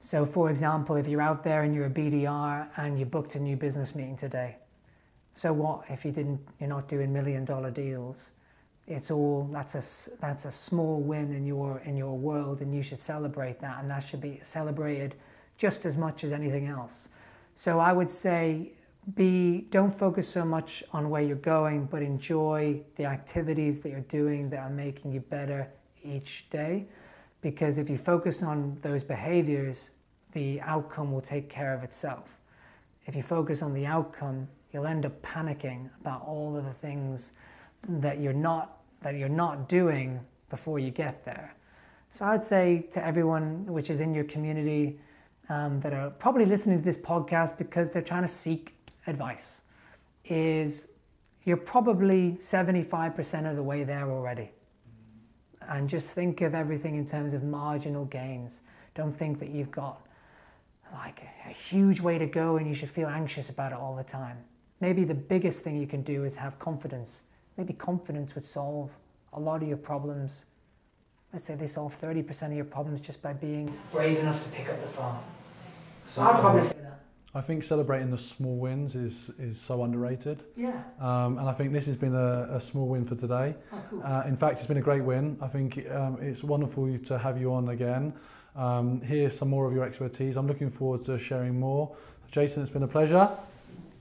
So, 0.00 0.26
for 0.26 0.50
example, 0.50 0.96
if 0.96 1.06
you're 1.06 1.22
out 1.22 1.44
there 1.44 1.62
and 1.62 1.72
you're 1.72 1.86
a 1.86 1.90
BDR 1.90 2.66
and 2.76 2.98
you 2.98 3.04
booked 3.04 3.36
a 3.36 3.38
new 3.38 3.54
business 3.54 3.94
meeting 3.94 4.16
today, 4.16 4.56
so 5.34 5.52
what 5.52 5.84
if 5.88 6.04
you 6.04 6.10
didn't? 6.10 6.40
You're 6.58 6.68
not 6.68 6.88
doing 6.88 7.12
million 7.12 7.44
dollar 7.44 7.70
deals. 7.70 8.32
It's 8.90 9.12
all 9.12 9.48
that's 9.52 9.76
a 9.76 10.10
that's 10.20 10.46
a 10.46 10.52
small 10.52 11.00
win 11.00 11.32
in 11.32 11.46
your 11.46 11.78
in 11.84 11.96
your 11.96 12.18
world, 12.18 12.60
and 12.60 12.74
you 12.74 12.82
should 12.82 12.98
celebrate 12.98 13.60
that, 13.60 13.78
and 13.80 13.88
that 13.88 14.00
should 14.00 14.20
be 14.20 14.40
celebrated 14.42 15.14
just 15.58 15.86
as 15.86 15.96
much 15.96 16.24
as 16.24 16.32
anything 16.32 16.66
else. 16.66 17.08
So 17.54 17.78
I 17.78 17.92
would 17.92 18.10
say 18.10 18.72
be 19.14 19.68
don't 19.70 19.96
focus 19.96 20.28
so 20.28 20.44
much 20.44 20.82
on 20.92 21.08
where 21.08 21.22
you're 21.22 21.36
going, 21.36 21.84
but 21.84 22.02
enjoy 22.02 22.80
the 22.96 23.04
activities 23.04 23.78
that 23.80 23.90
you're 23.90 24.00
doing 24.00 24.50
that 24.50 24.58
are 24.58 24.70
making 24.70 25.12
you 25.12 25.20
better 25.20 25.68
each 26.02 26.46
day. 26.50 26.86
Because 27.42 27.78
if 27.78 27.88
you 27.88 27.96
focus 27.96 28.42
on 28.42 28.76
those 28.82 29.04
behaviors, 29.04 29.90
the 30.32 30.60
outcome 30.62 31.12
will 31.12 31.20
take 31.20 31.48
care 31.48 31.74
of 31.74 31.84
itself. 31.84 32.36
If 33.06 33.14
you 33.14 33.22
focus 33.22 33.62
on 33.62 33.72
the 33.72 33.86
outcome, 33.86 34.48
you'll 34.72 34.86
end 34.86 35.06
up 35.06 35.22
panicking 35.22 35.90
about 36.00 36.26
all 36.26 36.56
of 36.56 36.64
the 36.64 36.74
things 36.74 37.32
that 37.88 38.18
you're 38.18 38.32
not 38.32 38.79
that 39.02 39.14
you're 39.16 39.28
not 39.28 39.68
doing 39.68 40.20
before 40.48 40.78
you 40.78 40.90
get 40.90 41.24
there. 41.24 41.54
So 42.10 42.24
I'd 42.24 42.44
say 42.44 42.86
to 42.92 43.04
everyone 43.04 43.66
which 43.66 43.88
is 43.88 44.00
in 44.00 44.14
your 44.14 44.24
community 44.24 44.98
um, 45.48 45.80
that 45.80 45.92
are 45.92 46.10
probably 46.10 46.44
listening 46.44 46.78
to 46.78 46.84
this 46.84 46.96
podcast 46.96 47.56
because 47.56 47.90
they're 47.90 48.02
trying 48.02 48.22
to 48.22 48.28
seek 48.28 48.74
advice, 49.06 49.60
is 50.24 50.88
you're 51.44 51.56
probably 51.56 52.38
75% 52.40 53.50
of 53.50 53.56
the 53.56 53.62
way 53.62 53.84
there 53.84 54.10
already 54.10 54.50
and 55.68 55.88
just 55.88 56.10
think 56.10 56.40
of 56.40 56.54
everything 56.54 56.96
in 56.96 57.06
terms 57.06 57.32
of 57.32 57.42
marginal 57.42 58.04
gains. 58.06 58.60
Don't 58.94 59.16
think 59.16 59.38
that 59.38 59.50
you've 59.50 59.70
got 59.70 60.04
like 60.92 61.22
a 61.46 61.52
huge 61.52 62.00
way 62.00 62.18
to 62.18 62.26
go 62.26 62.56
and 62.56 62.66
you 62.66 62.74
should 62.74 62.90
feel 62.90 63.08
anxious 63.08 63.48
about 63.48 63.72
it 63.72 63.78
all 63.78 63.94
the 63.94 64.02
time. 64.02 64.36
Maybe 64.80 65.04
the 65.04 65.14
biggest 65.14 65.62
thing 65.62 65.76
you 65.76 65.86
can 65.86 66.02
do 66.02 66.24
is 66.24 66.34
have 66.36 66.58
confidence. 66.58 67.20
Maybe 67.56 67.72
confidence 67.72 68.34
would 68.34 68.44
solve 68.44 68.90
a 69.32 69.40
lot 69.40 69.62
of 69.62 69.68
your 69.68 69.76
problems. 69.76 70.44
Let's 71.32 71.46
say 71.46 71.54
they 71.54 71.66
solve 71.66 72.00
30% 72.00 72.46
of 72.46 72.52
your 72.52 72.64
problems 72.64 73.00
just 73.00 73.22
by 73.22 73.32
being 73.32 73.72
brave 73.92 74.18
enough 74.18 74.42
to 74.44 74.50
pick 74.50 74.68
up 74.68 74.80
the 74.80 74.88
phone. 74.88 75.18
So 76.06 76.22
I'd 76.22 76.40
probably 76.40 76.62
say 76.62 76.76
that. 76.82 77.00
I 77.32 77.40
think 77.40 77.62
celebrating 77.62 78.10
the 78.10 78.18
small 78.18 78.56
wins 78.56 78.96
is, 78.96 79.30
is 79.38 79.60
so 79.60 79.84
underrated. 79.84 80.42
Yeah. 80.56 80.82
Um, 80.98 81.38
and 81.38 81.48
I 81.48 81.52
think 81.52 81.72
this 81.72 81.86
has 81.86 81.96
been 81.96 82.14
a, 82.14 82.48
a 82.50 82.60
small 82.60 82.88
win 82.88 83.04
for 83.04 83.14
today. 83.14 83.54
Oh, 83.72 83.82
cool. 83.88 84.02
Uh, 84.04 84.24
in 84.26 84.34
fact, 84.34 84.54
it's 84.54 84.66
been 84.66 84.78
a 84.78 84.82
great 84.82 85.04
win. 85.04 85.38
I 85.40 85.46
think 85.46 85.88
um, 85.92 86.18
it's 86.20 86.42
wonderful 86.42 86.98
to 86.98 87.18
have 87.18 87.40
you 87.40 87.52
on 87.52 87.68
again. 87.68 88.14
Um, 88.56 89.00
hear 89.02 89.30
some 89.30 89.48
more 89.48 89.66
of 89.66 89.72
your 89.72 89.84
expertise. 89.84 90.36
I'm 90.36 90.48
looking 90.48 90.70
forward 90.70 91.02
to 91.02 91.18
sharing 91.18 91.60
more. 91.60 91.94
Jason, 92.32 92.62
it's 92.62 92.70
been 92.70 92.82
a 92.82 92.88
pleasure. 92.88 93.30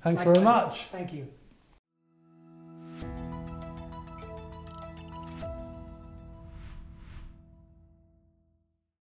Thanks 0.04 0.24
very 0.24 0.42
much. 0.42 0.86
Thank 0.86 1.14
you. 1.14 1.28